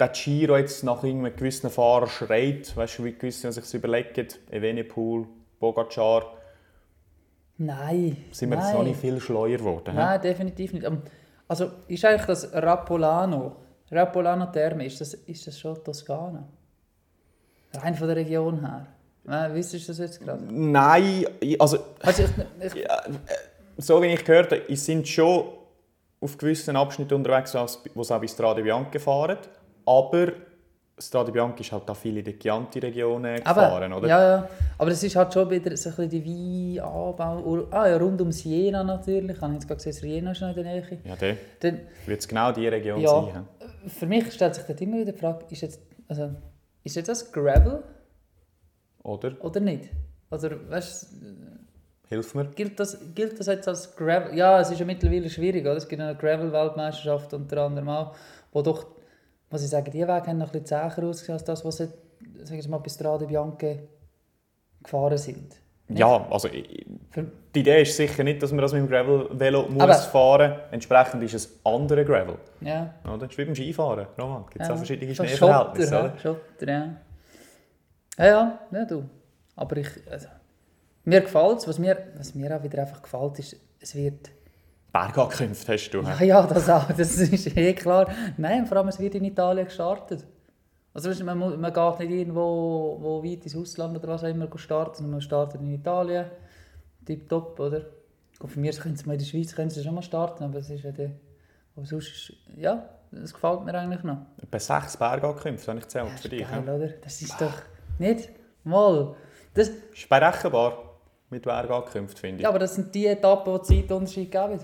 der 0.00 0.08
Giro 0.08 0.56
jetzt 0.56 0.82
nach 0.82 1.02
irgendeinem 1.02 1.36
gewissen 1.36 1.68
Fahrer 1.68 2.06
schreit, 2.06 2.74
weißt 2.74 2.98
du, 2.98 3.04
wie 3.04 3.12
gewisse 3.12 3.52
sich 3.52 3.74
überlegen, 3.74 4.28
Evenepoel, 4.50 5.26
Pogacar, 5.60 6.24
Nein. 7.58 8.16
sind 8.30 8.50
wir 8.50 8.56
nein. 8.56 8.66
jetzt 8.66 8.74
noch 8.74 8.84
nicht 8.84 9.00
viel 9.00 9.20
schleuer 9.20 9.58
geworden. 9.58 9.94
Nein, 9.94 10.20
definitiv 10.20 10.72
nicht. 10.72 10.84
Ähm, 10.86 11.02
Also 11.48 11.70
ist 11.86 12.04
eigentlich 12.04 12.26
das 12.26 12.52
Rapolano, 12.54 13.56
Rapolano 13.92 14.46
Terme, 14.46 14.86
ist 14.86 15.00
das, 15.00 15.14
ist 15.14 15.46
das 15.46 15.58
schon 15.58 15.82
Toskana? 15.84 16.42
Rein 17.74 17.94
von 17.94 18.06
der 18.08 18.16
Region 18.16 18.60
her. 18.60 18.86
Nein, 19.24 19.54
wisst 19.54 19.74
ihr 19.74 19.80
das 19.86 19.98
jetzt 19.98 20.20
gerade? 20.20 20.42
Nein, 20.50 21.26
also 21.58 21.78
Also 22.02 22.22
ich, 22.24 22.74
ich, 22.74 22.84
äh, 22.84 22.88
so 23.76 24.02
wie 24.02 24.06
ich 24.06 24.24
gehört 24.24 24.50
habe, 24.52 24.76
sind 24.76 25.06
schon 25.06 25.44
auf 26.20 26.38
gewissen 26.38 26.74
Abschnitten 26.76 27.14
unterwegs, 27.14 27.54
wo 27.94 28.02
sie 28.02 28.14
auch 28.14 28.20
bei 28.20 28.26
Strade 28.26 28.62
Bianca 28.62 28.98
fahren. 28.98 29.38
Aber 29.86 30.32
Strade 30.98 31.32
Bianca 31.32 31.60
ist 31.60 31.72
halt 31.72 31.88
auch 31.90 31.96
viel 31.96 32.16
in 32.18 32.24
die 32.24 32.38
Chianti-Region 32.38 33.24
äh, 33.24 33.36
gefahren, 33.36 33.92
aber, 33.92 33.96
oder? 33.98 34.08
Ja, 34.08 34.36
ja. 34.36 34.48
Aber 34.78 34.90
es 34.90 35.02
ist 35.02 35.16
halt 35.16 35.32
schon 35.32 35.50
wieder 35.50 35.76
so 35.76 35.88
ein 35.90 35.96
bisschen 35.96 36.10
die 36.24 36.76
Weinanbau. 36.80 37.66
Ah 37.70 37.88
ja, 37.88 37.96
rund 37.96 38.20
um 38.20 38.30
Siena 38.30 38.84
natürlich. 38.84 39.36
Ich 39.36 39.40
habe 39.42 39.52
jetzt 39.54 39.66
gerade 39.66 39.82
gesehen, 39.82 39.92
Siena 39.92 40.30
ist 40.32 40.40
noch 40.40 40.48
in 40.56 40.62
der 40.62 40.64
Nähe. 40.64 40.98
Ja, 41.04 41.16
dann 41.16 41.38
Dann, 41.60 41.80
wird 42.06 42.20
es 42.20 42.28
genau 42.28 42.52
die 42.52 42.68
Region 42.68 43.00
Ja. 43.00 43.08
sein. 43.08 43.48
Für 43.86 44.06
mich 44.06 44.32
stellt 44.32 44.54
sich 44.54 44.64
dort 44.64 44.80
immer 44.80 44.98
wieder 44.98 45.12
die 45.12 45.18
Frage, 45.18 45.44
ist 45.50 45.60
jetzt, 45.60 45.80
also, 46.08 46.34
ist 46.84 46.96
jetzt 46.96 47.08
das 47.08 47.32
Gravel 47.32 47.82
Oder? 49.02 49.42
oder 49.44 49.60
nicht? 49.60 49.90
Oder 50.30 50.68
weißt, 50.70 51.08
Hilf 52.08 52.34
mir. 52.34 52.46
gilt, 52.46 52.78
das, 52.78 52.98
gilt 53.14 53.38
das 53.38 53.46
jetzt 53.46 53.68
als 53.68 53.94
Gravel? 53.96 54.36
Ja, 54.36 54.60
es 54.60 54.70
ist 54.70 54.78
ja 54.78 54.84
mittlerweile 54.86 55.30
schwierig. 55.30 55.62
Oder? 55.62 55.76
Es 55.76 55.88
gibt 55.88 56.00
eine 56.00 56.16
Gravel-Weltmeisterschaft 56.16 57.32
unter 57.34 57.62
anderem 57.62 57.88
auch, 57.88 58.14
wo 58.52 58.62
doch, 58.62 58.86
muss 59.50 59.62
ich 59.62 59.70
sagen, 59.70 59.90
die 59.90 60.00
Wege 60.00 60.12
haben 60.12 60.38
noch 60.38 60.52
ein 60.52 60.60
bisschen 60.62 60.66
zäher 60.66 61.04
ausgesehen 61.04 61.34
als 61.34 61.44
das, 61.44 61.64
was 61.64 61.76
sie, 61.78 61.88
sag 62.42 62.58
ich 62.58 62.68
mal, 62.68 62.78
bei 62.78 62.88
Strade 62.88 63.26
Bianche 63.26 63.88
gefahren 64.82 65.18
sind. 65.18 65.61
Ja, 65.98 66.26
also 66.30 66.48
die 66.48 67.60
Idee 67.60 67.82
ist 67.82 67.96
sicher 67.96 68.24
nicht, 68.24 68.42
dass 68.42 68.50
man 68.50 68.60
das 68.62 68.72
mit 68.72 68.82
dem 68.82 68.88
Gravel-Velo 68.88 69.68
muss 69.68 70.06
fahren 70.06 70.54
Entsprechend 70.70 71.22
ist 71.22 71.34
es 71.34 71.60
andere 71.64 72.04
Gravel. 72.04 72.36
ja. 72.60 72.94
Oder? 73.04 73.18
Das 73.18 73.30
ist 73.30 73.38
wie 73.38 73.44
beim 73.44 73.54
Skifahren, 73.54 74.06
Roman. 74.18 74.44
Gibt 74.46 74.62
es 74.62 74.68
ja. 74.68 74.74
auch 74.74 74.78
verschiedene 74.78 75.14
So 75.14 75.24
Schneeverhältnisse, 75.24 75.88
Schotter, 75.88 76.04
oder? 76.04 76.14
ja. 76.14 76.18
Schotter, 76.18 76.72
ja. 76.72 76.96
Ja, 78.18 78.26
ja, 78.26 78.58
ja, 78.70 78.84
du. 78.84 79.04
Aber 79.56 79.76
ich, 79.76 79.88
also, 80.10 80.28
mir 81.04 81.20
gefällt 81.20 81.58
es. 81.58 81.68
Was 81.68 81.78
mir, 81.78 81.96
was 82.16 82.34
mir 82.34 82.56
auch 82.56 82.62
wieder 82.62 82.82
einfach 82.82 83.02
gefällt, 83.02 83.38
ist, 83.38 83.56
es 83.80 83.94
wird... 83.94 84.30
Bergankünfte 84.92 85.72
hast 85.72 85.90
du. 85.90 86.02
Ja, 86.02 86.22
ja, 86.22 86.46
das 86.46 86.68
auch. 86.68 86.86
Das 86.92 87.16
ist 87.16 87.56
eh 87.56 87.72
klar. 87.72 88.10
Nein, 88.36 88.66
vor 88.66 88.76
allem, 88.76 88.88
es 88.88 88.98
wird 88.98 89.14
in 89.14 89.24
Italien 89.24 89.64
gestartet. 89.64 90.24
Also 90.94 91.08
weisst 91.08 91.20
du, 91.20 91.24
man, 91.24 91.38
man 91.38 91.72
geht 91.72 91.98
nicht 92.00 92.10
irgendwo 92.10 92.98
wo 93.00 93.24
weit 93.24 93.44
ins 93.44 93.56
Ausland 93.56 93.96
oder 93.96 94.08
was 94.08 94.24
auch 94.24 94.28
immer 94.28 94.48
starten, 94.58 94.94
sondern 94.96 95.12
man 95.12 95.20
startet 95.22 95.60
in 95.60 95.72
Italien. 95.74 96.26
Tipptopp, 97.06 97.58
oder? 97.58 97.82
Und 98.40 98.48
für 98.48 98.60
mich 98.60 98.78
können 98.78 98.96
sie 98.96 99.06
mal 99.06 99.14
in 99.14 99.18
der 99.18 99.26
Schweiz 99.26 99.54
können 99.54 99.70
sie 99.70 99.82
schon 99.82 99.94
mal 99.94 100.02
starten, 100.02 100.44
aber 100.44 100.58
es 100.58 100.68
ist 100.70 100.84
ja 100.84 100.92
der... 100.92 101.12
Aber 101.74 101.86
sonst. 101.86 102.32
Ja, 102.56 102.88
das 103.10 103.32
gefällt 103.32 103.64
mir 103.64 103.74
eigentlich 103.74 104.02
noch. 104.02 104.18
Etwa 104.42 104.58
sechs 104.58 104.96
Bergankünfte 104.96 105.68
habe 105.68 105.78
ich 105.78 105.84
gezählt 105.86 106.06
Das 106.12 106.20
für 106.20 106.28
ist 106.28 106.32
dich. 106.32 106.48
geil, 106.48 106.64
ja? 106.66 106.74
oder? 106.74 106.88
Das 106.88 107.22
ist 107.22 107.40
doch... 107.40 107.52
Nicht? 107.98 108.28
Mal. 108.64 109.14
Das, 109.54 109.68
Ist 109.68 110.08
berechenbar 110.08 110.98
mit 111.30 111.42
Bergankünften, 111.42 112.18
finde 112.20 112.36
ich. 112.36 112.42
ja, 112.42 112.48
aber 112.48 112.58
das 112.58 112.74
sind 112.74 112.94
die 112.94 113.06
Etappen, 113.06 113.54
die 113.54 113.62
Zeitunterschied 113.62 114.30
geben. 114.30 114.60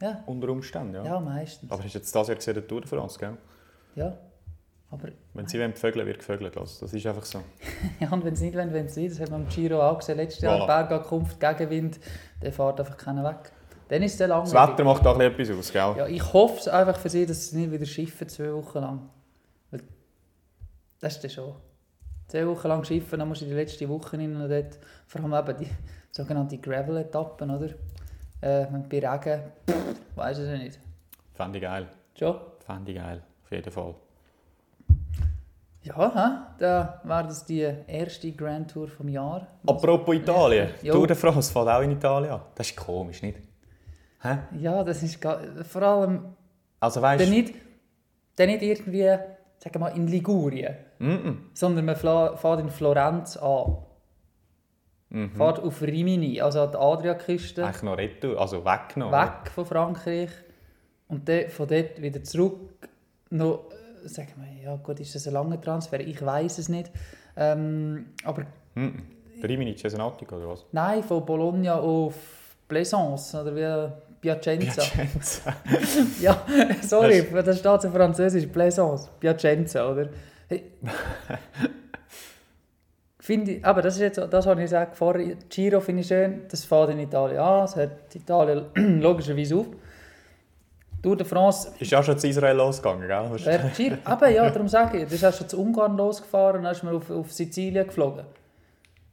Ja, 0.00 0.22
Unter 0.26 0.48
Umständen, 0.48 0.94
ja. 0.96 1.04
ja, 1.04 1.20
meistens. 1.20 1.70
Aber 1.70 1.84
ist 1.84 1.94
jetzt 1.94 2.14
das 2.14 2.26
Jahr 2.28 2.36
gesehen, 2.36 2.54
der 2.54 2.66
Tour 2.66 2.80
de 2.80 2.88
France, 2.90 3.18
gell? 3.18 3.36
Ja. 3.94 4.16
Aber 4.92 5.08
Wenn 5.32 5.46
sie 5.48 5.58
wollen 5.58 5.72
vögeln, 5.74 6.06
wird 6.06 6.18
gevögelt. 6.18 6.56
Also, 6.56 6.84
das 6.84 6.92
ist 6.92 7.06
einfach 7.06 7.24
so. 7.24 7.40
Ja, 8.00 8.10
und 8.12 8.24
wenn 8.24 8.34
es 8.34 8.40
nicht 8.42 8.54
wollen, 8.54 8.72
wenn 8.74 8.86
es 8.86 8.94
nicht. 8.96 9.12
Das 9.12 9.20
hat 9.20 9.30
man 9.30 9.42
im 9.44 9.48
Giro 9.48 9.80
auch 9.82 9.98
gesehen. 9.98 10.18
Letztes 10.18 10.42
Jahr 10.42 10.60
Voilà. 10.60 10.66
Bergankunft, 10.66 11.40
Gegenwind, 11.40 11.98
der 12.42 12.52
fährt 12.52 12.78
einfach 12.78 12.96
keiner 12.98 13.24
weg. 13.24 13.50
Dann 13.88 14.02
ist 14.02 14.12
es 14.12 14.18
sehr 14.18 14.28
Das 14.28 14.52
langweilig. 14.52 14.72
Wetter 14.74 14.84
macht 14.84 15.06
auch 15.06 15.18
etwas 15.18 15.50
aus, 15.50 15.72
gell? 15.72 15.94
Ja, 15.96 16.06
ich 16.06 16.32
hoffe 16.32 16.58
es 16.58 16.68
einfach 16.68 16.98
für 16.98 17.08
sie, 17.08 17.24
dass 17.26 17.48
sie 17.50 17.58
nicht 17.58 17.72
wieder 17.72 17.86
schiffen, 17.86 18.28
zwei 18.28 18.52
Wochen 18.52 18.78
lang. 18.78 19.08
Weil 19.70 19.80
das 21.00 21.14
ist 21.16 21.24
dann 21.24 21.30
schon. 21.30 21.54
Zwei 22.28 22.46
Wochen 22.46 22.68
lang 22.68 22.84
schiffen, 22.84 23.18
dann 23.18 23.28
musst 23.28 23.40
du 23.42 23.46
die 23.46 23.52
letzte 23.52 23.88
Woche 23.88 24.16
rein 24.18 24.36
und 24.36 24.48
dort, 24.48 24.78
vor 25.06 25.22
allem 25.22 25.48
eben 25.48 25.58
die 25.58 25.70
sogenannten 26.10 26.60
Gravel-Etappen, 26.60 27.50
oder? 27.50 27.70
Äh, 28.40 28.66
bei 28.90 28.98
Regen, 29.08 29.40
weiss 30.16 30.38
ich 30.38 30.48
nicht. 30.58 30.78
Fände 31.34 31.58
ich 31.58 31.64
geil. 31.64 31.86
Schon? 32.18 32.36
Fände 32.60 32.92
ich 32.92 32.98
geil. 32.98 33.22
Auf 33.44 33.50
jeden 33.50 33.70
Fall. 33.70 33.94
Ja, 35.84 36.14
hä? 36.14 36.38
da 36.58 37.00
wäre 37.04 37.24
das 37.24 37.44
die 37.44 37.68
erste 37.86 38.30
Grand 38.32 38.70
Tour 38.70 38.88
vom 38.88 39.08
Jahr. 39.08 39.46
Apropos 39.66 40.14
Italien. 40.14 40.68
Jo. 40.82 40.94
Tour 40.94 41.06
de 41.08 41.16
France 41.16 41.52
fällt 41.52 41.68
auch 41.68 41.82
in 41.82 41.90
Italien. 41.90 42.40
Das 42.54 42.70
ist 42.70 42.76
komisch, 42.76 43.20
nicht? 43.22 43.38
Hä? 44.22 44.38
Ja, 44.60 44.84
das 44.84 45.02
ist 45.02 45.18
vor 45.68 45.82
allem 45.82 46.36
Also 46.78 47.02
weißt 47.02 47.26
du... 47.26 47.30
nicht, 47.30 47.54
dann 48.36 48.46
nicht 48.46 48.62
irgendwie, 48.62 49.02
sagen 49.02 49.74
wir 49.74 49.78
mal, 49.80 49.88
in 49.96 50.06
Ligurien, 50.06 50.76
Mm 50.98 51.50
sondern 51.54 51.84
man 51.84 51.96
fährt 51.96 52.60
in 52.60 52.70
Florenz 52.70 53.36
an. 53.36 53.78
Mhm. 55.10 55.34
Fährt 55.34 55.58
auf 55.58 55.82
Rimini, 55.82 56.40
also 56.40 56.62
an 56.62 56.70
die 56.70 56.76
Adriaküste, 56.78 57.64
Eigentlich 57.64 57.82
noch 57.82 57.98
retour, 57.98 58.40
also 58.40 58.64
weggenommen. 58.64 59.20
weg 59.20 59.50
von 59.52 59.66
Frankreich. 59.66 60.30
Und 61.08 61.28
dann 61.28 61.48
von 61.50 61.66
dort 61.68 62.00
wieder 62.00 62.22
zurück. 62.22 62.58
Noch, 63.30 63.64
sagen 64.04 64.32
wir, 64.36 64.64
ja 64.64 64.76
gut, 64.76 65.00
ist 65.00 65.14
das 65.14 65.26
ein 65.26 65.34
langer 65.34 65.60
Transfer? 65.60 66.00
Ich 66.00 66.24
weiß 66.24 66.58
es 66.58 66.68
nicht. 66.68 66.90
Ähm, 67.36 68.06
aber 68.24 68.46
Mhm. 68.74 69.02
Rimini 69.42 69.74
Cesenatico 69.76 70.36
oder 70.36 70.48
was? 70.48 70.64
nein, 70.72 71.02
von 71.02 71.24
Bologna 71.26 71.78
auf 71.78 72.14
Plaisance 72.68 73.38
oder 73.40 73.54
wie 73.54 73.92
Piacenza. 74.20 74.82
Piacenza. 74.82 75.54
Ja, 76.22 76.42
sorry, 76.80 77.26
das 77.44 77.58
steht 77.58 77.66
auf 77.66 77.82
Französisch, 77.92 78.46
Plaisance, 78.46 79.08
Piacenza, 79.20 79.90
oder? 79.90 80.08
Hey. 80.48 80.62
finde 83.20 83.52
ich, 83.52 83.64
aber 83.64 83.82
das 83.82 83.94
ist 83.94 84.00
jetzt, 84.00 84.18
das 84.18 84.46
habe 84.46 84.60
ich 84.60 84.64
gesagt 84.66 84.96
vorher, 84.96 85.36
Giro 85.48 85.80
finde 85.80 86.00
ich 86.02 86.08
schön, 86.08 86.42
das 86.50 86.64
fährt 86.64 86.90
in 86.90 86.98
Italien 87.00 87.38
an, 87.40 87.64
es 87.64 87.76
hört 87.76 88.14
Italien 88.14 88.64
logischerweise 89.00 89.56
auf. 89.56 89.66
Tour 91.02 91.16
de 91.16 91.26
France, 91.26 91.68
Ist 91.80 91.90
ja 91.90 92.02
schon 92.02 92.16
zu 92.18 92.28
Israel 92.28 92.56
losgegangen, 92.56 93.08
gell? 93.08 93.28
Hast 93.30 93.40
du- 93.44 93.46
wer 93.46 93.58
Giro, 93.76 93.96
aber 94.04 94.28
ja, 94.28 94.48
darum 94.50 94.68
sage 94.68 94.98
ich, 94.98 95.04
das 95.04 95.14
ist 95.14 95.24
auch 95.24 95.32
schon 95.34 95.48
zu 95.48 95.60
Ungarn 95.60 95.96
losgefahren, 95.96 96.62
dann 96.62 96.72
ist 96.72 96.84
man 96.84 96.94
auf, 96.96 97.10
auf 97.10 97.32
Sizilien 97.32 97.86
geflogen. 97.86 98.24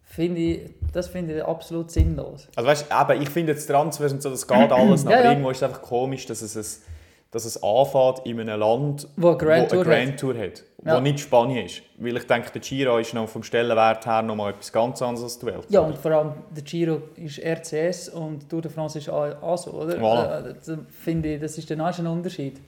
Finde 0.04 0.39
ich, 0.39 0.69
das 0.93 1.08
finde 1.08 1.38
ich 1.38 1.43
absolut 1.43 1.91
sinnlos. 1.91 2.47
Also 2.56 2.67
weißt 2.69 2.86
du, 2.91 3.13
eben, 3.13 3.21
ich 3.23 3.30
finde 3.30 3.52
jetzt 3.54 3.65
Transfers 3.67 4.12
und 4.12 4.21
so, 4.21 4.30
das 4.30 4.47
geht 4.47 4.71
alles. 4.71 5.04
Ja, 5.06 5.10
aber 5.12 5.23
ja. 5.23 5.30
irgendwo 5.32 5.49
ist 5.52 5.58
es 5.58 5.63
einfach 5.63 5.82
komisch, 5.82 6.25
dass 6.25 6.41
es, 6.41 6.56
ein, 6.56 6.84
dass 7.32 7.46
es 7.46 7.62
anfängt 7.62 8.26
in 8.26 8.39
einem 8.39 8.60
Land, 8.60 9.08
Wo 9.15 9.30
eine 9.30 9.38
Grand 9.38 9.72
wo 9.72 9.76
Tour 9.76 9.86
eine 9.86 10.06
Grand 10.06 10.20
Tour 10.20 10.38
hat. 10.38 10.63
Ja. 10.84 10.96
Wo 10.96 11.00
nicht 11.00 11.20
Spanien 11.20 11.65
ist. 11.65 11.82
Weil 11.98 12.18
ich 12.18 12.26
denke, 12.26 12.52
der 12.52 12.62
Giro 12.62 12.98
ist 12.98 13.13
noch 13.13 13.28
vom 13.30 13.44
Stellenwert 13.44 14.06
her 14.06 14.22
noch 14.24 14.36
mal 14.36 14.50
etwas 14.50 14.72
ganz 14.72 15.02
anderes 15.02 15.24
als 15.24 15.39
die 15.39 15.46
Welt. 15.46 15.65
Ja, 15.70 15.82
und 15.82 15.98
vor 15.98 16.12
allem 16.12 16.34
der 16.56 16.63
Giro 16.63 17.02
ist 17.15 17.39
RCS 17.39 18.10
und 18.10 18.50
Tour 18.50 18.62
de 18.62 18.72
France 18.72 18.98
ist 18.98 19.10
ASO, 19.10 19.72
oder? 19.72 19.96
Voilà. 19.98 20.50
Äh, 20.50 20.54
Das 20.54 20.78
finde 21.04 21.36
ich, 21.36 21.42
das 21.42 21.58
ist 21.58 21.70
dann 21.70 21.82
auch 21.82 21.94
schon 21.94 22.08
ein 22.08 22.13
Unterschied. 22.13 22.60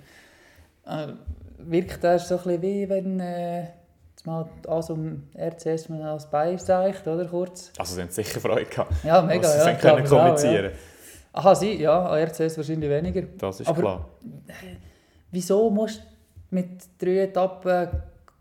Äh, 0.86 1.08
wirkt 1.58 2.04
das 2.04 2.28
so 2.28 2.36
ein 2.36 2.44
bisschen 2.44 2.62
wie 2.62 2.90
wenn 2.90 3.20
äh, 3.20 3.62
jetzt 3.62 4.26
mal 4.26 4.48
ASO 4.68 4.94
und 4.94 5.30
RCS 5.36 5.90
mal 5.90 6.04
als 6.04 6.30
Beiseicht, 6.30 7.08
oder? 7.08 7.26
Kurz. 7.26 7.72
Also 7.80 7.96
sie 7.96 8.02
haben 8.02 8.10
sicher 8.12 8.40
Freude 8.40 8.66
gehabt. 8.66 8.94
Ja, 9.04 9.22
mega, 9.24 9.42
dass 9.42 9.64
sie 9.64 9.70
ja. 9.70 9.76
glaube 9.76 9.96
können 9.96 10.06
es 10.06 10.12
auch, 10.12 10.18
kommunizieren 10.18 10.66
Ja. 10.66 10.91
Aha, 11.34 11.56
sie, 11.56 11.82
ja, 11.82 12.06
an 12.08 12.20
RCS 12.28 12.58
wahrscheinlich 12.58 12.90
weniger. 12.90 13.22
Das 13.38 13.60
ist 13.60 13.68
Aber- 13.68 13.80
klar. 13.82 14.06
Wieso 15.32 15.70
musst 15.70 16.00
du 16.02 16.06
mit 16.56 16.70
drei 17.00 17.20
Etappen 17.24 17.88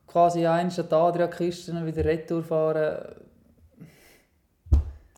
quasi 0.07 0.45
eins 0.47 0.79
an 0.81 0.89
die 0.89 0.95
Adriaküste 0.95 1.71
und 1.73 1.87
wieder 1.87 2.05
Retour 2.05 2.43
fahren? 2.43 3.15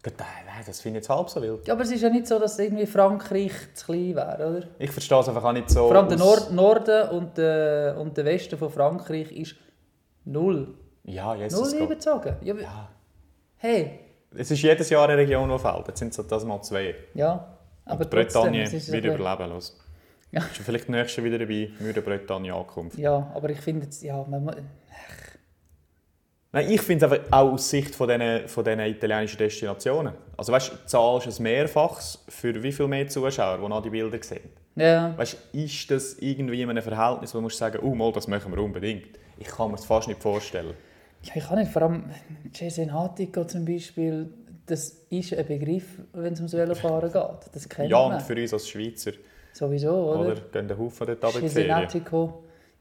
Nein, 0.05 0.15
nein, 0.47 0.65
das 0.67 0.81
finde 0.81 0.99
ich 0.99 1.05
jetzt 1.05 1.11
halb 1.11 1.31
so 1.31 1.41
wild. 1.41 1.67
Ja, 1.67 1.75
aber 1.75 1.83
es 1.85 1.93
ist 1.93 2.01
ja 2.03 2.11
nicht 2.11 2.27
so, 2.27 2.39
dass 2.39 2.59
irgendwie 2.59 2.87
Frankreich 2.87 3.53
zu 3.75 3.87
klein 3.87 4.17
wäre, 4.17 4.49
oder? 4.57 4.67
Ich 4.81 4.91
verstehe 4.91 5.21
es 5.21 5.29
einfach 5.29 5.45
auch 5.45 5.53
nicht 5.53 5.71
so. 5.71 5.87
Vor 5.87 5.97
allem 5.97 6.09
der 6.09 6.19
Nord 6.19 6.51
Norden 6.53 7.09
und 7.11 7.39
der, 7.39 7.97
und 7.99 8.17
der 8.17 8.25
Westen 8.25 8.59
von 8.59 8.69
Frankreich 8.71 9.31
ist 9.31 9.55
null. 10.25 10.75
Ja, 11.05 11.27
Null 11.35 11.43
Jesus 11.45 11.73
Gott. 11.73 11.81
überzogen. 11.83 12.37
Ja, 12.43 12.55
Ja. 12.55 12.89
Hey, 13.57 14.01
Es 14.35 14.51
ist 14.51 14.61
jedes 14.63 14.91
Jahr 14.91 15.05
eine 15.09 15.17
Region, 15.17 15.49
die 15.49 15.59
fällt. 15.59 15.87
Jetzt 15.87 15.99
sind 16.01 16.19
es 16.19 16.27
das 16.27 16.45
mal 16.45 16.61
zwei. 16.63 16.95
ja. 17.15 17.49
Aber 17.85 18.05
Bretagne 18.05 18.62
trotzdem, 18.64 18.79
es 18.79 18.92
wieder 18.92 19.14
überleben 19.14 19.51
los. 19.51 19.79
Ja. 20.31 20.40
Ist 20.40 20.59
vielleicht 20.59 20.85
das 20.85 20.90
nächste 20.90 21.25
wieder 21.25 21.38
dabei, 21.38 21.71
würde 21.79 22.01
Bretagne 22.01 22.55
Ankunft. 22.55 22.97
Ja, 22.99 23.31
aber 23.35 23.51
ich 23.51 23.61
finde 23.61 23.85
jetzt, 23.85 24.03
ja, 24.03 24.25
man, 24.29 24.45
mu- 24.45 24.53
Nein, 26.55 26.71
ich 26.71 26.83
finde 26.83 27.07
es 27.07 27.12
einfach 27.12 27.25
auch 27.33 27.53
aus 27.53 27.71
Sicht 27.71 27.95
von 27.95 28.09
diesen, 28.09 28.47
von 28.47 28.62
diesen 28.62 28.81
italienischen 28.81 29.38
Destinationen. 29.38 30.12
Also 30.37 30.53
weißt 30.53 30.71
du, 30.73 30.87
zahlst 30.87 31.27
ein 31.38 31.42
Mehrfaches 31.42 32.23
für 32.29 32.62
wie 32.62 32.73
viel 32.73 32.88
mehr 32.88 33.09
Zuschauer, 33.09 33.59
die 33.59 33.68
noch 33.68 33.83
die 33.83 33.88
Bilder 33.90 34.18
sehen? 34.23 34.51
ja, 34.77 35.16
Weißt 35.16 35.37
du, 35.53 35.59
ist 35.59 35.90
das 35.90 36.14
irgendwie 36.18 36.61
in 36.61 36.68
einem 36.68 36.83
Verhältnis, 36.83 37.33
wo 37.35 37.38
du 37.38 37.42
musst 37.42 37.57
sagen, 37.57 37.79
oh, 37.83 37.95
mal, 37.95 38.12
das 38.12 38.28
machen 38.28 38.53
wir 38.55 38.62
unbedingt? 38.62 39.18
Ich 39.39 39.47
kann 39.49 39.68
mir 39.70 39.76
das 39.76 39.87
fast 39.87 40.09
nicht 40.09 40.20
vorstellen. 40.22 40.74
ja, 41.22 41.33
ich 41.37 41.45
kann 41.47 41.59
nicht, 41.59 41.72
vor 41.72 41.83
allem 41.83 42.05
Jason 42.53 42.93
Hatico 42.93 43.45
zum 43.47 43.64
Beispiel, 43.64 44.28
das 44.67 45.05
ist 45.11 45.35
ein 45.35 45.47
Begriff, 45.47 45.99
wenn 46.13 46.33
es 46.33 46.41
ums 46.41 46.53
Velofahren 46.53 47.13
geht. 47.13 47.55
Das 47.55 47.69
kennt 47.69 47.91
Ja, 47.91 47.99
und 47.99 48.23
für 48.23 48.35
uns 48.35 48.53
als 48.53 48.69
Schweizer, 48.69 49.13
Sowieso, 49.53 49.93
oder? 49.93 50.21
oder? 50.21 50.35
Gehen 50.53 50.67
der 50.67 50.79
Haufen 50.79 51.07
dort 51.07 51.25
runter 51.25 51.41
in 51.41 51.89
die. 51.89 52.31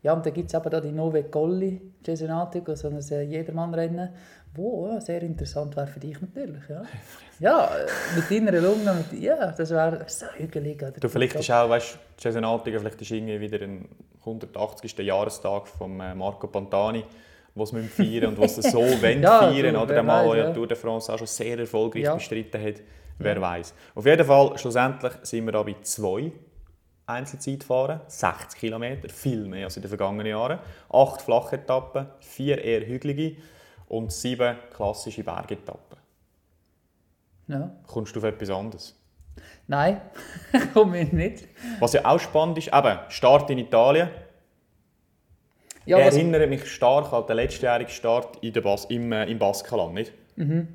Ja, 0.04 0.14
und 0.14 0.26
dann 0.26 0.34
gibt 0.34 0.48
es 0.48 0.54
eben 0.54 0.70
da 0.70 0.82
die 0.82 0.92
Nove 0.92 1.24
Colli 1.26 1.80
Cesenatico, 2.04 2.74
so 2.74 2.88
ein 2.88 3.00
äh, 3.12 3.22
Jedermann-Rennen, 3.22 4.10
wo 4.56 4.88
ja, 4.88 5.00
sehr 5.00 5.22
interessant 5.22 5.76
wäre 5.76 5.86
für 5.86 6.00
dich 6.00 6.20
natürlich. 6.20 6.64
Ja, 6.68 6.84
ja 7.40 7.66
äh, 7.66 7.88
mit 8.16 8.32
deiner 8.32 8.60
Lunge, 8.62 8.94
mit, 8.96 9.22
ja, 9.22 9.52
das 9.52 9.70
wäre 9.70 10.04
so 10.08 10.26
hügelig. 10.38 10.84
Du, 11.00 11.08
vielleicht 11.08 11.36
ist 11.36 11.52
auch, 11.52 11.70
weißt 11.70 11.94
du, 11.94 12.22
Cesenatico, 12.22 12.80
vielleicht 12.80 13.00
ist 13.00 13.12
irgendwie 13.12 13.40
wieder 13.40 13.62
ein 13.62 13.88
180. 14.22 14.98
Jahrestag 14.98 15.68
von 15.68 16.00
äh, 16.00 16.16
Marco 16.16 16.48
Pantani, 16.48 17.04
wo 17.56 17.66
sie 17.66 17.82
feiern 17.84 18.28
und 18.28 18.40
was 18.40 18.56
sie 18.56 18.62
so 18.70 18.80
wollen 19.02 19.22
Ja, 19.22 19.40
feiern. 19.40 19.76
Oder 19.76 19.94
der 19.94 20.04
Mann, 20.04 20.26
der 20.28 20.38
ja 20.38 20.48
ja. 20.48 20.54
Tour 20.54 20.68
de 20.68 20.78
France 20.78 21.12
auch 21.14 21.18
schon 21.18 21.28
sehr 21.28 21.58
erfolgreich 21.60 22.04
Ja. 22.04 22.16
bestritten 22.16 22.62
hat, 22.64 22.76
wer 23.20 23.40
weiß. 23.42 23.74
Auf 23.96 24.06
jeden 24.06 24.26
Fall, 24.26 24.58
schlussendlich 24.58 25.14
sind 25.24 25.46
wir 25.46 25.52
da 25.52 25.64
bei 25.64 25.76
zwei 25.82 26.32
Einzelzeitfahren, 27.08 28.02
60 28.08 28.60
Kilometer, 28.60 29.10
viel 29.10 29.46
mehr 29.46 29.66
als 29.66 29.76
in 29.76 29.82
den 29.82 29.90
vergangenen 29.90 30.28
Jahren. 30.28 30.60
Acht 30.90 31.22
Flachetappen, 31.22 32.08
vier 32.20 32.64
eher 32.64 32.86
hügelige 32.88 33.36
und 33.90 34.12
sieben 34.14 34.56
klassische 34.74 35.24
Bergetappen. 35.24 35.98
Ja. 37.48 37.72
Kommst 37.88 38.16
du 38.16 38.20
auf 38.20 38.26
etwas 38.26 38.50
anderes? 38.50 38.98
Nein, 39.68 40.00
komme 40.74 41.02
ich 41.02 41.12
nicht. 41.12 41.48
Was 41.80 41.94
ja 41.94 42.06
auch 42.06 42.20
spannend 42.20 42.58
ist, 42.60 42.68
eben, 42.74 43.00
Start 43.10 43.50
in 43.50 43.58
Italien. 43.58 44.10
Ja, 45.86 45.98
er 45.98 46.08
was, 46.08 46.16
erinnert 46.16 46.50
mich 46.50 46.66
stark 46.68 47.12
an 47.12 47.26
den 47.28 47.36
letztjährigen 47.38 47.92
Start 47.92 48.38
in 48.42 48.54
der 48.54 48.62
Bas 48.62 48.86
im, 48.86 49.12
äh, 49.12 49.26
im 49.26 49.40
Baskenland, 49.40 49.94
nicht? 49.94 50.14
Mhm. 50.36 50.68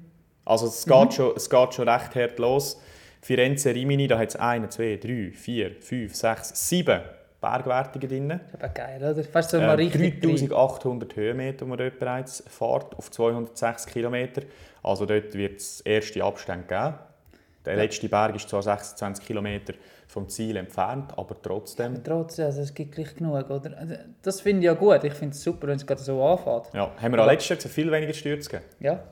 Also 0.45 0.67
es 0.67 0.85
geht, 0.85 1.15
schon, 1.15 1.33
es 1.37 1.51
geht 1.51 1.75
schon 1.75 1.89
recht 1.89 2.15
hart 2.15 2.39
los. 2.39 2.81
Firenze, 3.21 3.75
Rimini, 3.75 4.07
da 4.07 4.19
hat 4.19 4.29
es 4.29 4.37
1, 4.37 4.75
2, 4.75 4.99
3, 5.03 5.33
4, 5.33 5.71
5, 5.81 6.15
6, 6.15 6.69
7 6.69 7.01
Bergwertungen 7.41 8.09
drin. 8.09 8.29
Das 8.29 8.41
ist 8.43 8.55
aber 8.55 8.69
geil, 8.69 8.99
oder? 9.03 9.25
Fast 9.25 9.51
so 9.51 9.59
Äh, 9.59 9.67
mal 9.67 9.75
richtig 9.77 10.15
rein. 10.15 10.21
3800 10.21 11.17
Höhenmeter, 11.17 11.65
die 11.65 11.69
man 11.69 11.79
dort 11.79 11.99
bereits 11.99 12.45
fährt, 12.49 12.95
auf 12.97 13.11
206 13.11 13.87
Kilometer. 13.87 14.43
Also 14.83 15.07
dort 15.07 15.35
wird 15.35 15.57
es 15.61 15.81
erste 15.81 16.23
Abstände 16.23 16.67
geben. 16.67 16.95
Der 17.65 17.77
letzte 17.77 18.09
Berg 18.09 18.37
ist 18.37 18.49
zwar 18.49 18.63
26 18.63 19.27
Kilometer 19.27 19.75
vom 20.07 20.29
Ziel 20.29 20.57
entfernt, 20.57 21.13
aber 21.19 21.37
trotzdem. 21.43 22.03
Trotzdem, 22.05 22.47
also 22.47 22.61
es 22.63 22.73
gibt 22.73 22.95
gleich 22.95 23.15
genug, 23.15 23.51
oder? 23.51 23.77
Also, 23.77 23.95
Das 24.23 24.41
finde 24.41 24.61
ich 24.61 24.67
ja 24.67 24.75
gut. 24.75 25.03
Ich 25.05 25.15
finde 25.15 25.35
es 25.35 25.43
super, 25.43 25.67
wenn 25.67 25.77
es 25.77 25.87
gerade 25.87 26.01
so 26.01 26.23
anfängt. 26.23 26.73
Ja, 26.75 26.93
haben 27.01 27.13
wir 27.13 27.23
auch 27.23 27.27
letztes 27.27 27.63
Jahr 27.65 27.73
viel 27.73 27.91
weniger 27.91 28.13
Stürze 28.13 28.49
gegeben. 28.49 28.71
Ja, 28.81 29.03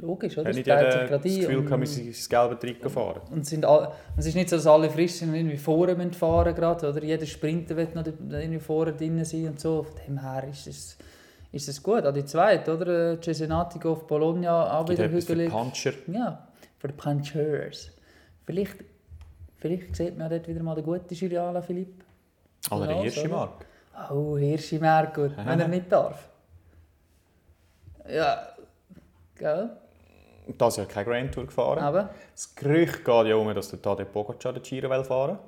logisch, 0.00 0.36
oder? 0.36 0.44
Hat 0.46 0.50
Es 0.50 0.56
nicht 0.56 0.66
jeder 0.66 1.06
das 1.06 1.22
Gefühl 1.22 1.58
und- 1.58 1.80
wir 1.80 1.86
sind 1.86 2.06
ins 2.08 2.28
gelbe 2.28 2.58
Trikot 2.58 2.88
fahren. 2.88 3.20
Und 3.30 3.40
es, 3.42 3.48
sind 3.50 3.64
all, 3.64 3.92
es 4.16 4.26
ist 4.26 4.34
nicht 4.34 4.48
so, 4.48 4.56
dass 4.56 4.66
alle 4.66 4.90
frisch 4.90 5.12
sind 5.12 5.28
und 5.28 5.34
irgendwie 5.36 5.56
vorne 5.56 5.94
müssen 5.94 6.12
fahren 6.14 6.54
gerade, 6.54 6.88
oder 6.88 7.02
jeder 7.02 7.26
Sprinter 7.26 7.76
will 7.76 7.88
noch 7.94 8.04
irgendwie 8.06 8.58
vorne 8.58 8.92
drin 8.92 9.24
sein 9.24 9.46
und 9.48 9.60
so. 9.60 9.82
Von 9.84 9.94
dem 10.06 10.20
her 10.20 10.44
ist 10.50 10.66
es, 10.66 10.96
ist 11.52 11.68
es 11.68 11.82
gut. 11.82 12.04
Auch 12.04 12.12
die 12.12 12.24
zweite, 12.24 12.74
oder? 12.76 13.12
Äh, 13.12 13.20
Cesenatico 13.20 13.92
auf 13.92 14.06
Bologna, 14.06 14.78
auch 14.78 14.88
wieder 14.88 15.04
etwas 15.04 15.24
für 15.26 15.32
hügelig. 15.34 15.50
Puncher. 15.52 15.92
Ja, 16.08 16.48
für 16.78 16.88
die 16.88 16.94
Punchers. 16.94 17.90
Vielleicht, 18.46 18.76
vielleicht 19.64 19.96
sieht 19.96 20.18
man 20.18 20.28
dort 20.28 20.46
wieder 20.46 20.62
mal 20.62 20.74
den 20.74 20.84
guten 20.84 21.14
Juliana 21.14 21.62
Philipp. 21.62 22.04
Oder 22.70 22.80
der 22.80 22.88
Genau, 22.88 23.02
Hirschimark. 23.02 23.66
Oh, 24.10 24.36
Hirschimer, 24.36 25.06
gut, 25.06 25.34
wenn 25.38 25.60
er 25.60 25.68
nicht 25.68 25.90
darf. 25.90 26.28
Ja, 28.10 28.48
gell? 29.36 29.70
Das 30.58 30.76
Jahr 30.76 30.86
keine 30.86 31.06
Grand 31.10 31.32
Tour 31.32 31.46
gefahren. 31.46 31.78
Aber, 31.78 32.10
Das 32.34 32.54
Gerücht 32.54 33.04
geht 33.04 33.26
ja 33.26 33.36
um, 33.36 33.54
dass 33.54 33.70
der 33.70 33.80
Tadej 33.80 34.04
Pogacar 34.04 34.52
den 34.52 34.62
Giro 34.62 34.90
will 34.90 35.02
fahren 35.04 35.38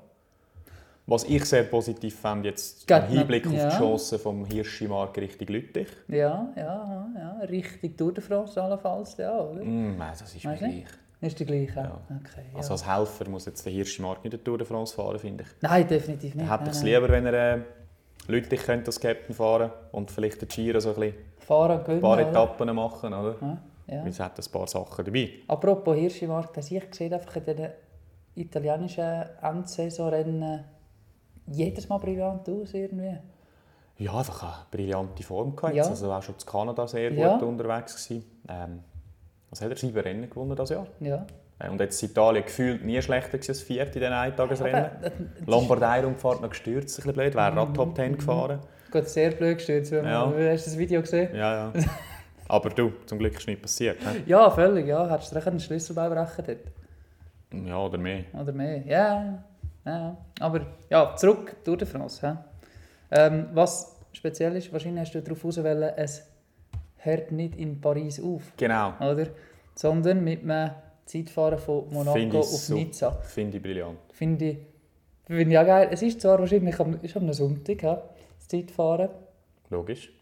Was 1.04 1.24
ich 1.24 1.44
sehr 1.44 1.64
positiv 1.64 2.18
fand, 2.18 2.46
jetzt 2.46 2.86
Geht 2.86 3.02
im 3.10 3.18
Hinblick 3.18 3.44
noch- 3.44 3.52
auf 3.52 3.58
ja. 3.58 3.68
die 3.68 3.76
Chancen 3.76 4.18
vom 4.18 4.44
Hirschimark 4.46 5.18
Richtung 5.18 5.48
Lüttich. 5.48 5.88
ja, 6.08 6.48
ja, 6.56 7.08
ja, 7.14 7.40
richtig 7.46 7.98
Tour 7.98 8.14
de 8.14 8.24
France 8.24 8.60
allenfalls, 8.62 9.16
ja, 9.18 9.38
oder? 9.38 9.62
Mm, 9.62 9.98
nein, 9.98 10.12
das 10.18 10.34
ist 10.34 10.42
mir 10.44 10.56
gleich. 10.56 10.84
Ist 11.20 11.40
die 11.40 11.46
gleiche? 11.46 11.80
Ja. 11.80 12.00
Okay, 12.10 12.44
ja. 12.52 12.58
Also 12.58 12.72
als 12.72 12.86
Helfer 12.86 13.28
muss 13.30 13.46
jetzt 13.46 13.64
der 13.64 13.72
Hirschimark 13.72 14.22
nicht 14.22 14.34
den 14.34 14.44
Tour 14.44 14.58
de 14.58 14.66
France 14.66 14.94
fahren, 14.94 15.18
finde 15.18 15.44
ich. 15.44 15.50
Nein, 15.62 15.88
definitiv 15.88 16.34
nicht. 16.34 16.48
Dann 16.48 16.58
hätte 16.58 16.70
ich 16.70 16.76
es 16.76 16.82
lieber, 16.82 17.08
wenn 17.08 17.26
er 17.26 17.56
äh, 17.56 17.60
Lüttich 18.28 18.62
könnte 18.62 18.88
als 18.88 19.00
Captain 19.00 19.34
fahren 19.34 19.70
und 19.92 20.10
vielleicht 20.10 20.42
den 20.42 20.48
Giro 20.48 20.78
so 20.80 20.90
ein, 20.90 20.94
bisschen. 20.96 21.14
Fahren, 21.38 21.80
gewinnen, 21.80 21.98
ein 21.98 22.00
paar 22.02 22.18
oder? 22.18 22.28
Etappen 22.28 22.74
machen, 22.74 23.14
oder? 23.14 23.36
Ja, 23.40 23.58
ja. 23.86 24.02
Weil 24.02 24.08
es 24.08 24.20
hat 24.20 24.38
ein 24.38 24.52
paar 24.52 24.66
Sachen 24.66 25.04
dabei. 25.04 25.30
Apropos 25.48 25.96
Hirschimark, 25.96 26.52
das 26.52 26.70
ich 26.70 26.90
gesehen 26.90 27.14
einfach 27.14 27.36
in 27.36 27.44
den 27.44 27.70
italienischen 28.34 29.24
Endsaisonrennen 29.40 30.64
jedes 31.46 31.88
Mal 31.88 31.98
brillant 31.98 32.48
aus 32.48 32.74
irgendwie. 32.74 33.18
Ja, 33.98 34.18
einfach 34.18 34.42
eine 34.42 34.66
brillante 34.70 35.22
Form 35.22 35.56
gehabt. 35.56 35.74
Ja. 35.74 35.86
Also 35.86 36.12
auch 36.12 36.22
schon 36.22 36.34
in 36.34 36.46
Kanada 36.46 36.86
sehr 36.86 37.10
gut 37.10 37.42
unterwegs 37.42 37.94
gewesen. 37.94 38.26
Ähm, 38.48 38.80
was 39.50 39.60
hat 39.60 39.70
er? 39.70 39.76
Sieben 39.76 39.98
Rennen 39.98 40.28
gewonnen 40.30 40.56
das 40.56 40.70
Jahr. 40.70 40.86
Ja. 41.00 41.26
Äh, 41.58 41.68
Und 41.70 41.80
jetzt 41.80 42.02
in 42.02 42.10
Italien 42.10 42.44
gefühlt 42.44 42.84
nie 42.84 43.00
schlechter 43.00 43.38
als 43.48 43.62
vierte 43.62 43.94
in 43.98 44.00
diesen 44.00 44.12
Eintagesrennen. 44.12 44.84
Äh, 44.84 44.90
das 45.02 45.12
ist- 45.40 45.46
Lombardei-Rundfahrt 45.48 46.40
noch 46.42 46.50
gestürzt, 46.50 46.94
ein 46.98 47.02
bisschen 47.02 47.12
blöd. 47.14 47.34
Wäre 47.34 47.58
auch 47.60 47.72
Top 47.72 47.96
10 47.96 48.16
gefahren. 48.16 48.60
Gut, 48.90 49.08
sehr 49.08 49.30
blöd 49.30 49.58
gestürzt. 49.58 49.92
wenn 49.92 50.04
man- 50.04 50.12
Ja. 50.12 50.52
Hast 50.52 50.66
du 50.66 50.70
das 50.70 50.78
Video 50.78 51.00
gesehen? 51.00 51.34
Ja, 51.34 51.54
ja. 51.54 51.72
Aber 52.48 52.70
du, 52.70 52.92
zum 53.06 53.18
Glück 53.18 53.36
ist 53.36 53.46
nichts 53.48 53.62
passiert. 53.62 53.98
hä? 54.00 54.22
Ja, 54.26 54.50
völlig. 54.50 54.86
Ja. 54.86 55.08
Hättest 55.10 55.32
du 55.32 55.36
einen 55.46 55.60
Schlüsselbein 55.60 56.10
brechen 56.10 56.44
dort? 56.46 57.66
Ja, 57.66 57.78
oder 57.78 57.98
mehr. 57.98 58.24
Oder 58.40 58.52
mehr? 58.52 58.86
Ja, 58.86 59.42
ja. 59.84 60.16
Aber 60.40 60.60
ja, 60.90 61.16
zurück 61.16 61.56
Tour 61.64 61.76
de 61.76 61.86
France. 61.88 62.38
Ähm, 63.10 63.46
was 63.54 63.96
speziell 64.12 64.54
ist, 64.56 64.72
wahrscheinlich 64.72 65.00
hast 65.02 65.14
du 65.14 65.22
darauf 65.22 65.44
es 65.96 66.22
hört 67.06 67.32
nicht 67.32 67.56
in 67.56 67.80
Paris 67.80 68.20
auf, 68.22 68.52
Genau. 68.56 68.92
oder? 69.00 69.28
Sondern 69.74 70.22
mit 70.24 70.42
einem 70.42 70.72
Zeitfahren 71.06 71.58
von 71.58 71.84
Monaco 71.92 72.40
auf 72.40 72.46
super. 72.46 72.80
Nizza. 72.80 73.10
Finde 73.12 73.56
ich 73.58 73.62
brillant. 73.62 73.98
Finde 74.12 74.44
ich, 74.46 74.58
finde 75.26 75.52
ich 75.52 75.58
auch 75.58 75.64
geil. 75.66 75.88
Es 75.92 76.02
ist 76.02 76.20
zwar 76.20 76.38
wahrscheinlich 76.38 76.78
am, 76.80 76.98
ist 77.02 77.16
am 77.16 77.32
Sonntag, 77.32 77.82
hä, 77.82 77.96
das 78.38 78.48
Zeitfahren. 78.48 79.08
Logisch. 79.70 80.12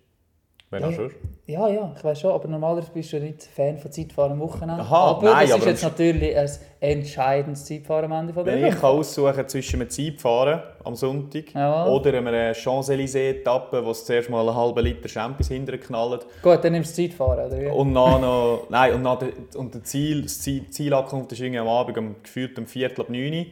Wenn 0.71 0.83
Ja. 0.83 0.93
schon. 0.93 1.11
Ja, 1.47 1.69
ja, 1.69 1.93
ich 1.97 2.03
weiß 2.03 2.21
schon, 2.21 2.33
aber 2.33 2.49
normalerweise 2.49 2.91
bist 2.93 3.13
du 3.13 3.21
nicht 3.21 3.43
Fan 3.45 3.77
von 3.79 3.93
Zeitfahren 3.93 4.33
am 4.33 4.41
Wochenende. 4.41 4.83
Aha, 4.83 5.11
aber 5.11 5.23
nein, 5.35 5.47
das 5.49 5.59
ist 5.59 5.67
jetzt 5.67 5.83
natürlich 5.85 6.37
ein 6.37 6.49
entscheidendes 6.81 7.65
Zeitfahren 7.67 8.07
am 8.11 8.13
Ende 8.21 8.33
von 8.33 8.45
der 8.45 8.55
Wenn 8.57 8.65
ich 8.67 8.75
kann 8.75 8.91
aussuchen 8.97 9.47
zwischen 9.47 9.81
einem 9.83 9.91
Zeitfahren 9.91 10.63
am 10.83 10.95
Sonntag 10.97 11.53
Ja. 11.55 11.87
oder 11.87 12.15
einer 12.15 12.55
Champs-Élysées-Etappe, 12.55 13.85
wo 13.85 13.91
es 13.91 14.05
zuerst 14.07 14.31
mal 14.31 14.41
einen 14.49 14.57
halben 14.57 14.83
Liter 14.85 15.09
Champis 15.09 15.49
hinterher 15.49 15.81
knallt 15.81 16.27
Gut, 16.43 16.65
dann 16.65 16.73
nimmst 16.73 16.97
du 16.97 17.03
Zeitfahren, 17.03 17.47
oder 17.47 17.61
wie? 17.61 17.67
und 17.67 17.95
dann 17.95 18.21
noch, 18.23 18.67
nein, 18.71 18.95
und 18.95 19.05
dann 19.05 19.19
und 19.57 19.75
der 19.75 19.85
Ziel, 19.85 20.23
das 20.23 20.41
Ziel, 20.41 20.69
Zielankunft 20.71 21.31
ist 21.33 21.41
irgendwie 21.41 21.59
am 21.61 21.69
Abend 21.69 21.97
um, 21.99 22.17
gefühlt 22.23 22.59
um 22.59 22.67
Viertel 22.67 23.03
ab 23.03 23.11
9 23.11 23.33
Uhr. 23.33 23.47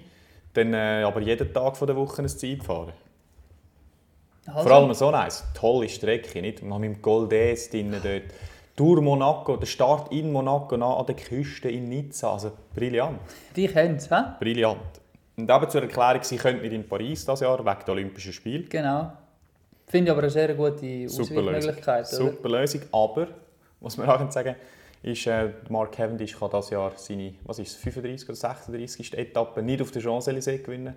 Dann 0.55 0.75
äh, 0.75 1.03
aber 1.07 1.21
jeden 1.21 1.53
Tag 1.53 1.77
von 1.77 1.87
der 1.87 1.97
Woche 1.97 2.23
ein 2.23 2.29
Zeitfahren. 2.29 2.93
Also, 4.47 4.69
Vor 4.69 4.77
allem 4.77 4.95
so 4.95 5.11
nice, 5.11 5.45
tolle 5.55 5.89
Strecke, 5.89 6.43
nicht? 6.43 6.63
Noch 6.63 6.79
mit 6.79 6.95
dem 6.95 7.03
Goldes 7.03 7.71
drin 7.71 7.95
dort. 8.03 8.23
Durch 8.75 9.01
Monaco, 9.01 9.57
der 9.57 9.67
Start 9.67 10.13
in 10.13 10.33
Monaco, 10.33 10.75
an 10.75 11.07
der 11.07 11.15
Küste 11.15 11.69
in 11.69 11.89
Nizza, 11.89 12.33
also 12.33 12.53
brillant. 12.75 13.21
Die 13.55 13.69
kennen 13.69 13.97
es, 13.97 14.11
hä? 14.11 14.23
Brillant. 14.41 14.81
Und 15.37 15.51
eben 15.51 15.71
zur 15.71 15.83
Erklärung, 15.83 16.23
sie 16.23 16.37
können 16.37 16.61
nicht 16.61 16.73
in 16.73 16.89
Paris 16.89 17.25
dieses 17.25 17.41
Jahr, 17.41 17.59
wegen 17.59 17.85
der 17.87 17.95
Olympischen 17.95 18.33
Spiele. 18.33 18.65
Genau. 18.65 19.13
Finde 19.87 20.11
ich 20.11 20.13
aber 20.13 20.23
eine 20.23 20.31
sehr 20.31 20.55
gute 20.55 21.09
Super. 21.09 21.41
Ausweichmöglichkeit, 21.41 22.07
oder? 22.07 22.17
Super 22.17 22.49
Lösung, 22.49 22.81
aber, 22.93 23.29
was 23.81 23.97
man 23.97 24.09
auch 24.09 24.31
sagen 24.31 24.57
ist, 25.03 25.27
äh, 25.27 25.51
Mark 25.69 25.93
Cavendish 25.93 26.39
kann 26.39 26.51
dieses 26.51 26.71
Jahr 26.71 26.93
seine, 26.97 27.35
was 27.45 27.59
ist 27.59 27.73
es, 27.73 27.77
35 27.77 28.29
oder 28.29 28.37
36. 28.37 29.19
Etappe 29.19 29.63
nicht 29.63 29.83
auf 29.83 29.91
der 29.91 30.03
Champs-Élysées 30.03 30.63
gewinnen. 30.63 30.95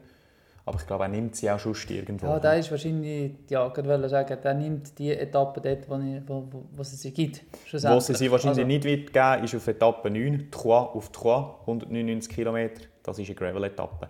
Aber 0.68 0.80
ich 0.80 0.88
glaube, 0.88 1.04
er 1.04 1.10
nimmt 1.10 1.36
sie 1.36 1.50
auch 1.52 1.60
schon 1.60 1.76
irgendwo. 1.90 2.26
Ja, 2.26 2.40
der 2.40 2.58
ist 2.58 2.72
wahrscheinlich, 2.72 3.34
ja, 3.50 3.68
ich 3.68 3.86
wollte 3.86 4.10
sagen, 4.10 4.38
der 4.44 4.54
nimmt 4.56 4.98
die 4.98 5.12
Etappe 5.12 5.62
dort, 5.62 5.88
wo, 5.88 6.00
wo, 6.26 6.48
wo, 6.52 6.66
wo 6.76 6.82
es 6.82 7.00
sie 7.00 7.12
gibt. 7.14 7.44
Wo 7.72 8.00
sie 8.00 8.16
sie 8.16 8.32
wahrscheinlich 8.32 8.64
Also, 8.64 8.68
nicht 8.68 8.84
wird 8.84 9.14
geben, 9.14 9.44
ist 9.44 9.54
auf 9.54 9.68
Etappe 9.68 10.10
9, 10.10 10.48
Trois 10.50 10.80
auf 10.96 11.12
Trois, 11.12 11.54
199 11.62 12.34
km. 12.36 12.70
Das 13.04 13.20
ist 13.20 13.28
eine 13.28 13.36
Gravel-Etappe. 13.36 14.08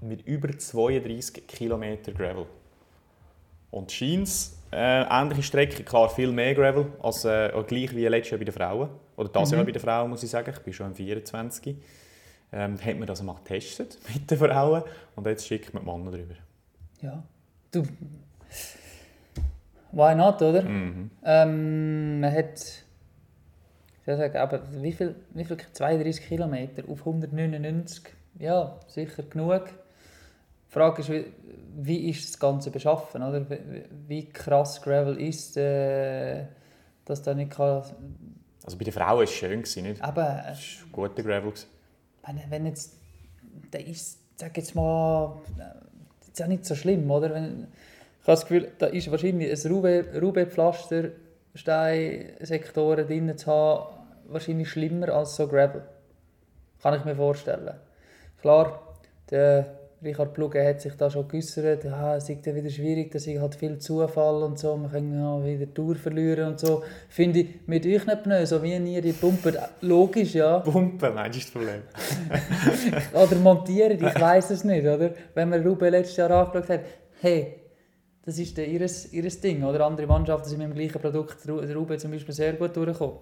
Mit 0.00 0.22
über 0.26 0.56
32 0.56 1.46
km 1.46 1.82
Gravel. 2.16 2.46
Und 3.70 3.92
Scheins, 3.92 4.58
äh, 4.72 5.02
ähnliche 5.02 5.42
Strecke, 5.42 5.82
klar 5.84 6.08
viel 6.08 6.32
mehr 6.32 6.54
Gravel, 6.54 6.86
als 7.02 7.26
äh, 7.26 7.50
gleich 7.66 7.94
wie 7.94 8.06
letztes 8.06 8.30
Jahr 8.30 8.38
bei 8.38 8.44
den 8.46 8.54
Frauen. 8.54 8.88
Oder 9.16 9.28
das 9.28 9.50
Mhm. 9.50 9.56
Jahr 9.58 9.64
bei 9.66 9.72
den 9.72 9.82
Frauen, 9.82 10.08
muss 10.08 10.22
ich 10.22 10.30
sagen. 10.30 10.50
Ich 10.56 10.60
bin 10.62 10.72
schon 10.72 10.86
am 10.86 10.94
24. 10.94 11.76
Ähm, 12.52 12.76
hat 12.84 12.98
man 12.98 13.06
das 13.06 13.22
mal 13.22 13.34
getestet 13.34 13.98
mit 14.14 14.30
den 14.30 14.38
Frauen 14.38 14.82
und 15.14 15.26
jetzt 15.26 15.46
schickt 15.46 15.72
man 15.72 15.84
die 15.84 15.90
Männer 15.90 16.10
drüber. 16.10 16.34
Ja. 17.00 17.22
Du. 17.70 17.84
Why 19.92 20.14
not, 20.14 20.42
oder? 20.42 20.62
Mhm. 20.62 21.10
Ähm, 21.24 22.20
man 22.20 22.32
hat. 22.32 22.60
Ich 24.06 24.16
sagen, 24.16 24.36
aber 24.38 24.62
wie 24.82 24.92
viel, 24.92 25.14
wie 25.34 25.44
viel 25.44 25.56
32 25.72 26.26
Kilometer 26.26 26.82
auf 26.88 27.00
199? 27.06 28.04
Ja, 28.38 28.80
sicher 28.88 29.22
genug. 29.22 29.66
Die 29.66 30.72
Frage 30.72 31.02
ist, 31.02 31.10
wie, 31.10 31.26
wie 31.76 32.10
ist 32.10 32.28
das 32.28 32.38
Ganze 32.38 32.70
beschaffen? 32.70 33.22
Oder? 33.22 33.48
Wie, 33.48 33.84
wie 34.08 34.28
krass 34.28 34.80
Gravel 34.82 35.20
ist, 35.20 35.56
äh, 35.56 36.44
dass 37.04 37.22
da 37.22 37.34
nicht 37.34 37.52
kann. 37.52 37.84
Also 38.64 38.78
bei 38.78 38.84
den 38.84 38.92
Frauen 38.92 39.16
war 39.18 39.22
es 39.22 39.32
schön, 39.32 39.60
nicht? 39.60 40.02
Aber 40.02 40.44
äh, 40.46 40.52
Es 40.52 40.80
war 40.82 41.08
guter 41.08 41.22
Gravel. 41.22 41.50
gewesen. 41.50 41.66
Wenn, 42.48 42.66
jetzt. 42.66 42.94
Da 43.70 43.78
ist, 43.78 44.18
sag 44.36 44.56
jetzt 44.56 44.74
mal. 44.74 45.40
Das 45.56 46.28
ist 46.28 46.38
ja 46.38 46.46
nicht 46.46 46.64
so 46.64 46.74
schlimm, 46.74 47.10
oder? 47.10 47.34
Wenn, 47.34 47.68
ich 48.20 48.26
habe 48.26 48.32
das 48.32 48.42
Gefühl, 48.42 48.72
da 48.78 48.86
ist 48.86 49.10
wahrscheinlich 49.10 49.50
ein 49.50 49.72
Roubaix- 49.72 50.20
Roubaix-Pflaster, 50.20 51.10
Steinsektoren 51.54 53.06
drin 53.06 53.36
zu 53.36 53.50
haben, 53.50 53.94
wahrscheinlich 54.28 54.70
schlimmer 54.70 55.08
als 55.08 55.36
so 55.36 55.48
Gravel. 55.48 55.82
Kann 56.82 56.98
ich 56.98 57.04
mir 57.04 57.16
vorstellen. 57.16 57.74
Klar, 58.40 58.94
der 59.30 59.79
Richard 60.02 60.32
Pluge 60.32 60.66
hat 60.66 60.80
sich 60.80 60.94
da 60.94 61.10
schon 61.10 61.28
geäußert, 61.28 61.84
ja, 61.84 62.16
es 62.16 62.28
ist 62.28 62.46
ja 62.46 62.54
wieder 62.54 62.70
schwierig, 62.70 63.10
dass 63.10 63.26
ich 63.26 63.38
halt 63.38 63.54
viel 63.54 63.78
Zufall 63.78 64.42
und 64.42 64.58
so, 64.58 64.74
wir 64.78 64.88
können 64.88 65.12
ja 65.14 65.44
wieder 65.44 65.66
die 65.66 65.74
Tour 65.74 65.94
verlieren 65.94 66.52
und 66.52 66.60
so. 66.60 66.82
Finde 67.10 67.40
ich, 67.40 67.48
mit 67.66 67.84
euch 67.84 68.06
nicht 68.06 68.22
Pneu, 68.22 68.46
so 68.46 68.62
wie 68.62 68.74
ihr 68.74 69.02
die 69.02 69.12
Pumpe, 69.12 69.52
logisch, 69.82 70.34
ja. 70.34 70.60
Pumpen, 70.60 71.14
meinst 71.14 71.36
du 71.36 71.42
das 71.42 71.50
Problem? 71.50 71.82
Oder 73.12 73.36
montieren, 73.36 73.98
ich 74.02 74.20
weiß 74.20 74.50
es 74.50 74.64
nicht, 74.64 74.86
oder? 74.86 75.12
Wenn 75.34 75.50
man 75.50 75.66
Ruben 75.66 75.90
letztes 75.90 76.16
Jahr 76.16 76.30
angeschaut 76.30 76.70
hat, 76.70 76.80
hey, 77.20 77.56
das 78.24 78.38
ist 78.38 78.56
der, 78.56 78.68
ihres, 78.68 79.12
ihres 79.12 79.38
Ding, 79.38 79.62
oder? 79.64 79.84
Andere 79.84 80.06
Mannschaften 80.06 80.48
sind 80.48 80.58
mit 80.60 80.68
dem 80.68 80.74
gleichen 80.74 81.00
Produkt, 81.00 81.46
Ruben 81.46 81.98
zum 81.98 82.10
Beispiel, 82.10 82.34
sehr 82.34 82.54
gut 82.54 82.74
durchgekommen. 82.74 83.18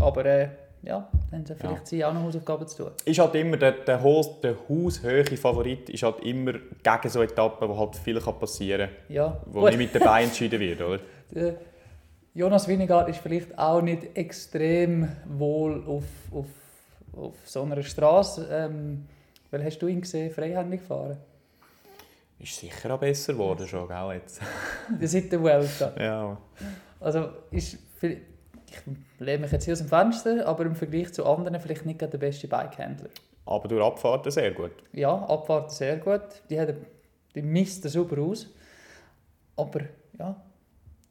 Aber, 0.00 0.24
äh, 0.26 0.48
ja, 0.82 1.08
dann 1.30 1.40
haben 1.40 1.46
sie 1.46 1.54
vielleicht 1.54 1.86
sie 1.86 2.04
auch 2.04 2.12
noch 2.14 2.22
Hausaufgaben 2.22 2.66
zu 2.66 2.84
tun. 2.84 2.92
ist 3.04 3.18
halt 3.18 3.34
immer 3.34 3.56
der, 3.56 3.72
der, 3.72 4.02
Haus, 4.02 4.40
der 4.40 4.56
haushöhe 4.68 5.24
Favorit 5.36 5.90
ist 5.90 6.02
halt 6.02 6.20
immer 6.20 6.52
gegen 6.52 7.08
so 7.08 7.22
Etappen, 7.22 7.68
wo 7.68 7.78
halt 7.78 7.96
viel 7.96 8.20
passieren 8.20 8.88
kann, 8.88 9.14
Ja, 9.14 9.40
wo 9.46 9.60
gut. 9.60 9.76
nicht 9.76 9.92
mit 9.94 10.02
Beinen 10.04 10.28
entschieden 10.28 10.58
wird, 10.60 10.80
oder? 10.80 11.00
Der 11.34 11.54
Jonas 12.34 12.66
Winnegaard 12.66 13.08
ist 13.08 13.18
vielleicht 13.18 13.56
auch 13.58 13.82
nicht 13.82 14.16
extrem 14.16 15.08
wohl 15.26 15.84
auf, 15.86 16.04
auf, 16.32 16.46
auf 17.16 17.34
so 17.44 17.62
einer 17.62 17.82
Straße. 17.82 18.48
Ähm, 18.50 19.06
weil 19.50 19.64
hast 19.64 19.78
du 19.78 19.88
ihn 19.88 20.00
gesehen, 20.00 20.30
freihändig 20.30 20.80
fahren? 20.80 21.16
Ist 22.38 22.56
sicher 22.56 22.94
auch 22.94 22.98
besser 23.00 23.32
geworden 23.34 23.66
schon, 23.66 23.86
gell, 23.88 24.12
jetzt. 24.14 24.40
Seit 25.02 25.30
der 25.32 25.42
Vuelta. 25.42 25.92
ja. 26.00 26.38
Also 27.00 27.28
ist, 27.50 27.78
ich 28.70 28.76
lehne 29.18 29.42
mich 29.42 29.52
jetzt 29.52 29.64
hier 29.64 29.72
aus 29.72 29.78
dem 29.80 29.88
Fenster, 29.88 30.46
aber 30.46 30.64
im 30.64 30.76
Vergleich 30.76 31.12
zu 31.12 31.26
anderen 31.26 31.58
vielleicht 31.60 31.86
nicht 31.86 31.98
gerade 31.98 32.12
der 32.12 32.18
beste 32.18 32.48
Bikehändler. 32.48 33.08
Aber 33.46 33.68
durch 33.68 33.84
Abfahrten 33.84 34.30
sehr 34.30 34.52
gut. 34.52 34.72
Ja, 34.92 35.12
Abfahrt 35.12 35.72
sehr 35.72 35.96
gut. 35.96 36.22
Die, 36.48 36.60
hat, 36.60 36.74
die 37.34 37.42
misst 37.42 37.84
er 37.84 37.90
super 37.90 38.20
aus. 38.20 38.46
Aber 39.56 39.80
ja, 40.18 40.40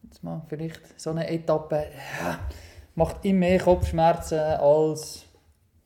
jetzt 0.03 0.24
mal 0.24 0.41
vielleicht 0.47 0.99
so 0.99 1.10
eine 1.10 1.30
Etappe 1.30 1.88
ja, 2.22 2.39
macht 2.95 3.26
immer 3.26 3.39
mehr 3.39 3.60
Kopfschmerzen 3.60 4.39
als, 4.39 5.26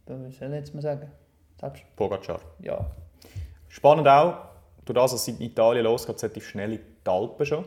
was 0.06 0.18
soll 0.20 0.28
ich 0.28 0.40
jetzt 0.40 0.76
mal 0.76 0.82
sagen? 0.82 1.12
Selbst, 1.60 1.84
Pogacar. 1.96 2.40
ja, 2.60 2.86
Spannend 3.74 4.08
auch, 4.08 4.36
durch 4.86 4.96
das, 4.96 5.14
es 5.14 5.28
in 5.28 5.42
Italien 5.42 5.86
losgeht, 5.86 6.22
relativ 6.22 6.48
schnell 6.48 6.74
in 6.74 6.80
die 7.04 7.10
Alpen 7.10 7.44
schon. 7.44 7.66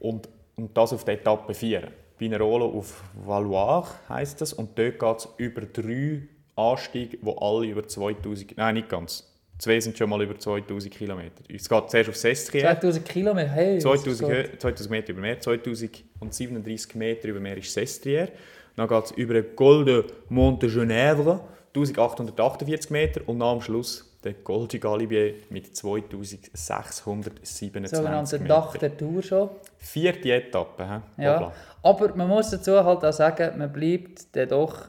Und, 0.00 0.28
und 0.56 0.74
das 0.74 0.94
auf 0.94 1.04
der 1.04 1.14
Etappe 1.14 1.52
4. 1.52 1.88
Pinerolo 2.18 2.66
auf 2.66 3.02
Valois 3.24 3.86
heisst 4.08 4.40
das. 4.40 4.52
Und 4.52 4.78
dort 4.78 4.98
geht 4.98 5.16
es 5.18 5.28
über 5.38 5.62
drei 5.62 6.22
Anstiege, 6.56 7.18
die 7.18 7.34
alle 7.38 7.66
über 7.66 7.86
2000, 7.86 8.56
nein 8.56 8.74
nicht 8.74 8.88
ganz. 8.88 9.32
Zwei 9.58 9.80
sind 9.80 9.96
schon 9.96 10.10
mal 10.10 10.20
über 10.22 10.38
2000 10.38 10.92
Kilometer. 10.92 11.42
Es 11.48 11.68
geht 11.68 11.90
zuerst 11.90 12.08
auf 12.10 12.16
Sestriere. 12.16 12.66
2000 12.74 13.06
Kilometer, 13.06 13.48
hey, 13.48 13.74
das 13.76 13.84
2000, 13.84 14.06
ist 14.12 14.20
gut. 14.22 14.30
Hö- 14.30 14.58
2000 14.58 14.90
Meter 14.90 15.12
über 15.12 15.20
Meer, 15.22 15.40
2037 15.40 16.94
Meter 16.94 17.28
über 17.28 17.40
Meer 17.40 17.56
ist 17.56 17.72
Sestriere. 17.72 18.28
Dann 18.76 18.86
geht 18.88 19.04
es 19.04 19.10
über 19.12 19.34
den 19.34 19.56
Col 19.56 19.84
de 19.84 20.04
Monte 20.28 20.66
Genèvre, 20.68 21.40
1848 21.74 22.90
Meter. 22.90 23.22
Und 23.26 23.38
dann 23.40 23.48
am 23.48 23.60
Schluss 23.62 24.15
der 24.26 24.66
du 24.66 24.78
Galibier 24.78 25.34
mit 25.50 25.76
2627 25.76 27.88
sogenannte 27.88 28.38
Meter. 28.38 28.54
Dach 28.54 28.76
der 28.76 28.96
Tour 28.96 29.22
schon. 29.22 29.50
Vierte 29.78 30.32
Etappe. 30.32 31.02
He? 31.16 31.22
Ja. 31.22 31.52
Aber 31.82 32.14
man 32.14 32.28
muss 32.28 32.50
dazu 32.50 32.84
halt 32.84 33.04
auch 33.04 33.12
sagen, 33.12 33.58
man 33.58 33.72
bleibt 33.72 34.34
dann 34.34 34.48
doch 34.48 34.88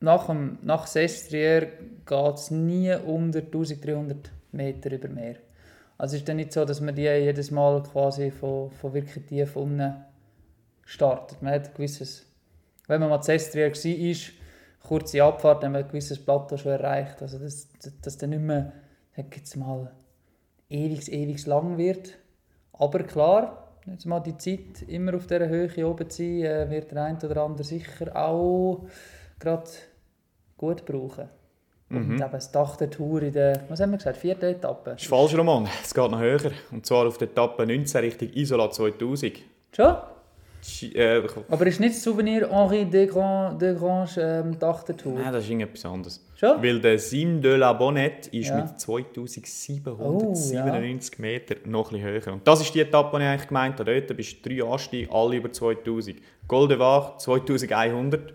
nach, 0.00 0.26
dem, 0.26 0.58
nach 0.62 0.86
Sestriere 0.86 1.68
geht 2.04 2.34
es 2.34 2.50
nie 2.50 2.94
unter 2.94 3.40
1300 3.40 4.30
Meter 4.52 4.92
über 4.92 5.08
Meer. 5.08 5.36
Also 5.98 6.16
es 6.16 6.22
ist 6.22 6.28
dann 6.28 6.36
nicht 6.36 6.52
so, 6.52 6.64
dass 6.64 6.80
man 6.80 6.94
die 6.94 7.02
jedes 7.02 7.50
Mal 7.50 7.82
quasi 7.82 8.30
von, 8.30 8.70
von 8.70 8.92
wirklich 8.92 9.24
tief 9.26 9.56
unten 9.56 10.04
startet. 10.84 11.40
Man 11.40 11.54
hat 11.54 11.68
ein 11.68 11.74
gewisses, 11.74 12.26
wenn 12.86 13.00
man 13.00 13.08
mal 13.08 13.22
zu 13.22 13.32
Sestriere 13.32 13.72
war, 13.72 14.16
kurze 14.86 15.22
Abfahrt, 15.22 15.64
hat 15.64 15.72
man 15.72 15.82
ein 15.82 15.88
gewisses 15.88 16.24
Plateau 16.24 16.56
schon 16.56 16.72
erreicht. 16.72 17.20
Also 17.20 17.38
dass 17.38 17.68
das, 18.02 18.18
dann 18.18 18.30
nicht 18.30 18.42
mehr, 18.42 18.72
jetzt 19.16 19.56
mal, 19.56 19.92
ewig, 20.68 21.12
ewig 21.12 21.46
lang 21.46 21.76
wird. 21.76 22.18
Aber 22.72 23.02
klar, 23.04 23.72
jetzt 23.86 24.06
mal 24.06 24.20
die 24.20 24.36
Zeit 24.36 24.82
immer 24.88 25.14
auf 25.14 25.26
dieser 25.26 25.48
Höhe 25.48 25.86
oben 25.86 26.10
zu 26.10 26.22
sein, 26.22 26.42
äh, 26.42 26.70
wird 26.70 26.90
der 26.90 27.04
eine 27.04 27.18
oder 27.18 27.42
andere 27.42 27.64
sicher 27.64 28.14
auch 28.16 28.86
gerade 29.38 29.70
gut 30.56 30.84
brauchen. 30.84 31.28
Und 31.88 32.14
eben 32.14 32.18
das 32.18 32.50
Dach 32.50 32.76
der 32.76 32.90
Tour 32.90 33.22
in 33.22 33.32
der, 33.32 33.62
was 33.68 33.78
haben 33.78 33.92
wir 33.92 33.98
gesagt, 33.98 34.16
vierten 34.16 34.46
Etappe. 34.46 34.90
Das 34.90 35.02
ist 35.02 35.08
falsch, 35.08 35.36
Roman. 35.36 35.68
Es 35.84 35.94
geht 35.94 36.10
noch 36.10 36.18
höher. 36.18 36.50
Und 36.72 36.84
zwar 36.84 37.06
auf 37.06 37.16
der 37.16 37.28
Etappe 37.28 37.64
19 37.64 38.00
Richtung 38.00 38.28
Isola 38.30 38.70
2000. 38.70 39.38
Schon? 39.72 39.96
Äh, 40.94 41.22
Aber 41.48 41.66
ist 41.66 41.80
nicht 41.80 41.94
das 41.94 42.02
Souvenir 42.02 42.48
Henri 42.50 42.84
de 42.84 43.06
Grand, 43.06 43.60
de 43.60 43.74
Grange 43.74 44.10
ähm, 44.18 44.58
Dach 44.58 44.82
der 44.84 44.96
Tour? 44.96 45.14
Nein, 45.18 45.32
das 45.32 45.44
ist 45.44 45.50
irgendetwas 45.50 45.84
anderes. 45.86 46.24
Schon? 46.36 46.62
Weil 46.62 46.80
der 46.80 46.98
Sim 46.98 47.40
de 47.40 47.56
la 47.56 47.72
Bonnette 47.72 48.28
ist 48.36 48.48
Ja. 48.48 48.56
mit 48.62 48.78
2797 48.80 51.18
Oh, 51.18 51.22
Meter 51.22 51.54
noch 51.64 51.90
ein 51.92 51.98
bisschen 52.00 52.08
höher. 52.10 52.32
Und 52.32 52.46
das 52.46 52.60
ist 52.60 52.74
die 52.74 52.80
Etappe, 52.80 53.16
die 53.18 53.22
ich 53.24 53.28
eigentlich 53.28 53.48
gemeint 53.48 53.78
habe. 53.80 54.00
Dort 54.02 54.16
bist 54.16 54.44
du 54.44 54.48
drei 54.48 54.64
Anstiege, 54.70 55.12
alle 55.12 55.36
über 55.36 55.50
2000. 55.52 56.18
Goldewach 56.48 57.18
2100. 57.18 58.32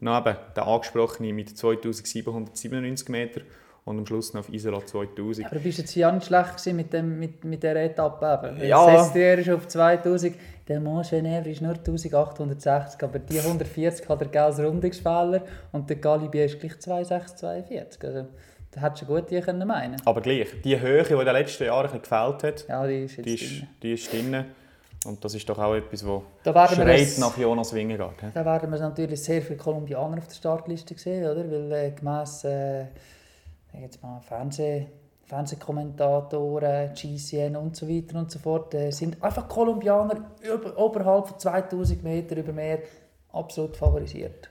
Dann 0.00 0.20
eben 0.26 0.36
der 0.56 0.66
angesprochene 0.66 1.32
mit 1.32 1.56
2797 1.56 3.08
Meter. 3.08 3.40
Und 3.84 3.98
am 3.98 4.06
Schluss 4.06 4.32
noch 4.32 4.40
auf 4.42 4.48
Isola 4.52 4.84
2000. 4.86 5.44
Aber 5.46 5.56
du 5.56 5.62
bist 5.62 5.78
jetzt 5.78 5.94
ja 5.96 6.12
nicht 6.12 6.26
schlecht 6.26 6.64
mit, 6.72 6.92
dem, 6.92 7.18
mit, 7.18 7.42
mit 7.44 7.62
dieser 7.64 7.76
Etappe. 7.82 8.50
Eben. 8.56 8.58
Ja. 8.68 8.88
Ja. 8.92 9.02
Sestier 9.02 9.38
ist 9.38 9.50
auf 9.50 9.66
2000, 9.66 10.36
der 10.68 10.78
Mont 10.80 11.06
Genèvre 11.06 11.46
ist 11.48 11.60
nur 11.62 11.72
1860, 11.74 13.02
aber 13.02 13.18
die 13.18 13.40
140 13.40 14.08
hat 14.08 14.22
er 14.34 14.44
als 14.44 14.60
Rundungsfehler 14.60 15.42
und 15.72 15.90
der 15.90 15.96
Galibier 15.96 16.44
ist 16.44 16.60
gleich 16.60 16.78
2642. 16.78 18.04
Also, 18.04 18.26
da 18.70 18.80
hättest 18.82 19.02
du 19.02 19.06
gut 19.06 19.30
die 19.30 19.40
können 19.40 19.66
meinen 19.66 19.96
Aber 20.04 20.20
gleich, 20.20 20.46
die 20.64 20.80
Höhe, 20.80 21.02
die 21.02 21.12
in 21.12 21.18
den 21.18 21.32
letzten 21.32 21.64
Jahren 21.64 21.90
ein 21.90 22.00
gefällt 22.00 22.42
hat, 22.44 22.68
Ja, 22.68 22.86
die 22.86 23.04
ist 23.04 23.16
jetzt 23.16 23.26
die 23.26 23.34
ist, 23.34 23.50
drin. 23.60 23.68
die 23.82 23.92
ist 23.94 24.12
drin. 24.12 24.44
Und 25.04 25.24
das 25.24 25.34
ist 25.34 25.48
doch 25.48 25.58
auch 25.58 25.74
etwas, 25.74 26.00
das 26.02 26.08
Da 26.44 26.54
werden 26.54 26.76
wir 26.78 26.84
schreit 26.84 27.00
es- 27.00 27.18
nach 27.18 27.36
Jonas 27.36 27.74
Wingegaard. 27.74 28.14
Da 28.32 28.44
werden 28.44 28.70
wir 28.70 28.78
natürlich 28.78 29.20
sehr 29.20 29.42
viele 29.42 29.56
Kolumbianer 29.58 30.18
auf 30.18 30.28
der 30.28 30.34
Startliste 30.36 30.96
sehen, 30.96 31.24
oder? 31.24 31.50
Weil 31.50 31.72
äh, 31.72 31.90
gemäss 31.90 32.44
äh, 32.44 32.84
jetzt 33.80 34.02
mal, 34.02 34.20
Fernseh, 34.20 34.86
Fernsehkommentatoren, 35.24 36.94
GCN 36.94 37.56
und 37.56 37.76
so 37.76 37.88
weiter 37.88 38.18
und 38.18 38.30
so 38.30 38.38
fort, 38.38 38.74
äh, 38.74 38.90
sind 38.90 39.22
einfach 39.22 39.48
Kolumbianer 39.48 40.32
über, 40.42 40.76
oberhalb 40.78 41.28
von 41.28 41.38
2000 41.38 42.02
Meter 42.02 42.36
über 42.36 42.52
Meer 42.52 42.80
absolut 43.32 43.76
favorisiert. 43.76 44.50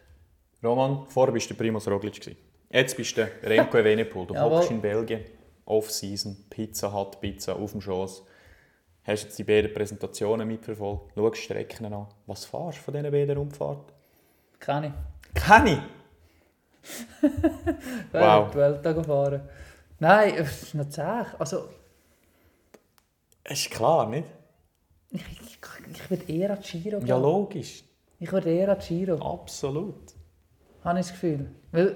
Roman, 0.64 1.06
vorher 1.08 1.34
bist 1.34 1.50
du 1.50 1.56
Primus 1.56 1.88
Roglic. 1.88 2.36
Jetzt 2.70 2.96
bist 2.96 3.18
du 3.18 3.28
Remco 3.44 3.78
Evenepoel. 3.80 4.28
Du 4.28 4.40
hockst 4.40 4.72
in 4.72 4.82
Belgien, 4.82 5.22
Off-Season, 5.66 6.38
Pizza 6.50 6.94
Hut, 6.94 7.20
Pizza 7.20 7.56
auf 7.56 7.72
dem 7.72 7.82
Schoss. 7.82 8.24
Hast 9.04 9.24
jetzt 9.24 9.40
die 9.40 9.44
beiden 9.44 9.74
Präsentationen 9.74 10.48
mitverfolgt, 10.48 11.14
schaust 11.16 11.42
Strecken 11.42 11.92
an. 11.92 12.08
Was 12.28 12.46
fahrst 12.46 12.78
du 12.78 12.84
von 12.84 12.94
diesen 12.94 13.12
beiden 13.12 13.38
Rundfahrten? 13.38 13.92
Kann 15.34 15.68
ich. 15.68 16.01
Keine! 18.12 18.12
Wow. 18.12 18.48
Wow. 18.48 18.52
Die 18.52 18.58
Welt 18.58 18.84
gefahren. 18.84 19.42
Nein, 20.00 20.34
es 20.38 20.64
ist 20.64 20.74
noch 20.76 20.90
zäh. 20.90 21.26
Also, 21.38 21.70
Ist 23.44 23.70
klar, 23.72 24.08
nicht? 24.10 24.28
ich, 25.12 25.22
ich, 25.22 25.60
ich 25.92 26.10
würde 26.10 26.32
eher 26.32 26.52
an 26.52 26.60
Giro 26.62 26.98
gehen. 27.00 27.08
Ja, 27.08 27.18
logisch. 27.18 27.84
Ich 28.20 28.32
würde 28.32 28.52
eher 28.52 28.70
an 28.70 28.80
Giro. 28.80 29.16
Absolut. 29.34 30.14
habe 30.84 31.00
ich 31.00 31.06
das 31.06 31.14
Gefühl. 31.14 31.52
Weil, 31.72 31.96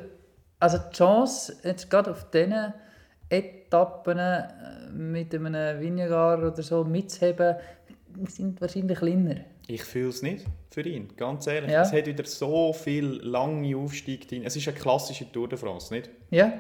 also 0.60 0.78
die 0.78 0.96
Chance, 0.96 1.58
jetzt 1.64 1.90
gerade 1.90 2.12
auf 2.12 2.30
diesen 2.30 2.74
Etappen 3.30 4.20
äh, 4.20 4.92
mit 4.92 5.34
einem 5.34 5.80
Vingegaard 5.82 6.44
oder 6.44 6.64
so 6.64 6.84
mitzuheben, 6.84 7.56
sind 8.28 8.62
wahrscheinlich 8.62 8.98
kleiner. 9.00 9.38
Ich 9.68 9.84
fühle 9.84 10.10
es 10.10 10.22
nicht 10.22 10.46
für 10.70 10.82
ihn, 10.82 11.16
ganz 11.18 11.48
ehrlich. 11.48 11.72
Ja. 11.72 11.82
Es 11.82 11.92
hat 11.92 12.06
wieder 12.06 12.26
so 12.26 12.72
viel 12.74 13.06
lange 13.24 13.76
Aufstiege 13.76 14.26
drin. 14.28 14.44
Es 14.46 14.56
ist 14.56 14.68
eine 14.68 14.78
klassische 14.78 15.32
Tour 15.32 15.50
de 15.50 15.58
France, 15.58 15.92
nicht? 15.94 16.10
Ja, 16.30 16.54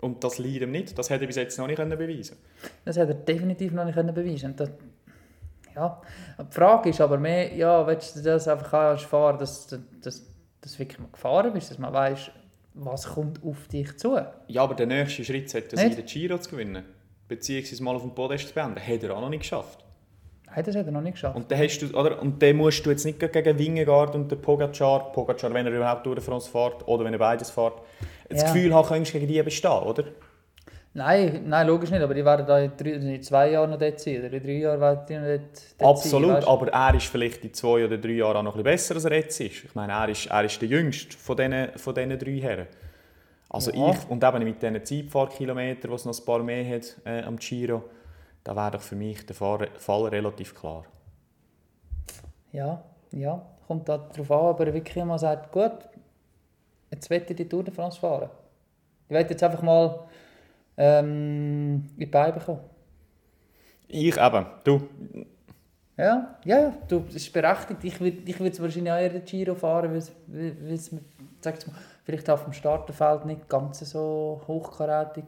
Und 0.00 0.22
das 0.24 0.38
leidet 0.38 0.62
ihm 0.62 0.72
nicht. 0.72 0.98
Das 0.98 1.08
hätte 1.08 1.24
er 1.24 1.26
bis 1.28 1.36
jetzt 1.36 1.56
noch 1.58 1.66
nicht 1.68 1.76
können 1.76 1.96
beweisen 1.96 2.36
das 2.84 2.96
hat 2.96 3.08
er 3.08 3.14
definitiv 3.14 3.72
noch 3.72 3.84
nicht 3.84 3.94
können 3.94 4.12
beweisen 4.14 4.54
das, 4.56 4.70
ja. 5.74 6.00
Die 6.38 6.54
Frage 6.54 6.90
ist 6.90 7.00
aber 7.00 7.16
mehr, 7.18 7.54
ja, 7.54 7.86
willst 7.86 8.16
du 8.16 8.22
das 8.22 8.48
einfach 8.48 8.72
auch 8.96 9.00
fahren, 9.00 9.38
dass 9.38 9.66
dass- 9.68 9.80
dass 10.02 10.22
dass 10.60 10.72
du 10.72 10.78
wirklich 10.78 10.98
mal 10.98 11.08
gefahren 11.12 11.52
bist, 11.52 11.70
dass 11.70 11.78
man 11.78 11.92
weiss, 11.92 12.30
was 12.72 13.06
kommt 13.06 13.42
auf 13.44 13.68
dich 13.68 13.96
zu. 13.98 14.18
Ja, 14.48 14.62
aber 14.62 14.74
der 14.74 14.86
nächste 14.86 15.22
Schritt 15.24 15.50
sollte 15.50 15.76
sein, 15.76 15.94
den 15.94 16.06
Giro 16.06 16.38
zu 16.38 16.50
gewinnen. 16.50 16.84
Beziehungsweise 17.28 17.82
mal 17.82 17.94
auf 17.94 18.00
dem 18.02 18.14
Podest 18.14 18.48
zu 18.48 18.54
beenden. 18.54 18.80
Hat 18.80 19.02
er 19.02 19.14
auch 19.14 19.20
noch 19.20 19.28
nicht 19.28 19.40
geschafft. 19.40 19.83
Nein, 20.54 20.64
das 20.64 20.76
hat 20.76 20.86
er 20.86 20.92
noch 20.92 21.00
nicht 21.00 21.14
geschafft. 21.14 21.36
Und 21.36 21.50
dann, 21.50 21.58
hast 21.58 21.78
du, 21.80 21.86
oder? 21.98 22.20
Und 22.22 22.40
dann 22.42 22.56
musst 22.56 22.84
du 22.86 22.90
jetzt 22.90 23.04
nicht 23.04 23.18
gegen 23.18 23.58
Wingegaard 23.58 24.14
und 24.14 24.30
den 24.30 24.40
Pogacar, 24.40 25.10
Pogacar, 25.12 25.52
wenn 25.52 25.66
er 25.66 25.72
überhaupt 25.72 26.06
durch 26.06 26.20
France 26.22 26.50
fährt, 26.50 26.86
oder 26.86 27.04
wenn 27.04 27.12
er 27.12 27.18
beides 27.18 27.50
fährt, 27.50 27.74
das 28.28 28.42
Ja. 28.42 28.52
Gefühl 28.52 28.72
haben, 28.74 28.86
könntest 28.86 29.14
du 29.14 29.18
gegen 29.18 29.32
die 29.32 29.42
bestehen, 29.42 29.70
oder? 29.82 30.04
Nein, 30.96 31.42
nein, 31.46 31.66
logisch 31.66 31.90
nicht, 31.90 32.02
aber 32.02 32.14
die 32.14 32.24
werden 32.24 32.46
da 32.46 32.60
in, 32.60 32.70
drei, 32.76 32.90
in 32.90 33.20
zwei 33.22 33.50
Jahren 33.50 33.70
noch 33.70 33.78
dort 33.80 33.98
sein. 33.98 34.18
Oder 34.20 34.32
in 34.32 34.42
drei 34.44 34.52
Jahren 34.52 34.80
werden 34.80 35.00
die 35.08 35.14
noch 35.16 35.26
dort, 35.26 35.40
dort 35.78 35.90
Absolut, 35.90 36.30
sein, 36.30 36.44
aber 36.44 36.68
er 36.68 36.94
ist 36.94 37.06
vielleicht 37.06 37.44
in 37.44 37.52
zwei 37.52 37.84
oder 37.84 37.98
drei 37.98 38.10
Jahren 38.12 38.36
auch 38.36 38.42
noch 38.44 38.54
ein 38.54 38.62
bisschen 38.62 38.94
besser, 38.94 38.94
als 38.94 39.04
er 39.06 39.14
jetzt 39.16 39.40
ist. 39.40 39.64
Ich 39.64 39.74
meine, 39.74 39.92
er 39.92 40.08
ist, 40.08 40.26
er 40.26 40.44
ist 40.44 40.60
der 40.62 40.68
jüngste 40.68 41.16
von 41.16 41.36
diesen, 41.36 41.68
von 41.76 41.94
drei 41.96 42.38
Herren. 42.40 42.66
Also 43.50 43.72
Ja. 43.72 43.90
ich, 43.90 44.08
und 44.08 44.22
eben 44.22 44.44
mit 44.44 44.62
diesen 44.62 44.84
Zeitfahrkilometern, 44.84 45.90
die 45.90 45.94
es 45.96 46.04
noch 46.04 46.16
ein 46.16 46.24
paar 46.24 46.42
mehr 46.44 46.76
hat 46.76 46.96
äh, 47.04 47.22
am 47.22 47.38
Giro, 47.38 47.82
da 48.44 48.54
wäre 48.54 48.72
doch 48.72 48.82
für 48.82 48.96
mich 48.96 49.24
der 49.26 49.34
Fall, 49.36 49.68
relativ 50.08 50.54
klar. 50.54 50.84
Ja, 52.52 52.82
ja, 53.10 53.44
kommt 53.66 53.88
da 53.88 53.98
drauf 53.98 54.30
an, 54.30 54.38
aber 54.38 54.72
wirklich 54.72 55.04
mal 55.04 55.18
sagt, 55.18 55.50
gut, 55.52 55.72
jetzt 56.90 57.10
will 57.10 57.24
ich 57.28 57.36
die 57.36 57.48
Tour 57.48 57.64
de 57.64 57.74
France 57.74 57.98
fahren. 57.98 58.30
Ich 59.08 59.14
will 59.14 59.26
jetzt 59.28 59.42
einfach 59.42 59.62
mal 59.62 60.06
ähm, 60.76 61.84
in 61.94 61.98
die 61.98 62.06
Beine 62.06 62.32
bekommen. 62.34 62.60
Ich 63.88 64.16
eben, 64.16 64.46
du, 64.64 64.88
Ja, 65.96 66.38
ja, 66.44 66.72
du, 66.88 67.00
das 67.00 67.14
ist 67.16 67.32
berechtigt. 67.32 67.84
Ich 67.84 68.00
würde 68.00 68.18
ich 68.26 68.40
würd 68.40 68.60
wahrscheinlich 68.60 68.92
auch 68.92 68.98
eher 68.98 69.10
den 69.10 69.24
Giro 69.24 69.54
fahren, 69.54 69.90
weil 69.90 69.98
es- 69.98 70.12
es 70.68 70.92
mir, 70.92 71.00
vielleicht 72.04 72.28
auf 72.30 72.44
dem 72.44 72.52
Starterfeld 72.52 73.26
nicht 73.26 73.48
ganz 73.48 73.78
so 73.80 74.40
hochkarätig 74.48 75.24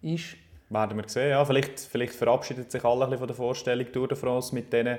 ist. 0.00 0.36
Werden 0.72 0.96
wir 0.96 1.08
sehen. 1.08 1.30
Ja, 1.30 1.44
vielleicht, 1.44 1.80
vielleicht 1.80 2.14
verabschiedet 2.14 2.70
sich 2.70 2.84
alle 2.84 3.04
ein 3.04 3.10
bisschen 3.10 3.18
von 3.18 3.26
der 3.28 3.36
Vorstellung 3.36 3.92
Tour 3.92 4.08
de 4.08 4.16
France 4.16 4.54
mit 4.54 4.72
diesen 4.72 4.98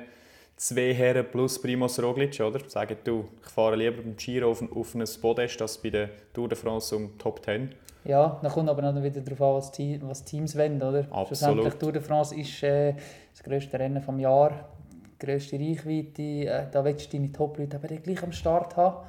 zwei 0.56 0.94
Herren 0.94 1.26
plus 1.32 1.62
Primoz 1.62 2.00
Roglic, 2.00 2.40
oder? 2.40 2.60
Sagen, 2.68 2.98
du, 3.04 3.26
ich 3.44 3.50
fahre 3.52 3.76
lieber 3.76 4.02
beim 4.02 4.16
Giro 4.16 4.52
auf, 4.52 4.62
ein- 4.62 4.72
auf 4.72 4.94
ein 4.96 5.04
Podest 5.22 5.62
als 5.62 5.78
bei 5.78 5.90
der 5.90 6.10
Tour 6.34 6.48
de 6.48 6.58
France 6.58 6.96
um 6.96 7.18
Top 7.18 7.44
10. 7.44 7.74
Ja, 8.06 8.38
dann 8.42 8.52
kommt 8.52 8.70
aber 8.70 8.82
noch 8.82 9.02
wieder 9.02 9.22
darauf 9.22 9.42
an, 9.42 9.54
was, 9.56 9.72
die, 9.72 10.00
was 10.04 10.24
Teams 10.26 10.58
wollen, 10.58 10.76
oder? 10.82 11.00
Absolut. 11.10 11.28
Schlussendlich 11.28 11.74
Tour 11.76 11.92
de 11.94 12.02
France 12.02 12.36
ist 12.36 12.62
äh, 12.62 12.94
das 13.32 13.42
grösste 13.44 13.80
Rennen 13.80 14.04
des 14.06 14.22
Jahres, 14.22 14.56
die 15.22 15.26
grösste 15.26 15.58
Reichweite. 15.58 16.22
Äh, 16.22 16.66
da 16.72 16.84
willst 16.84 17.12
du 17.14 17.18
deine 17.18 17.32
Top-Leute 17.32 17.78
aber 17.78 17.88
dann 17.88 18.04
gleich 18.04 18.22
am 18.22 18.32
Start 18.34 18.76
haben. 18.76 19.06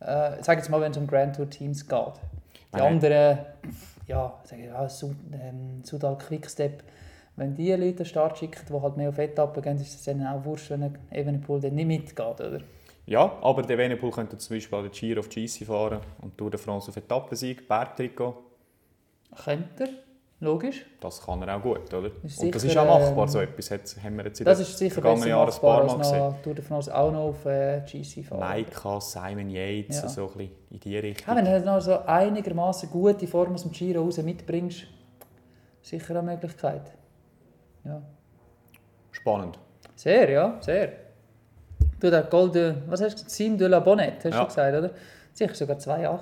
Äh, 0.00 0.42
sag 0.42 0.56
jetzt 0.58 0.70
mal, 0.70 0.80
wenn 0.80 0.90
es 0.92 0.96
um 0.96 1.06
Grand 1.06 1.36
Tour 1.36 1.50
Teams 1.50 1.86
geht. 1.86 1.98
Die 2.72 2.78
Nein. 2.78 2.94
anderen, 2.94 3.38
ja, 4.10 4.40
sag 4.44 4.58
ich, 4.58 4.66
ja 4.66 4.88
Sud, 4.88 5.16
ähm, 5.32 5.82
Sudal 5.84 6.18
Quickstep, 6.18 6.82
wenn 7.36 7.54
die 7.54 7.70
Leute 7.70 7.84
an 7.84 7.96
den 7.96 8.06
Start 8.06 8.38
schicken, 8.38 8.60
die 8.68 8.80
halt 8.80 8.96
mehr 8.96 9.08
auf 9.08 9.18
Etappen 9.18 9.62
gehen, 9.62 9.76
ist 9.76 9.94
es 9.94 10.04
dann 10.04 10.26
auch 10.26 10.44
wurscht, 10.44 10.70
wenn 10.70 10.98
Evenepoel 11.10 11.60
dann 11.60 11.74
nicht 11.74 11.86
mitgeht, 11.86 12.40
oder? 12.40 12.60
Ja, 13.06 13.38
aber 13.40 13.62
der 13.62 13.78
Venepool 13.78 14.10
könnte 14.10 14.36
zum 14.36 14.56
Beispiel 14.56 14.78
auch 14.78 14.82
den 14.82 14.92
Giro 14.92 15.20
auf 15.20 15.28
GC 15.28 15.64
fahren 15.64 16.00
und 16.20 16.36
Tour 16.36 16.50
de 16.50 16.60
France 16.60 16.90
auf 16.90 16.96
Etappensieg, 16.96 17.66
Bergtrikot. 17.66 18.36
Könnte 19.44 19.84
er, 19.84 19.88
logisch. 20.40 20.84
Das 21.00 21.20
kann 21.24 21.42
er 21.42 21.56
auch 21.56 21.62
gut, 21.62 21.92
oder? 21.92 22.10
Ist 22.22 22.40
und 22.42 22.54
das 22.54 22.62
sicher, 22.62 22.72
ist 22.72 22.76
auch 22.78 23.00
machbar, 23.00 23.24
ähm, 23.24 23.28
so 23.28 23.40
etwas 23.40 23.70
hat, 23.70 23.80
haben 24.02 24.16
wir 24.16 24.24
jetzt 24.24 24.40
in 24.40 24.46
Das 24.46 24.58
den 24.58 24.66
ist 24.66 24.78
sicher 24.78 24.94
vergangenen 24.94 25.28
Jahren 25.28 25.52
ein 25.52 25.60
paar 25.60 25.84
Mal 25.84 25.98
gesehen. 25.98 26.34
Tour 26.42 26.54
de 26.54 26.64
France 26.64 26.94
auch 26.96 27.12
noch 27.12 27.20
auf 27.28 27.44
äh, 27.46 27.80
GC 27.86 28.24
fahren. 28.24 28.40
Maika, 28.40 29.00
Simon 29.00 29.50
Yates, 29.50 30.02
Ja. 30.02 30.08
so 30.08 30.22
ein 30.22 30.32
bisschen 30.38 30.50
in 30.70 30.80
die 30.80 30.98
Richtung. 30.98 31.26
Ja, 31.28 31.36
wenn 31.36 31.44
du 31.44 31.60
noch 31.64 31.80
so 31.80 31.98
einigermaßen 32.06 32.90
gute 32.90 33.26
Form 33.26 33.54
aus 33.54 33.62
dem 33.62 33.72
Giro 33.72 34.02
raus 34.02 34.18
mitbringst, 34.18 34.84
sicher 35.82 36.10
eine 36.18 36.22
Möglichkeit. 36.32 36.92
Ja. 37.84 38.02
Spannend. 39.12 39.58
Sehr, 39.96 40.30
ja, 40.30 40.56
sehr. 40.60 40.92
Du, 41.98 42.10
der 42.10 42.22
Golden, 42.22 42.82
was 42.86 43.00
hast 43.02 43.12
du 43.12 43.14
gesagt? 43.16 43.30
Sim 43.30 43.58
de 43.58 43.68
la 43.68 43.80
Bonnette, 43.80 44.28
hast 44.28 44.34
Ja. 44.34 44.40
du 44.40 44.46
gesagt, 44.46 44.76
oder? 44.78 44.90
Sicher 45.34 45.54
sogar 45.54 45.76
2,8. 45.78 46.18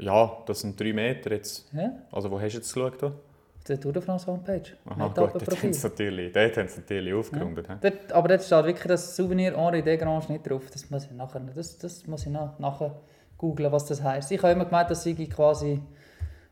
Ja, 0.00 0.38
das 0.46 0.60
sind 0.60 0.78
drei 0.80 0.92
Meter 0.92 1.30
jetzt. 1.32 1.72
Ja? 1.72 1.92
Also 2.10 2.30
wo 2.30 2.40
hast 2.40 2.52
du 2.52 2.58
jetzt 2.58 2.72
geschaut? 2.72 3.02
Auf 3.02 3.64
der 3.68 3.78
Tour 3.78 3.92
de 3.92 4.02
France 4.02 4.26
Homepage. 4.26 4.62
Aha, 4.86 5.06
gut, 5.08 5.16
dort 5.16 5.62
haben 5.62 5.72
sie 5.72 5.86
natürlich, 5.88 6.32
dort 6.32 6.56
haben 6.56 6.68
sie 6.68 6.80
natürlich 6.80 7.12
aufgerundet. 7.14 7.68
hä? 7.68 7.74
Dort, 7.82 8.12
aber 8.12 8.28
dort 8.28 8.42
steht 8.42 8.64
wirklich 8.64 8.86
das 8.86 9.14
Souvenir 9.14 9.56
Henri 9.56 9.82
Desgrange 9.82 10.24
nicht 10.28 10.48
drauf. 10.48 10.62
Das 10.72 10.88
muss 10.90 11.04
ich 11.04 11.10
nachher, 11.12 11.40
das, 11.40 11.78
das 11.78 12.06
muss 12.06 12.22
ich 12.24 12.32
nach, 12.32 12.58
nachher 12.58 12.96
googlen, 13.36 13.70
was 13.70 13.84
das 13.86 14.02
heisst. 14.02 14.30
Ich 14.32 14.42
habe 14.42 14.52
immer 14.54 14.64
gemeint, 14.64 14.90
das 14.90 15.04
sei 15.04 15.12
quasi 15.26 15.80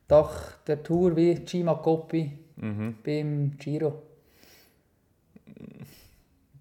Dach 0.06 0.52
der 0.66 0.82
Tour 0.82 1.16
wie 1.16 1.44
Cima 1.44 1.74
Coppi 1.74 2.38
Mhm. 2.60 2.96
beim 3.04 3.56
Giro. 3.56 4.02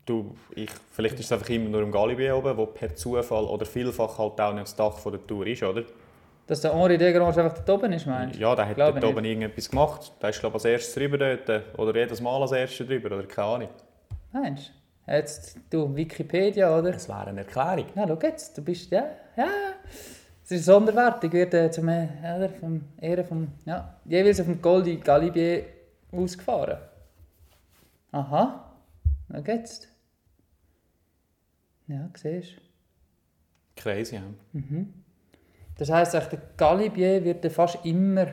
Du, 0.05 0.35
ich, 0.55 0.69
vielleicht 0.91 1.15
ist 1.19 1.25
es 1.25 1.31
einfach 1.33 1.49
immer 1.49 1.69
nur 1.69 1.81
im 1.81 1.91
Galibier 1.91 2.37
oben, 2.37 2.55
wo 2.55 2.65
per 2.67 2.95
Zufall 2.95 3.43
oder 3.45 3.65
vielfach 3.65 4.17
halt 4.17 4.39
auch 4.39 4.53
nicht 4.53 4.63
das 4.67 4.75
Dach 4.75 4.97
von 4.97 5.11
der 5.11 5.25
Tour 5.27 5.45
ist, 5.47 5.63
oder? 5.63 5.83
Dass 6.47 6.61
der 6.61 6.73
Henri 6.73 6.97
Desgrange 6.97 7.27
einfach 7.43 7.59
dort 7.59 7.69
oben 7.69 7.91
ist, 7.91 8.05
meinst 8.05 8.35
du? 8.35 8.39
Ja, 8.39 8.55
der 8.55 8.69
hat 8.69 8.77
dort 8.79 9.03
oben 9.03 9.25
irgendetwas 9.25 9.69
gemacht. 9.69 10.13
Der 10.21 10.29
ist 10.29 10.39
glaube 10.39 10.57
ich 10.57 10.63
als 10.63 10.65
erstes 10.65 10.95
drüber 10.95 11.17
dort. 11.17 11.77
Oder 11.77 11.99
jedes 11.99 12.21
Mal 12.21 12.41
als 12.41 12.53
erstes 12.53 12.87
drüber, 12.87 13.15
oder 13.15 13.27
keine 13.27 13.47
Ahnung. 13.47 13.69
Meinst 14.31 14.69
du? 14.69 14.77
Jetzt, 15.13 15.57
du, 15.69 15.95
Wikipedia, 15.95 16.77
oder? 16.77 16.91
Das 16.91 17.07
wäre 17.07 17.27
eine 17.27 17.41
Erklärung. 17.41 17.85
Ja, 17.95 18.07
schau 18.07 18.19
jetzt, 18.21 18.57
du 18.57 18.61
bist, 18.61 18.91
ja, 18.91 19.05
ja. 19.35 19.47
Es 20.43 20.51
ist 20.51 20.65
Sonderwertung, 20.65 21.31
wird 21.33 21.53
äh, 21.53 21.69
zum 21.69 21.89
äh, 21.89 22.49
vom 22.59 22.81
Ehren 22.99 23.25
vom, 23.25 23.47
ja, 23.65 23.97
jeweils 24.05 24.39
auf 24.39 24.45
dem 24.45 24.61
Goldi 24.61 24.97
Galibier 24.97 25.65
ausgefahren. 26.11 26.77
Aha, 28.11 28.73
schau 29.29 29.41
jetzt. 29.45 29.89
Ja, 31.87 32.09
siehst 32.15 32.57
du. 32.57 32.61
Crazy, 33.75 34.15
ja. 34.15 34.21
Das 35.77 35.89
heisst, 35.91 36.13
der 36.13 36.41
Galibier 36.57 37.23
wird 37.23 37.43
dann 37.43 37.51
fast 37.51 37.85
immer, 37.85 38.27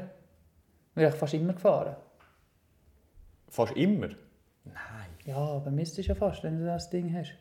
wird 0.94 1.14
fast 1.14 1.34
immer 1.34 1.52
gefahren. 1.52 1.96
Fast 3.48 3.76
immer. 3.76 4.08
Nein. 4.64 5.04
Ja, 5.26 5.36
aber 5.36 5.70
müsstest 5.70 6.08
ja 6.08 6.14
fast, 6.14 6.42
wenn 6.42 6.58
du 6.58 6.66
das 6.66 6.90
Ding 6.90 7.14
hast. 7.14 7.34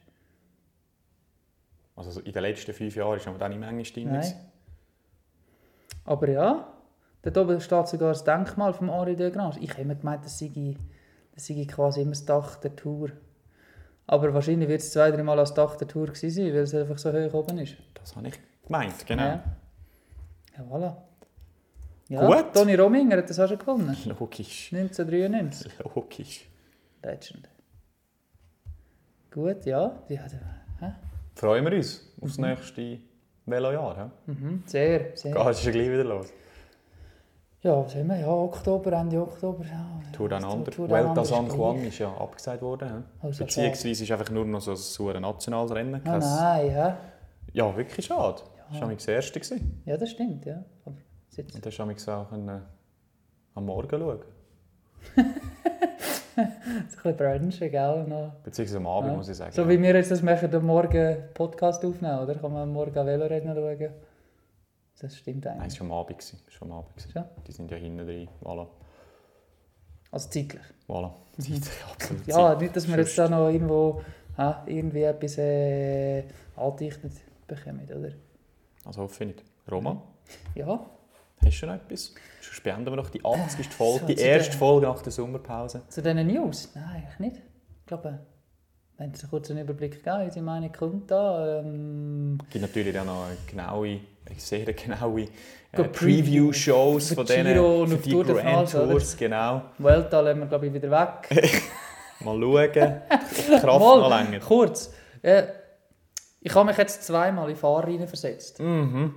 Also 1.96 2.12
so 2.12 2.20
in 2.22 2.32
den 2.32 2.42
letzten 2.42 2.74
fünf 2.74 2.96
Jahren 2.96 3.18
ist 3.18 3.28
aber 3.28 3.38
da 3.38 3.48
nicht 3.50 3.60
manchmal 3.60 3.84
drin. 3.84 4.08
Nein. 4.08 4.22
gewesen. 4.22 4.52
Aber 6.06 6.30
ja, 6.30 6.68
dort 7.22 7.38
oben 7.38 7.62
steht 7.62 7.88
sogar 7.88 8.10
das 8.10 8.24
Denkmal 8.24 8.74
vom 8.74 8.92
Henri 8.92 9.16
Desgrange. 9.16 9.58
Ich 9.62 9.72
habe 9.72 9.82
immer 9.82 9.96
gemeint, 9.96 10.26
das 10.26 10.38
sei, 10.40 10.76
das 11.34 11.48
sei 11.48 11.66
quasi 11.66 12.02
immer 12.02 12.12
das 12.12 12.26
Dach 12.26 12.58
der 12.58 12.76
Tour. 12.76 13.12
Aber 14.06 14.34
wahrscheinlich 14.34 14.68
wird 14.68 14.82
es 14.82 14.92
zwei, 14.92 15.12
drei 15.12 15.24
Mal 15.24 15.40
als 15.40 15.54
Dach 15.54 15.76
der 15.78 15.88
Tour 15.88 16.08
gewesen 16.08 16.30
sein, 16.30 16.48
weil 16.48 16.62
es 16.62 16.74
einfach 16.74 16.98
so 16.98 17.14
hoch 17.14 17.34
oben 17.34 17.58
ist. 17.60 17.78
Das 17.94 18.16
habe 18.16 18.28
ich 18.28 18.34
gemeint, 18.66 19.06
genau. 19.06 19.24
Ja, 19.24 19.44
ja 20.58 20.64
voilà. 20.64 20.96
Ja, 22.10 22.28
Gut. 22.28 22.54
Toni 22.54 22.76
Rominger 22.76 23.18
hat 23.18 23.30
das 23.30 23.40
auch 23.40 23.48
schon 23.48 23.58
gewonnen. 23.58 23.96
Logisch. 24.20 24.72
1993. 24.74 25.72
Logisch. 25.96 26.46
Legend. 27.02 27.50
Gut, 29.32 29.66
ja. 29.66 29.92
ja 30.10 30.22
da- 30.80 30.86
hä? 30.88 30.92
Freuen 31.36 31.66
wir 31.66 31.74
uns 31.78 32.02
auf 32.22 32.30
das 32.30 32.38
nächste 32.38 33.00
Velojahr. 33.46 34.12
hä? 34.28 34.32
mhm. 34.32 34.64
Sehr, 34.66 35.16
sehr. 35.18 35.34
Geht 35.34 35.58
schon 35.58 35.72
gleich 35.72 35.90
wieder 35.90 36.04
los. 36.04 36.28
Ja, 37.62 37.78
was 37.84 37.96
haben 37.96 38.08
wir? 38.10 38.20
Ja, 38.20 38.28
Oktober, 38.28 38.92
Ende 38.92 39.22
Oktober. 39.22 39.64
Ja, 39.66 40.02
Tour 40.12 40.28
Down 40.30 40.44
Vuelta 40.78 41.10
Under 41.10 41.26
San 41.26 41.48
Juan 41.48 41.78
ist 41.86 41.98
ja 41.98 42.14
abgesagt 42.14 42.62
worden. 42.62 43.06
Also 43.22 43.46
Beziehungsweise 43.46 44.04
ist 44.04 44.12
einfach 44.12 44.30
nur 44.30 44.46
noch 44.46 44.60
so 44.60 45.10
ein 45.10 45.22
nationales 45.22 45.72
Rennen. 45.72 45.96
Ah, 45.96 46.00
Kein- 46.00 46.20
nein, 46.20 46.72
ja. 46.76 46.98
Ja, 47.54 47.76
wirklich 47.78 48.06
schade. 48.06 48.42
Das 48.74 48.82
war 48.82 48.94
das 48.94 49.08
erste. 49.08 49.40
gewesen. 49.40 49.82
Ja, 49.86 49.98
das 49.98 50.10
stimmt, 50.12 50.46
ja. 50.46 50.64
Aber 50.86 50.96
jetzt, 51.32 51.56
Und 51.56 51.66
dann 51.66 51.72
hast 51.72 52.06
du 52.08 52.12
auch 52.12 52.30
können, 52.30 52.62
am 53.56 53.66
Morgen 53.66 53.90
schauen. 53.90 54.20
ein 56.36 56.86
bisschen 56.88 57.16
brunchen, 57.18 57.72
gell? 57.72 58.04
Noch. 58.08 58.34
Beziehungsweise 58.44 58.78
am 58.78 58.88
Abend, 58.88 59.12
Ja. 59.12 59.18
muss 59.18 59.30
ich 59.30 59.38
sagen. 59.38 59.52
So 59.52 59.68
wie 59.70 59.82
wir 59.82 59.96
jetzt 59.96 60.12
das 60.12 60.22
machen, 60.22 60.54
am 60.54 60.66
Morgen 60.66 61.18
Podcast 61.34 61.84
aufnehmen, 61.86 62.20
oder? 62.20 62.36
Kann 62.36 62.52
man 62.54 62.64
am 62.64 62.74
Morgen 62.74 62.94
Velorennen 62.94 63.56
schauen? 63.56 63.94
Das 65.00 65.18
stimmt 65.18 65.44
Nein, 65.46 65.58
es 65.58 65.62
eigentlich. 65.64 65.80
war 65.82 65.88
am 65.88 65.92
Abend. 65.94 66.18
gewesen. 66.20 66.40
War 66.60 66.68
am 66.68 66.72
Abend. 66.78 67.08
Ja. 67.14 67.30
Die 67.46 67.52
sind 67.52 67.70
ja 67.72 67.78
hinten 67.78 68.06
drin. 68.06 68.30
Voilà. 68.42 68.68
Also 70.12 70.30
zeitlich. 70.30 70.62
voilà. 70.88 71.12
Zeit, 71.38 71.72
absolut 71.92 72.28
Ja, 72.28 72.36
Zeit. 72.36 72.62
nicht, 72.62 72.76
dass 72.76 72.88
wir 72.88 72.98
jetzt 72.98 73.18
da 73.18 73.28
noch 73.28 73.50
irgendwo 73.50 74.02
ha, 74.38 74.64
irgendwie 74.68 75.02
etwas 75.04 75.38
äh, 75.40 76.24
angedichtet 76.56 77.12
bekommen, 77.48 77.88
oder? 77.90 78.12
Also 78.86 79.02
hoffe 79.02 79.24
ich 79.24 79.28
nicht. 79.36 79.44
Roman, 79.72 80.02
Ja, 80.56 80.86
hast 81.46 81.62
du 81.62 81.66
noch 81.68 81.76
etwas? 81.76 82.14
Sonst 82.42 82.64
beenden 82.64 82.86
wir 82.92 82.96
noch 82.98 83.10
die 83.10 83.24
80. 83.24 83.68
Folge, 83.68 84.00
so, 84.02 84.06
die 84.08 84.16
erste 84.18 84.52
der- 84.52 84.60
Folge 84.60 84.88
nach 84.88 85.02
der 85.02 85.12
Sommerpause. 85.12 85.82
zu 85.90 86.02
diesen 86.02 86.28
News? 86.28 86.70
Nein, 86.76 86.86
eigentlich 86.96 87.20
nicht. 87.20 87.38
Ich 87.82 87.86
glaube, 87.88 88.20
wenn 88.98 89.12
es 89.12 89.22
einen 89.22 89.30
kurzen 89.30 89.58
Überblick 89.58 89.94
gibt, 89.94 90.08
unsere 90.08 90.46
Meinung 90.46 90.72
kommt 90.72 91.10
da. 91.12 91.60
Ähm, 91.60 92.38
Es 92.46 92.50
gibt 92.52 92.62
natürlich 92.62 92.98
auch 93.00 93.06
noch 93.06 93.26
eine 93.26 93.38
genaue, 93.50 94.00
sehr 94.38 94.66
genaue 94.74 95.28
äh, 95.72 95.84
Preview-Shows 95.84 97.14
von 97.14 97.26
denen, 97.26 97.88
für 97.88 97.98
die 97.98 98.12
Tour 98.12 98.24
Grand? 98.26 98.70
Tours, 98.72 99.18
genau. 99.18 99.64
Vuelta 99.80 100.20
lassen 100.22 100.40
wir, 100.42 100.46
glaube 100.48 100.68
ich, 100.68 100.74
wieder 100.74 100.92
weg. 100.92 101.30
Mal 102.20 102.40
schauen. 102.40 102.72
Kraft 102.72 103.64
Mal, 103.66 104.00
noch 104.00 104.10
länger. 104.10 104.40
Kurz. 104.40 104.94
Äh, 105.22 105.44
ich 106.44 106.54
habe 106.56 106.68
mich 106.68 106.78
jetzt 106.78 107.04
zweimal 107.04 107.50
in 107.50 107.56
Fahrer 107.56 108.08
versetzt. 108.08 108.60
Mhm. 108.60 109.16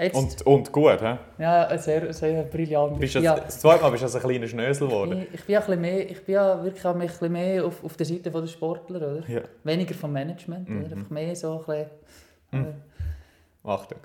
Jetzt, 0.00 0.14
Und, 0.14 0.46
und 0.46 0.70
gut, 0.72 1.00
hä? 1.02 1.18
ja, 1.38 1.76
sehr, 1.76 2.12
sehr 2.12 2.44
brillant. 2.44 3.00
Bist 3.00 3.16
das, 3.16 3.24
ja, 3.24 3.34
das 3.40 3.58
zweite 3.58 3.82
Mal 3.82 3.90
bist 3.90 4.02
du 4.02 4.06
also 4.06 4.18
ein 4.18 4.24
kleiner 4.24 4.46
Schnösel 4.46 4.86
geworden. 4.86 5.26
ich, 5.28 5.34
ich 5.34 5.44
bin 5.44 5.54
ja 5.54 5.58
ein 5.60 5.66
bisschen 5.66 5.80
mehr, 5.80 6.10
ich 6.10 6.24
bin 6.24 6.34
ja 6.36 6.62
wirklich 6.62 6.84
ein 6.86 6.98
bisschen 7.00 7.32
mehr 7.32 7.64
auf, 7.64 7.82
auf 7.82 7.96
der 7.96 8.06
Seite 8.06 8.30
der 8.30 8.46
Sportler, 8.46 8.98
oder? 8.98 9.28
Ja. 9.28 9.40
Weniger 9.64 9.94
vom 9.94 10.12
Management, 10.12 10.68
Mhm. 10.68 10.84
oder? 10.84 10.92
Einfach 10.96 11.10
mehr 11.10 11.34
so 11.34 11.64
ein 11.66 11.86
bisschen... 12.52 12.64
äh, 12.66 13.68
Achtung. 13.68 13.98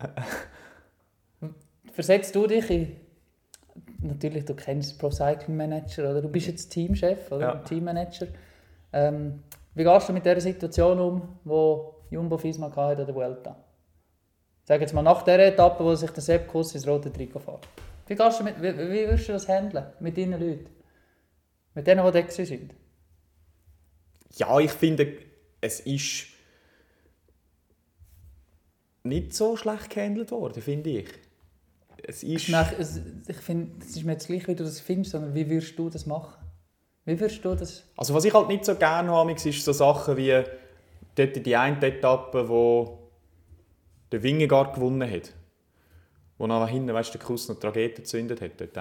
Versetzt 1.92 2.34
du 2.34 2.46
dich 2.46 2.68
in... 2.70 2.96
Natürlich, 4.02 4.44
du 4.44 4.54
kennst 4.54 4.98
Pro 4.98 5.10
Cycling 5.10 5.56
Manager, 5.56 6.10
oder? 6.10 6.20
Du 6.22 6.28
bist 6.28 6.48
jetzt 6.48 6.68
Teamchef, 6.70 7.30
oder? 7.30 7.40
Ja. 7.40 7.54
Teammanager. 7.56 8.26
Ähm, 8.92 9.42
wie 9.74 9.84
gehst 9.84 10.08
du 10.08 10.12
mit 10.12 10.24
dieser 10.24 10.40
Situation 10.40 10.98
um, 10.98 11.38
wo 11.44 12.06
Jumbo 12.10 12.42
Visma 12.42 12.66
hatte 12.74 13.00
an 13.00 13.06
der 13.06 13.14
Vuelta? 13.14 13.64
Sag 14.64 14.80
jetzt 14.80 14.94
mal 14.94 15.02
nach 15.02 15.22
der 15.22 15.46
Etappe, 15.46 15.84
wo 15.84 15.94
sich 15.94 16.10
der 16.10 16.22
Sepp 16.22 16.48
Kuss 16.48 16.74
ins 16.74 16.86
rote 16.86 17.12
Trikot 17.12 17.40
fährt. 17.40 17.66
Wie, 18.06 18.14
gehst 18.14 18.40
du 18.40 18.44
mit, 18.44 18.60
wie, 18.60 18.76
wie 18.76 19.08
würdest 19.08 19.28
du 19.28 19.32
das 19.32 19.48
handeln 19.48 19.86
mit 20.00 20.16
deinen 20.16 20.40
Leuten? 20.40 20.70
Mit 21.74 21.86
denen, 21.86 22.04
die 22.04 22.22
da 22.22 22.30
sind? 22.30 22.74
Ja, 24.34 24.58
ich 24.58 24.70
finde, 24.70 25.18
es 25.60 25.80
ist 25.80 26.26
nicht 29.04 29.34
so 29.34 29.56
schlecht 29.56 29.90
gehandelt 29.90 30.30
worden, 30.30 30.62
finde 30.62 30.90
ich. 30.90 31.08
Es 32.04 32.22
ist... 32.22 32.48
Es, 32.78 33.00
ich 33.28 33.36
finde, 33.36 33.84
es 33.84 33.96
ist 33.96 34.04
mir 34.04 34.12
jetzt 34.12 34.26
gleich, 34.26 34.46
wie 34.48 34.54
du 34.54 34.64
das 34.64 34.80
findest, 34.80 35.12
sondern 35.12 35.34
wie 35.34 35.48
würdest 35.48 35.78
du 35.78 35.88
das 35.88 36.06
machen? 36.06 36.41
Wie 37.04 37.18
würdest 37.18 37.44
du 37.44 37.54
das... 37.54 37.84
Also 37.96 38.14
was 38.14 38.24
ich 38.24 38.32
halt 38.32 38.48
nicht 38.48 38.64
so 38.64 38.74
gerne 38.74 39.10
habe, 39.10 39.32
ist 39.32 39.64
so 39.64 39.72
Sachen 39.72 40.16
wie 40.16 40.42
dort 41.14 41.46
die 41.46 41.56
eine 41.56 41.84
Etappe, 41.84 42.48
wo 42.48 42.98
der 44.10 44.22
Wingegaard 44.22 44.74
gewonnen 44.74 45.10
hat. 45.10 45.32
Wo 46.38 46.46
nach 46.46 46.68
hinten, 46.68 46.92
weißt 46.92 47.14
du, 47.14 47.18
der 47.18 47.26
Kuss 47.26 47.48
noch 47.48 47.56
die 47.56 47.62
Tragödie 47.62 47.94
gezündet 47.94 48.40
hat. 48.40 48.52
Dort. 48.58 48.76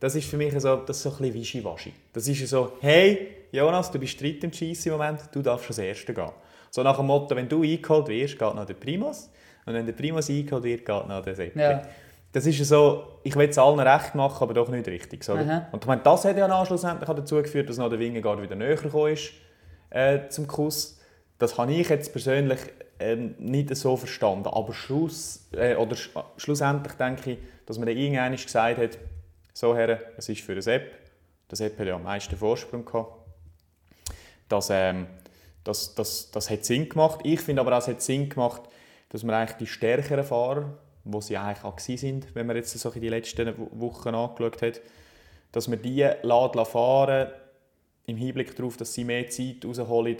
Das 0.00 0.14
ist 0.16 0.28
für 0.28 0.36
mich 0.36 0.52
so, 0.58 0.76
das 0.76 0.96
ist 0.96 1.02
so 1.04 1.10
ein 1.10 1.16
bisschen 1.18 1.34
Wischiwaschi. 1.34 1.92
Das 2.12 2.26
ist 2.26 2.48
so, 2.48 2.72
hey, 2.80 3.28
Jonas, 3.52 3.90
du 3.90 3.98
bist 3.98 4.20
dritt 4.20 4.42
im 4.42 4.52
Schießen 4.52 4.90
im 4.90 4.98
Moment, 4.98 5.20
du 5.32 5.42
darfst 5.42 5.68
als 5.68 5.78
Erster 5.78 6.12
gehen. 6.12 6.30
So 6.70 6.82
nach 6.82 6.96
dem 6.96 7.06
Motto, 7.06 7.36
wenn 7.36 7.48
du 7.48 7.62
eingeholt 7.62 8.08
wirst, 8.08 8.38
geht 8.38 8.54
noch 8.54 8.66
der 8.66 8.74
Primus. 8.74 9.30
Und 9.64 9.74
wenn 9.74 9.86
der 9.86 9.92
Primus 9.92 10.28
eingeholt 10.28 10.64
wird, 10.64 10.84
geht 10.84 11.06
noch 11.06 11.22
der 11.22 11.36
Seppi. 11.36 11.60
Ja. 11.60 11.82
Das 12.32 12.46
ist 12.46 12.64
so, 12.66 13.18
ich 13.22 13.36
will 13.36 13.48
es 13.48 13.58
allen 13.58 13.78
recht 13.78 14.14
machen, 14.14 14.42
aber 14.42 14.54
doch 14.54 14.68
nicht 14.68 14.88
richtig. 14.88 15.22
So. 15.22 15.34
Und 15.70 15.82
ich 15.82 15.86
meine, 15.86 16.00
das 16.02 16.24
hat 16.24 16.36
ja 16.36 16.48
dann 16.48 16.64
schlussendlich 16.64 17.08
dazu 17.08 17.36
geführt, 17.36 17.68
dass 17.68 17.76
noch 17.76 17.90
der 17.90 17.98
Wingegaard 17.98 18.40
wieder 18.40 18.56
näher 18.56 18.76
gekommen 18.76 19.12
ist 19.12 19.32
äh, 19.90 20.28
zum 20.28 20.46
Kuss. 20.46 20.98
Das 21.38 21.58
habe 21.58 21.72
ich 21.72 21.88
jetzt 21.88 22.10
persönlich 22.12 22.60
ähm, 22.98 23.34
nicht 23.38 23.74
so 23.76 23.96
verstanden. 23.96 24.48
Aber 24.48 24.72
Schluss, 24.72 25.48
äh, 25.52 25.74
oder 25.76 25.94
sch 25.94 26.10
schlussendlich 26.36 26.94
denke 26.94 27.32
ich, 27.32 27.38
dass 27.66 27.78
man 27.78 27.86
dann 27.86 27.96
irgendwann 27.96 28.34
gesagt 28.34 28.78
hat, 28.78 28.98
so 29.52 29.76
Herren, 29.76 29.98
es 30.16 30.28
ist 30.28 30.40
für 30.40 30.54
den 30.54 30.62
Sepp. 30.62 30.90
Der 31.50 31.56
Sepp 31.56 31.78
hat 31.78 31.86
ja 31.86 31.94
am 31.94 32.04
meisten 32.04 32.36
Vorsprung 32.36 32.84
gehabt. 32.84 33.12
Das, 34.48 34.70
ähm, 34.70 35.06
das, 35.64 35.94
das, 35.94 36.30
das 36.30 36.48
hat 36.48 36.64
Sinn 36.64 36.88
gemacht. 36.88 37.20
Ich 37.24 37.40
finde 37.40 37.60
aber 37.60 37.76
auch, 37.76 37.80
es 37.80 37.88
hat 37.88 38.00
Sinn 38.00 38.28
gemacht, 38.28 38.62
dass 39.10 39.22
man 39.22 39.34
eigentlich 39.34 39.58
die 39.58 39.66
stärkeren 39.66 40.24
Fahrer, 40.24 40.78
wo 41.04 41.20
sie 41.20 41.36
eigentlich 41.36 41.64
auch 41.64 41.78
sind, 41.78 42.34
wenn 42.34 42.46
man 42.46 42.56
jetzt 42.56 42.78
so 42.78 42.90
in 42.90 43.00
die 43.00 43.08
letzten 43.08 43.52
Wo- 43.58 43.68
Wochen 43.88 44.14
angeschaut 44.14 44.62
hat, 44.62 44.80
dass 45.52 45.68
man 45.68 45.80
die 45.82 46.02
lässt 46.22 46.70
fahren 46.70 47.28
im 48.06 48.16
Hinblick 48.16 48.54
darauf, 48.56 48.76
dass 48.76 48.94
sie 48.94 49.04
mehr 49.04 49.28
Zeit 49.28 49.64
rausholen 49.64 50.16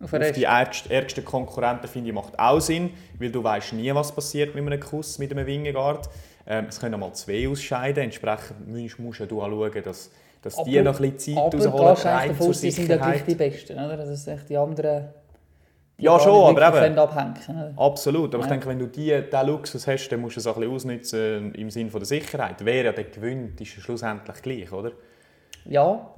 Auf 0.00 0.12
auf 0.12 0.32
die 0.32 0.46
ärgst- 0.46 0.90
ärgsten 0.90 1.24
Konkurrenten 1.24 1.86
finde 1.88 2.08
ich, 2.10 2.14
macht 2.14 2.38
auch 2.38 2.60
Sinn, 2.60 2.90
weil 3.18 3.30
du 3.30 3.42
weißt 3.42 3.72
nie, 3.74 3.94
was 3.94 4.12
passiert 4.14 4.54
mit 4.54 4.64
einem 4.66 4.80
Kuss, 4.80 5.18
mit 5.18 5.30
einem 5.32 5.46
Wingegaard. 5.46 6.08
Ähm, 6.46 6.66
es 6.68 6.80
können 6.80 6.98
mal 6.98 7.12
zwei 7.14 7.48
ausscheiden, 7.48 8.04
entsprechend 8.04 8.66
musst, 8.68 8.98
musst 8.98 9.20
du 9.20 9.40
auch 9.42 9.48
schauen, 9.48 9.82
dass, 9.84 10.10
dass 10.42 10.56
die 10.64 10.78
Aber- 10.78 10.90
noch 10.90 11.00
ein 11.00 11.12
bisschen 11.12 11.38
Aber 11.38 11.50
Zeit 11.50 11.60
gehst 11.60 11.66
du 11.66 11.68
rausholen, 11.70 11.86
eigentlich 11.88 12.04
rein 12.06 12.28
davon 12.28 12.36
zur 12.42 12.50
aus, 12.50 12.60
die 12.60 12.70
sind 12.70 12.86
Sicherheit. 12.86 13.26
die 13.28 13.34
Besten, 13.36 13.72
oder? 13.74 13.96
Das 13.96 14.08
ist 14.08 14.26
echt 14.28 14.48
die 14.48 14.56
anderen... 14.56 15.08
die 16.02 16.06
Ja, 16.06 16.18
schon, 16.18 16.56
aber 16.56 16.84
eben. 16.84 16.98
abhängen? 16.98 17.78
Absolut, 17.78 18.34
aber 18.34 18.42
ich 18.44 18.50
Ja. 18.50 18.56
denke, 18.56 18.68
wenn 18.68 18.78
du 18.78 18.86
die, 18.86 19.22
diesen 19.30 19.46
Luxus 19.46 19.86
hast, 19.86 20.08
dann 20.08 20.20
musst 20.20 20.36
du 20.36 20.40
es 20.40 20.46
ein 20.46 20.54
bisschen 20.54 20.74
ausnutzen 20.74 21.54
im 21.54 21.70
Sinne 21.70 21.90
von 21.90 22.00
der 22.00 22.06
Sicherheit. 22.06 22.56
Wer 22.64 22.84
ja 22.84 22.92
dann 22.92 23.10
gewinnt, 23.10 23.60
ist 23.60 23.68
schlussendlich 23.70 24.42
gleich, 24.42 24.72
oder? 24.72 24.92
Ja. 25.64 26.10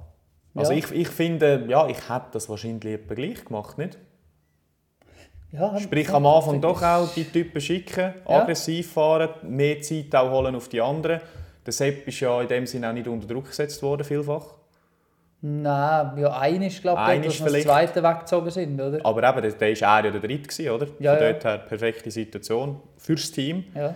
Also 0.55 0.73
ja. 0.73 0.79
ich, 0.79 0.91
ich 0.93 1.09
finde, 1.09 1.65
ja, 1.69 1.87
ich 1.89 2.09
hätte 2.09 2.27
das 2.33 2.49
wahrscheinlich 2.49 2.95
etwa 2.95 3.15
gleich 3.15 3.45
gemacht, 3.45 3.77
nicht? 3.77 3.99
ja, 5.53 5.79
Sprich, 5.79 6.09
am 6.11 6.27
Anfang 6.27 6.61
doch 6.61 6.83
auch 6.83 7.09
die 7.15 7.25
Typen 7.25 7.61
schicken, 7.61 8.15
aggressiv 8.25 8.93
fahren, 8.93 9.31
mehr 9.43 9.81
Zeit 9.83 10.15
auch 10.15 10.31
holen 10.31 10.55
auf 10.57 10.69
die 10.69 10.81
anderen. 10.81 11.21
Der 11.67 11.73
Sepp 11.73 12.07
ist 12.09 12.21
ja 12.21 12.41
in 12.43 12.49
dem 12.49 12.67
Sinne 12.67 12.89
auch 12.89 12.93
nicht 12.93 13.07
unter 13.09 13.27
Druck 13.27 13.47
gesetzt 13.47 13.83
worden, 13.83 14.05
vielfach. 14.05 14.47
Nein, 15.47 16.17
ja, 16.17 16.43
ist, 16.47 16.81
glaube 16.81 17.03
ich, 17.03 17.07
Einer 17.09 17.23
dort, 17.25 17.35
vielleicht- 17.35 17.67
Zweite 17.67 18.03
weggezogen 18.03 18.51
sind, 18.51 18.81
oder? 18.81 19.05
Aber 19.05 19.29
eben, 19.29 19.43
der, 19.43 19.53
der 19.53 19.71
ist 19.73 19.83
er 19.83 20.03
ja 20.05 20.11
der 20.11 20.13
Dritte 20.21 20.49
gewesen, 20.49 20.71
oder? 20.71 20.87
Ja, 20.99 21.15
Von 21.17 21.23
ja. 21.23 21.33
dort 21.33 21.45
her 21.45 21.59
perfekte 21.59 22.11
Situation 22.11 22.81
fürs 22.97 23.31
Team. 23.31 23.65
Ja. 23.75 23.95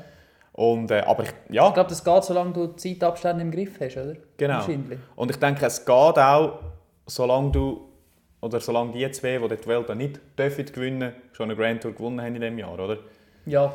Und, 0.53 0.90
äh, 0.90 1.01
aber 1.07 1.22
ich, 1.22 1.30
ja, 1.49 1.68
Ich 1.68 1.74
glaube, 1.74 1.88
das 1.88 2.05
geht, 2.05 2.24
solange 2.24 2.53
du 2.53 2.66
Zeitabstände 2.74 3.40
im 3.42 3.51
Griff 3.51 3.80
hast, 3.80 3.96
oder? 3.96 4.16
Genau. 4.36 4.61
Und 5.16 5.30
ich 5.30 5.38
denke, 5.38 5.64
es 5.64 5.82
geht 5.86 5.88
auch, 5.94 6.59
solange 7.07 7.51
du 7.53 7.80
oder 8.42 8.61
solange 8.61 8.92
die 8.92 9.11
zwei, 9.12 9.38
die 9.38 9.57
die 9.57 9.66
Welt 9.66 9.96
nicht 9.96 10.20
dürfen 10.38 10.66
gewinnen, 10.66 11.12
schon 11.32 11.44
eine 11.51 11.57
Grand 11.57 11.82
Tour 11.82 11.92
gewonnen 11.94 12.20
haben 12.20 12.34
in 12.34 12.40
diesem 12.42 12.59
Jahr, 12.59 12.78
oder? 12.78 12.99
Ja, 13.46 13.72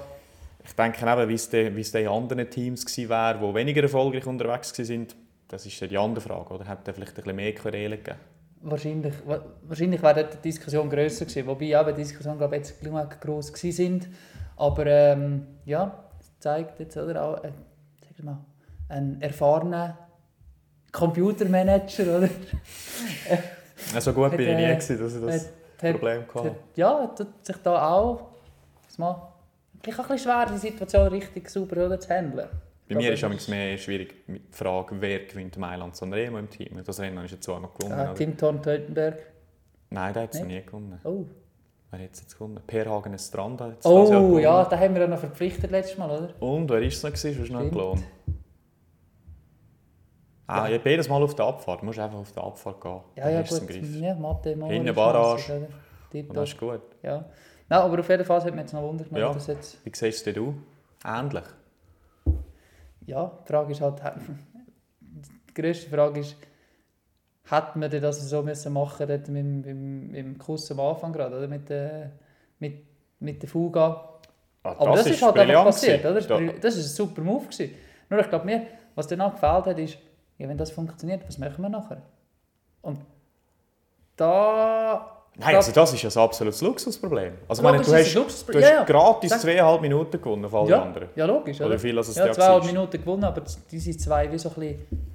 Ich 0.64 0.74
denke 0.76 1.06
eben, 1.10 1.28
wie 1.28 1.34
es 1.34 1.50
de- 1.50 1.76
wie 1.76 1.82
es 1.82 1.94
in 1.96 2.08
anderen 2.08 2.48
Teams 2.50 2.86
gewesen 2.86 3.10
wäre, 3.10 3.40
die 3.40 3.56
weniger 3.56 3.82
erfolgreich 3.82 4.26
unterwegs 4.28 4.78
waren, 4.78 5.08
das 5.48 5.66
ist 5.66 5.82
dann 5.82 5.90
die 5.90 5.98
andere 5.98 6.22
Frage, 6.22 6.54
oder? 6.54 6.66
Hätte 6.68 6.94
vielleicht 6.94 7.12
ein 7.14 7.16
bisschen 7.16 7.36
mehr 7.36 7.54
Querelen 7.54 7.98
gegeben? 8.00 8.20
wahrscheinlich, 8.66 9.14
wa- 9.28 9.44
wahrscheinlich 9.64 10.02
wäre 10.02 10.24
die 10.26 10.38
Diskussion 10.38 10.90
grösser 10.90 11.26
gewesen. 11.26 11.48
Wobei 11.48 11.66
eben 11.66 11.96
die 11.96 12.02
Diskussion, 12.02 12.38
glaube 12.38 12.56
ich, 12.56 12.62
jetzt 12.62 12.80
genug 12.82 13.20
gross 13.20 13.52
gewesen 13.52 13.76
sind. 13.76 14.08
Aber 14.56 14.86
ähm, 14.86 15.46
ja, 15.66 16.06
es 16.20 16.40
zeigt 16.40 16.80
jetzt, 16.80 16.96
oder? 16.96 17.22
Auch, 17.22 17.44
äh, 17.44 17.52
sag 18.16 18.24
mal, 18.26 18.38
ein 18.88 19.22
erfahrener 19.22 19.98
Computermanager, 20.94 22.18
oder? 22.20 22.30
Ja, 23.94 24.00
so 24.02 24.14
gut 24.14 24.26
Hat, 24.32 24.38
bin 24.38 24.48
ich 24.50 24.56
nie, 24.56 24.64
äh, 24.64 24.76
gewesen, 24.76 25.00
dass 25.00 25.16
ich 25.16 25.22
das 25.22 25.34
hat- 25.46 25.52
hat- 25.84 25.92
Problem 25.94 26.22
hat- 26.22 26.36
hatte. 26.36 26.56
Ja, 26.76 27.08
tut 27.08 27.46
sich 27.46 27.58
da 27.58 27.90
auch 27.92 28.30
mal, 28.98 29.34
ein 29.74 29.82
bisschen 29.82 30.20
schwer, 30.20 30.46
die 30.54 30.58
Situation 30.58 31.08
richtig 31.08 31.50
sauber 31.50 31.86
oder, 31.88 32.00
zu 32.00 32.10
handeln. 32.10 32.48
Bei 32.90 32.96
mir 32.96 33.14
ist 33.14 33.24
es 33.24 33.48
mehr 33.48 33.78
schwierig 33.78 34.28
mit 34.28 34.50
der 34.50 34.58
Frage, 34.58 35.00
wer 35.00 35.20
gewinnt 35.26 35.58
Mailand 35.58 35.96
Sanremo 35.96 36.38
im 36.38 36.50
Team. 36.50 36.82
Das 36.84 37.00
Rennen 37.00 37.24
ist 37.24 37.32
ja 37.32 37.40
zweimal 37.40 37.70
gewonnen. 37.78 38.00
Ah? 38.00 38.14
Tim 38.14 38.38
Thorn-Teutenberg. 38.38 39.18
Nein, 39.90 40.14
der 40.14 40.24
hat 40.24 40.34
es 40.34 40.42
Nicht? 40.42 40.48
nie 40.50 40.66
gewonnen. 40.66 41.00
Oh, 41.04 41.26
Wer 41.92 42.06
hat 42.06 42.14
es 42.14 42.22
jetzt 42.22 42.34
gewonnen? 42.34 42.60
Per 42.66 42.90
Hagen 42.90 43.18
Stranda 43.20 43.66
hat 43.66 43.80
es 43.80 43.86
oh 43.86 44.40
ja, 44.40 44.66
da 44.66 44.80
haben 44.80 44.96
wir 44.96 45.02
ja 45.04 45.08
noch 45.08 45.20
verpflichtet 45.20 45.70
letztes 45.70 45.98
Mal, 45.98 46.10
oder? 46.10 46.34
Und 46.42 46.68
wer 46.70 46.82
war 46.82 46.88
es 46.88 47.04
noch? 47.04 47.12
Was 47.12 47.24
ist 47.24 47.52
noch 47.52 47.70
gelohnt? 47.70 48.04
Ah, 50.48 50.68
ja. 50.68 50.80
jedes 50.84 51.08
Mal 51.08 51.22
auf 51.22 51.36
der 51.36 51.46
Abfahrt. 51.46 51.82
Du 51.82 51.86
musst 51.86 52.00
einfach 52.00 52.18
auf 52.18 52.32
der 52.32 52.44
Abfahrt 52.44 52.82
gehen. 52.82 53.00
Ja, 53.16 53.24
Dann 53.26 53.34
ja, 53.34 53.40
es 53.42 53.60
gut. 53.60 53.72
Ja, 53.72 54.16
Mathe, 54.16 54.50
Hinten 54.56 54.94
Barrage. 54.94 55.68
Und 56.14 56.36
das 56.36 56.50
ist 56.50 56.58
gut. 56.60 56.82
Ja. 57.02 57.26
Nein, 57.70 57.80
aber 57.80 58.00
auf 58.00 58.10
jeden 58.10 58.26
Fall 58.26 58.42
hat 58.44 58.52
mich 58.52 58.62
jetzt 58.62 58.74
noch 58.74 58.82
Wunder 58.82 59.04
gemacht, 59.06 59.20
Ja. 59.22 59.34
dass 59.34 59.48
jetzt... 59.48 59.84
Wie 59.86 59.92
siehst 59.94 60.26
du 60.28 60.34
du? 60.34 60.54
Ähnlich. 61.06 61.44
Ja, 63.06 63.32
die 63.44 63.48
Frage 63.48 63.72
ist 63.72 63.82
halt... 63.82 64.02
Die 65.02 65.62
grösste 65.62 65.90
Frage 65.90 66.20
ist, 66.22 66.36
hätte 67.50 67.78
man 67.78 67.90
das 67.92 68.28
so 68.30 68.42
müssen 68.42 68.74
machen 68.74 69.08
dort 69.08 69.28
mit, 69.28 69.66
dem- 69.66 70.00
mit, 70.02 70.12
mit 70.12 70.26
dem 70.26 70.38
Kuss 70.38 70.72
am 70.72 70.80
Anfang 70.80 71.14
gerade, 71.14 71.38
oder? 71.38 71.48
Mit, 71.48 71.70
der 71.70 72.12
mit, 72.60 72.86
mit 73.20 73.42
der 73.42 73.50
Fuga. 73.50 74.10
Ah, 74.64 74.76
Aber 74.80 74.96
das, 74.96 75.08
ist 75.08 75.22
halt 75.22 75.38
einfach 75.38 75.66
passiert, 75.66 76.04
oder? 76.06 76.16
Das, 76.16 76.28
Da- 76.28 76.36
war- 76.44 76.54
das 76.54 76.76
ist 76.78 76.86
ein 76.86 76.96
super 76.96 77.22
Move. 77.22 77.46
Gewesen. 77.46 77.76
Nur 78.10 78.20
ich 78.20 78.30
glaube, 78.30 78.46
mir, 78.46 78.66
was 78.96 79.08
danach 79.08 79.34
gefällt 79.34 79.66
hat, 79.66 79.78
ist, 79.80 79.98
ja, 80.40 80.48
wenn 80.50 80.58
das 80.58 80.72
funktioniert, 80.72 81.28
was 81.28 81.38
machen 81.38 81.62
wir 81.62 81.70
nachher? 81.70 82.02
Und 82.82 83.00
da... 84.16 85.23
Nein, 85.36 85.56
also 85.56 85.72
das 85.72 85.94
ist 85.94 86.02
ja 86.04 86.10
ein 86.10 86.26
absolutes 86.26 86.62
Luxusproblem. 86.62 87.34
Also, 87.48 87.64
meine, 87.64 87.82
du 87.82 87.92
hast, 87.92 88.14
du 88.14 88.24
hast 88.24 88.50
Ja, 88.54 88.60
ja. 88.60 88.84
gratis 88.84 89.40
zweieinhalb 89.40 89.82
Minuten 89.82 90.22
gewonnen 90.22 90.46
auf 90.46 90.54
alle 90.54 90.70
ja, 90.70 90.82
anderen. 90.84 91.10
ja, 91.16 91.26
logisch, 91.26 91.60
oder? 91.60 91.70
Oder 91.70 91.80
viel 91.80 91.96
das 91.96 92.10
es 92.10 92.16
Ja, 92.16 92.32
zweieinhalb. 92.32 92.66
Minuten 92.66 93.00
gewonnen, 93.00 93.24
aber 93.24 93.42
diese 93.72 93.98
zwei 93.98 94.32
wie 94.32 94.38
so 94.38 94.50
ein 94.50 94.56
bisschen 94.56 95.08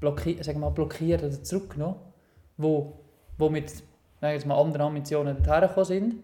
blockiert, 0.00 0.44
sagen 0.44 0.58
wir 0.58 0.66
mal, 0.66 0.72
blockiert 0.72 1.22
oder 1.22 1.42
zurückgenommen, 1.42 1.96
wo, 2.56 2.94
wo 3.38 3.48
mit 3.48 3.72
jetzt 4.22 4.46
mal, 4.46 4.60
anderen 4.60 4.82
Ambitionen 4.88 5.40
dorthin 5.40 5.68
gekommen 5.68 5.86
sind, 5.86 6.14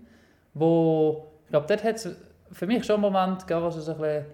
wo, 0.54 1.26
ich 1.44 1.50
glaube, 1.50 1.66
dort 1.68 1.84
hat 1.84 1.96
es 1.96 2.08
für 2.50 2.66
mich 2.66 2.84
schon 2.84 2.94
einen 2.94 3.12
Moment 3.12 3.46
gegeben, 3.46 3.62
wo 3.62 3.68
es 3.68 3.76
so 3.76 3.92
ein, 3.92 3.98
bisschen 3.98 4.26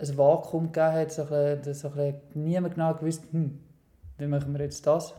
ein 0.00 0.18
Vakuum 0.18 0.72
gegeben 0.72 0.92
hat, 0.92 1.12
so 1.12 1.22
ein 1.22 1.28
bisschen, 1.28 1.62
dass 1.62 1.80
so 1.80 1.88
ein 1.88 1.94
bisschen 1.94 2.20
niemand 2.34 2.74
genau 2.74 2.92
gewusst, 2.94 3.22
hm, 3.30 3.60
wie 4.18 4.26
machen 4.26 4.52
wir 4.52 4.64
jetzt 4.64 4.84
das? 4.84 5.14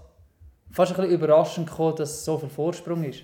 Fast 0.75 0.91
ein 0.91 0.97
bisschen 0.97 1.13
überraschend 1.13 1.69
gekommen, 1.69 1.95
dass 1.95 2.09
es 2.09 2.25
so 2.25 2.37
viel 2.37 2.49
Vorsprung 2.49 3.05
ist. 3.05 3.21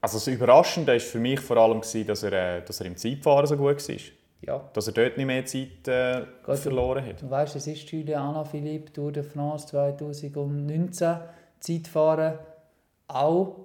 Also 0.00 0.18
das 0.18 0.28
Überraschende 0.28 0.92
war 0.92 1.00
für 1.00 1.18
mich 1.18 1.40
vor 1.40 1.56
allem, 1.56 1.80
dass 1.80 2.22
er, 2.22 2.32
äh, 2.32 2.62
dass 2.64 2.80
er 2.80 2.86
im 2.86 2.96
Zeitfahren 2.96 3.46
so 3.48 3.56
gut 3.56 3.88
war. 3.88 3.96
Ja. 4.42 4.70
Dass 4.72 4.86
er 4.86 4.92
dort 4.92 5.16
nicht 5.16 5.26
mehr 5.26 5.44
Zeit 5.44 5.88
äh, 5.88 6.24
Gut, 6.44 6.58
verloren 6.58 7.04
hat. 7.04 7.20
Du 7.20 7.28
weißt, 7.28 7.56
es 7.56 7.66
ist 7.66 7.90
Julia 7.90 8.20
Anna 8.20 8.44
Philippe 8.44 8.92
Tour 8.92 9.10
de 9.10 9.24
France 9.24 9.66
2019 9.66 11.16
Zeitfahren 11.58 12.38
auch 13.08 13.56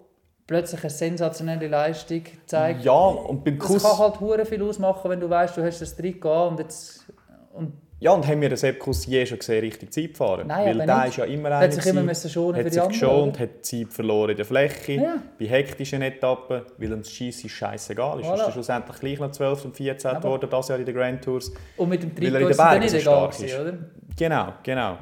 plötzlich 0.47 0.82
eine 0.82 0.89
sensationelle 0.89 1.68
Leistung 1.68 2.24
gezeigt. 2.24 2.84
Ja, 2.84 2.93
und 2.93 3.43
beim 3.43 3.59
Das 3.59 3.68
Kuss... 3.68 3.84
kann 3.84 3.97
halt 3.99 4.20
hure 4.22 4.43
viel 4.47 4.64
ausmachen, 4.64 5.11
wenn 5.11 5.20
du 5.20 5.30
weißt, 5.30 5.55
du 5.55 5.64
hast 5.64 5.82
das 5.84 5.95
an 5.99 6.47
und 6.47 6.59
jetzt 6.59 7.05
und 7.53 7.74
Ja, 8.03 8.11
und 8.11 8.27
haben 8.27 8.41
wir 8.41 8.49
den 8.49 8.57
Sepp 8.57 8.79
Kuss 8.79 9.05
je 9.05 9.25
schon 9.25 9.39
gesehen, 9.39 9.61
richtig 9.61 9.93
Zeit 9.93 10.17
fahren? 10.17 10.45
Nein, 10.47 10.65
Weil 10.65 10.75
aber 10.81 10.85
der 10.85 10.97
nicht. 10.97 11.07
ist 11.07 11.17
ja 11.17 11.23
immer 11.23 11.49
Er 11.49 11.55
einer 11.59 11.65
hat 11.67 11.73
sich 11.73 11.85
immer 11.85 12.01
müssen 12.03 12.29
schonen 12.29 12.55
hat 12.57 12.63
für 12.63 12.69
die 12.69 12.75
sich 12.75 12.87
geschont, 12.89 13.39
hat 13.39 13.49
Zeit 13.65 13.93
verloren 13.93 14.31
in 14.31 14.35
der 14.35 14.45
Fläche, 14.45 14.91
Ja. 14.93 15.15
bei 15.39 15.45
hektischen 15.45 16.01
Etappen, 16.01 16.63
weil 16.77 16.91
ihm 16.91 16.99
das 16.99 17.09
Schiessen 17.11 17.49
scheißegal 17.49 18.19
ist. 18.19 18.25
Voilà. 18.27 18.33
Ist 18.35 18.41
er 18.47 18.51
schlussendlich 18.51 18.99
gleich 18.99 19.19
noch 19.19 19.31
12 19.31 19.63
und 19.65 19.75
14 19.77 20.11
Aber- 20.11 20.19
geworden, 20.19 20.47
das 20.51 20.67
Jahr 20.67 20.79
in 20.79 20.85
den 20.85 20.95
Grand 20.95 21.23
Tours. 21.23 21.51
und 21.77 21.87
mit 21.89 22.03
dem 22.03 22.09
er 22.09 22.15
Trikot 22.33 22.49
ist 22.49 22.57
Bergen 22.57 22.79
nicht 22.81 22.89
so 22.91 22.97
egal 22.97 23.03
stark 23.31 23.37
gewesen, 23.37 23.61
oder? 23.61 23.73
Genau, 24.17 24.53
genau. 24.63 24.97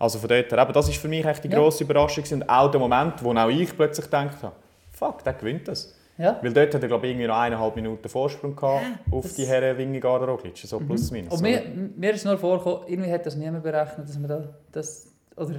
Also 0.00 0.18
von 0.18 0.28
dort 0.28 0.50
her, 0.50 0.58
eben, 0.62 0.72
das 0.72 0.88
ist 0.88 0.96
für 1.00 1.08
mich 1.08 1.24
echt 1.24 1.44
die 1.44 1.48
Ja. 1.48 1.58
grosse 1.58 1.84
Überraschung 1.84 2.24
gewesen. 2.24 2.42
und 2.42 2.48
auch 2.50 2.68
der 2.70 2.80
Moment, 2.80 3.22
wo 3.22 3.32
auch 3.32 3.48
ich 3.48 3.76
plötzlich 3.76 4.06
gedacht 4.06 4.42
habe, 4.42 4.54
fuck, 4.92 5.22
der 5.22 5.34
gewinnt 5.34 5.68
das. 5.68 5.94
Ja. 6.20 6.38
Weil 6.42 6.52
dort 6.52 6.74
hat 6.74 6.82
er 6.82 6.88
glaube 6.88 7.06
ich 7.06 7.12
irgendwie 7.12 7.26
noch 7.28 7.38
eineinhalb 7.38 7.74
Minuten 7.76 8.06
Vorsprung 8.08 8.54
gehabt 8.54 8.84
auf 9.10 9.24
Mhm. 9.24 9.34
die 9.36 9.46
Herren 9.46 9.78
Wingegaard 9.78 10.28
Roglic, 10.28 10.58
so 10.58 10.78
plus 10.78 11.10
minus. 11.10 11.32
Und 11.32 11.40
mir, 11.42 11.62
mir 11.96 12.12
ist 12.12 12.24
nur 12.26 12.36
vorgekommen, 12.36 12.86
irgendwie 12.88 13.10
hat 13.10 13.24
das 13.24 13.36
niemand 13.36 13.62
berechnet, 13.62 14.06
dass 14.06 14.18
man 14.18 14.28
da, 14.28 14.48
das, 14.70 15.06
oder 15.36 15.54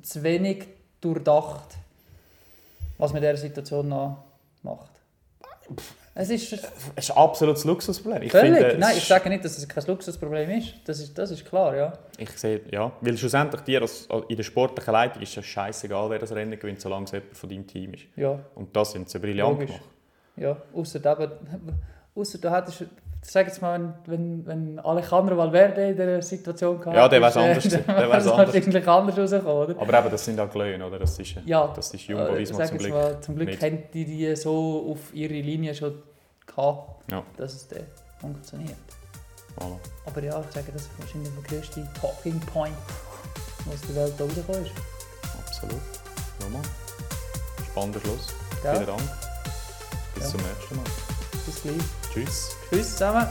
zu 0.00 0.22
wenig 0.22 0.66
durchdacht, 1.02 1.76
was 2.96 3.12
man 3.12 3.22
in 3.22 3.28
dieser 3.30 3.42
Situation 3.42 3.88
noch 3.88 4.24
macht. 4.62 4.90
Es 6.20 6.28
ist 6.30 6.52
Es 6.52 7.08
ist 7.08 7.10
ein 7.12 7.16
absolutes 7.16 7.64
Luxusproblem. 7.64 8.22
Ich 8.22 8.32
völlig, 8.32 8.58
finde, 8.58 8.76
nein, 8.78 8.94
ich 8.96 9.06
sage 9.06 9.28
nicht, 9.28 9.44
dass 9.44 9.56
es 9.56 9.66
kein 9.68 9.84
Luxusproblem 9.86 10.50
ist, 10.50 10.74
das 10.84 11.00
ist, 11.00 11.16
das 11.16 11.30
ist 11.30 11.44
klar, 11.46 11.74
ja. 11.76 11.92
Ich 12.18 12.30
sehe, 12.32 12.60
ja. 12.70 12.92
Weil 13.00 13.16
schlussendlich 13.16 13.62
dir 13.62 13.80
als, 13.80 14.06
in 14.28 14.36
der 14.36 14.44
sportlichen 14.44 14.92
Leitung 14.92 15.22
ist 15.22 15.36
es 15.36 15.46
scheißegal, 15.46 16.10
wer 16.10 16.18
das 16.18 16.32
Rennen 16.32 16.58
gewinnt, 16.58 16.80
solange 16.80 17.04
es 17.06 17.12
jemand 17.12 17.36
von 17.36 17.48
deinem 17.48 17.66
Team 17.66 17.94
ist. 17.94 18.04
Ja, 18.16 18.38
Und 18.54 18.74
das 18.76 18.92
sind 18.92 19.08
sie 19.08 19.18
brillant 19.18 19.52
Logisch. 19.60 19.66
gemacht. 19.68 19.84
ja. 20.36 20.56
Außer 20.74 20.98
eben, 20.98 21.30
außer 22.14 22.38
du 22.38 22.50
hättest, 22.54 22.84
sag 23.22 23.46
jetzt 23.46 23.60
mal, 23.62 23.94
wenn, 24.06 24.44
wenn, 24.46 24.46
wenn 24.46 24.78
Alejandro 24.80 25.36
Valverde 25.36 25.88
in 25.88 25.96
dieser 25.96 26.22
Situation 26.22 26.78
gehabt 26.80 26.96
Ja, 26.96 27.08
der 27.08 27.20
äh, 27.20 27.24
anders 27.24 27.64
dann 27.68 27.84
Der 27.86 27.96
wäre 27.96 28.10
wär's 28.12 28.24
es 28.24 28.30
anders. 28.32 28.54
wahrscheinlich 28.54 28.88
anders 28.88 29.18
rausgekommen, 29.18 29.56
oder? 29.70 29.80
Aber 29.80 29.98
eben, 29.98 30.10
das 30.10 30.24
sind 30.24 30.40
auch 30.40 30.50
Glöhn, 30.50 30.82
oder? 30.82 30.98
Das 30.98 31.18
ist, 31.18 31.34
Ja, 31.46 31.72
das 31.74 31.92
ist 31.94 32.08
äh, 32.08 32.12
Jumbo-Visma 32.12 32.56
sag 32.58 32.68
zum 32.68 32.78
Glück. 32.78 32.92
Mal, 32.92 33.20
zum 33.20 33.36
Glück 33.36 33.48
nicht. 33.48 33.62
haben 33.62 33.82
die 33.92 34.04
die 34.04 34.36
so 34.36 34.86
auf 34.92 35.14
ihre 35.14 35.34
Linie 35.34 35.74
schon 35.74 35.94
gehabt, 36.54 37.10
Ja. 37.10 37.22
dass 37.36 37.54
es 37.54 37.68
dann 37.68 37.86
funktioniert. 38.20 38.76
Voilà. 39.58 39.78
Aber 40.06 40.22
ja, 40.22 40.40
ich 40.40 40.54
sage, 40.54 40.72
das 40.72 40.82
ist 40.82 40.90
wahrscheinlich 40.98 41.32
der 41.34 41.42
grösste 41.42 41.88
Talking 42.00 42.38
Point, 42.40 42.76
der 43.66 43.72
aus 43.74 43.80
der 43.82 43.94
Welt 43.96 44.20
rausgekommen 44.20 44.64
ist. 44.66 44.72
Absolut. 45.46 45.80
Nochmal. 46.40 46.62
Spannender 47.70 48.00
Schluss. 48.00 48.28
Ja. 48.64 48.74
Vielen 48.74 48.86
Dank. 48.86 49.02
Bis 50.14 50.24
Ja. 50.24 50.30
zum 50.30 50.40
nächsten 50.42 50.76
Mal. 50.76 50.84
Bis 51.46 51.62
gleich. 51.62 51.76
Tschüss. 52.12 52.50
Tschüss 52.70 52.92
zusammen. 52.92 53.28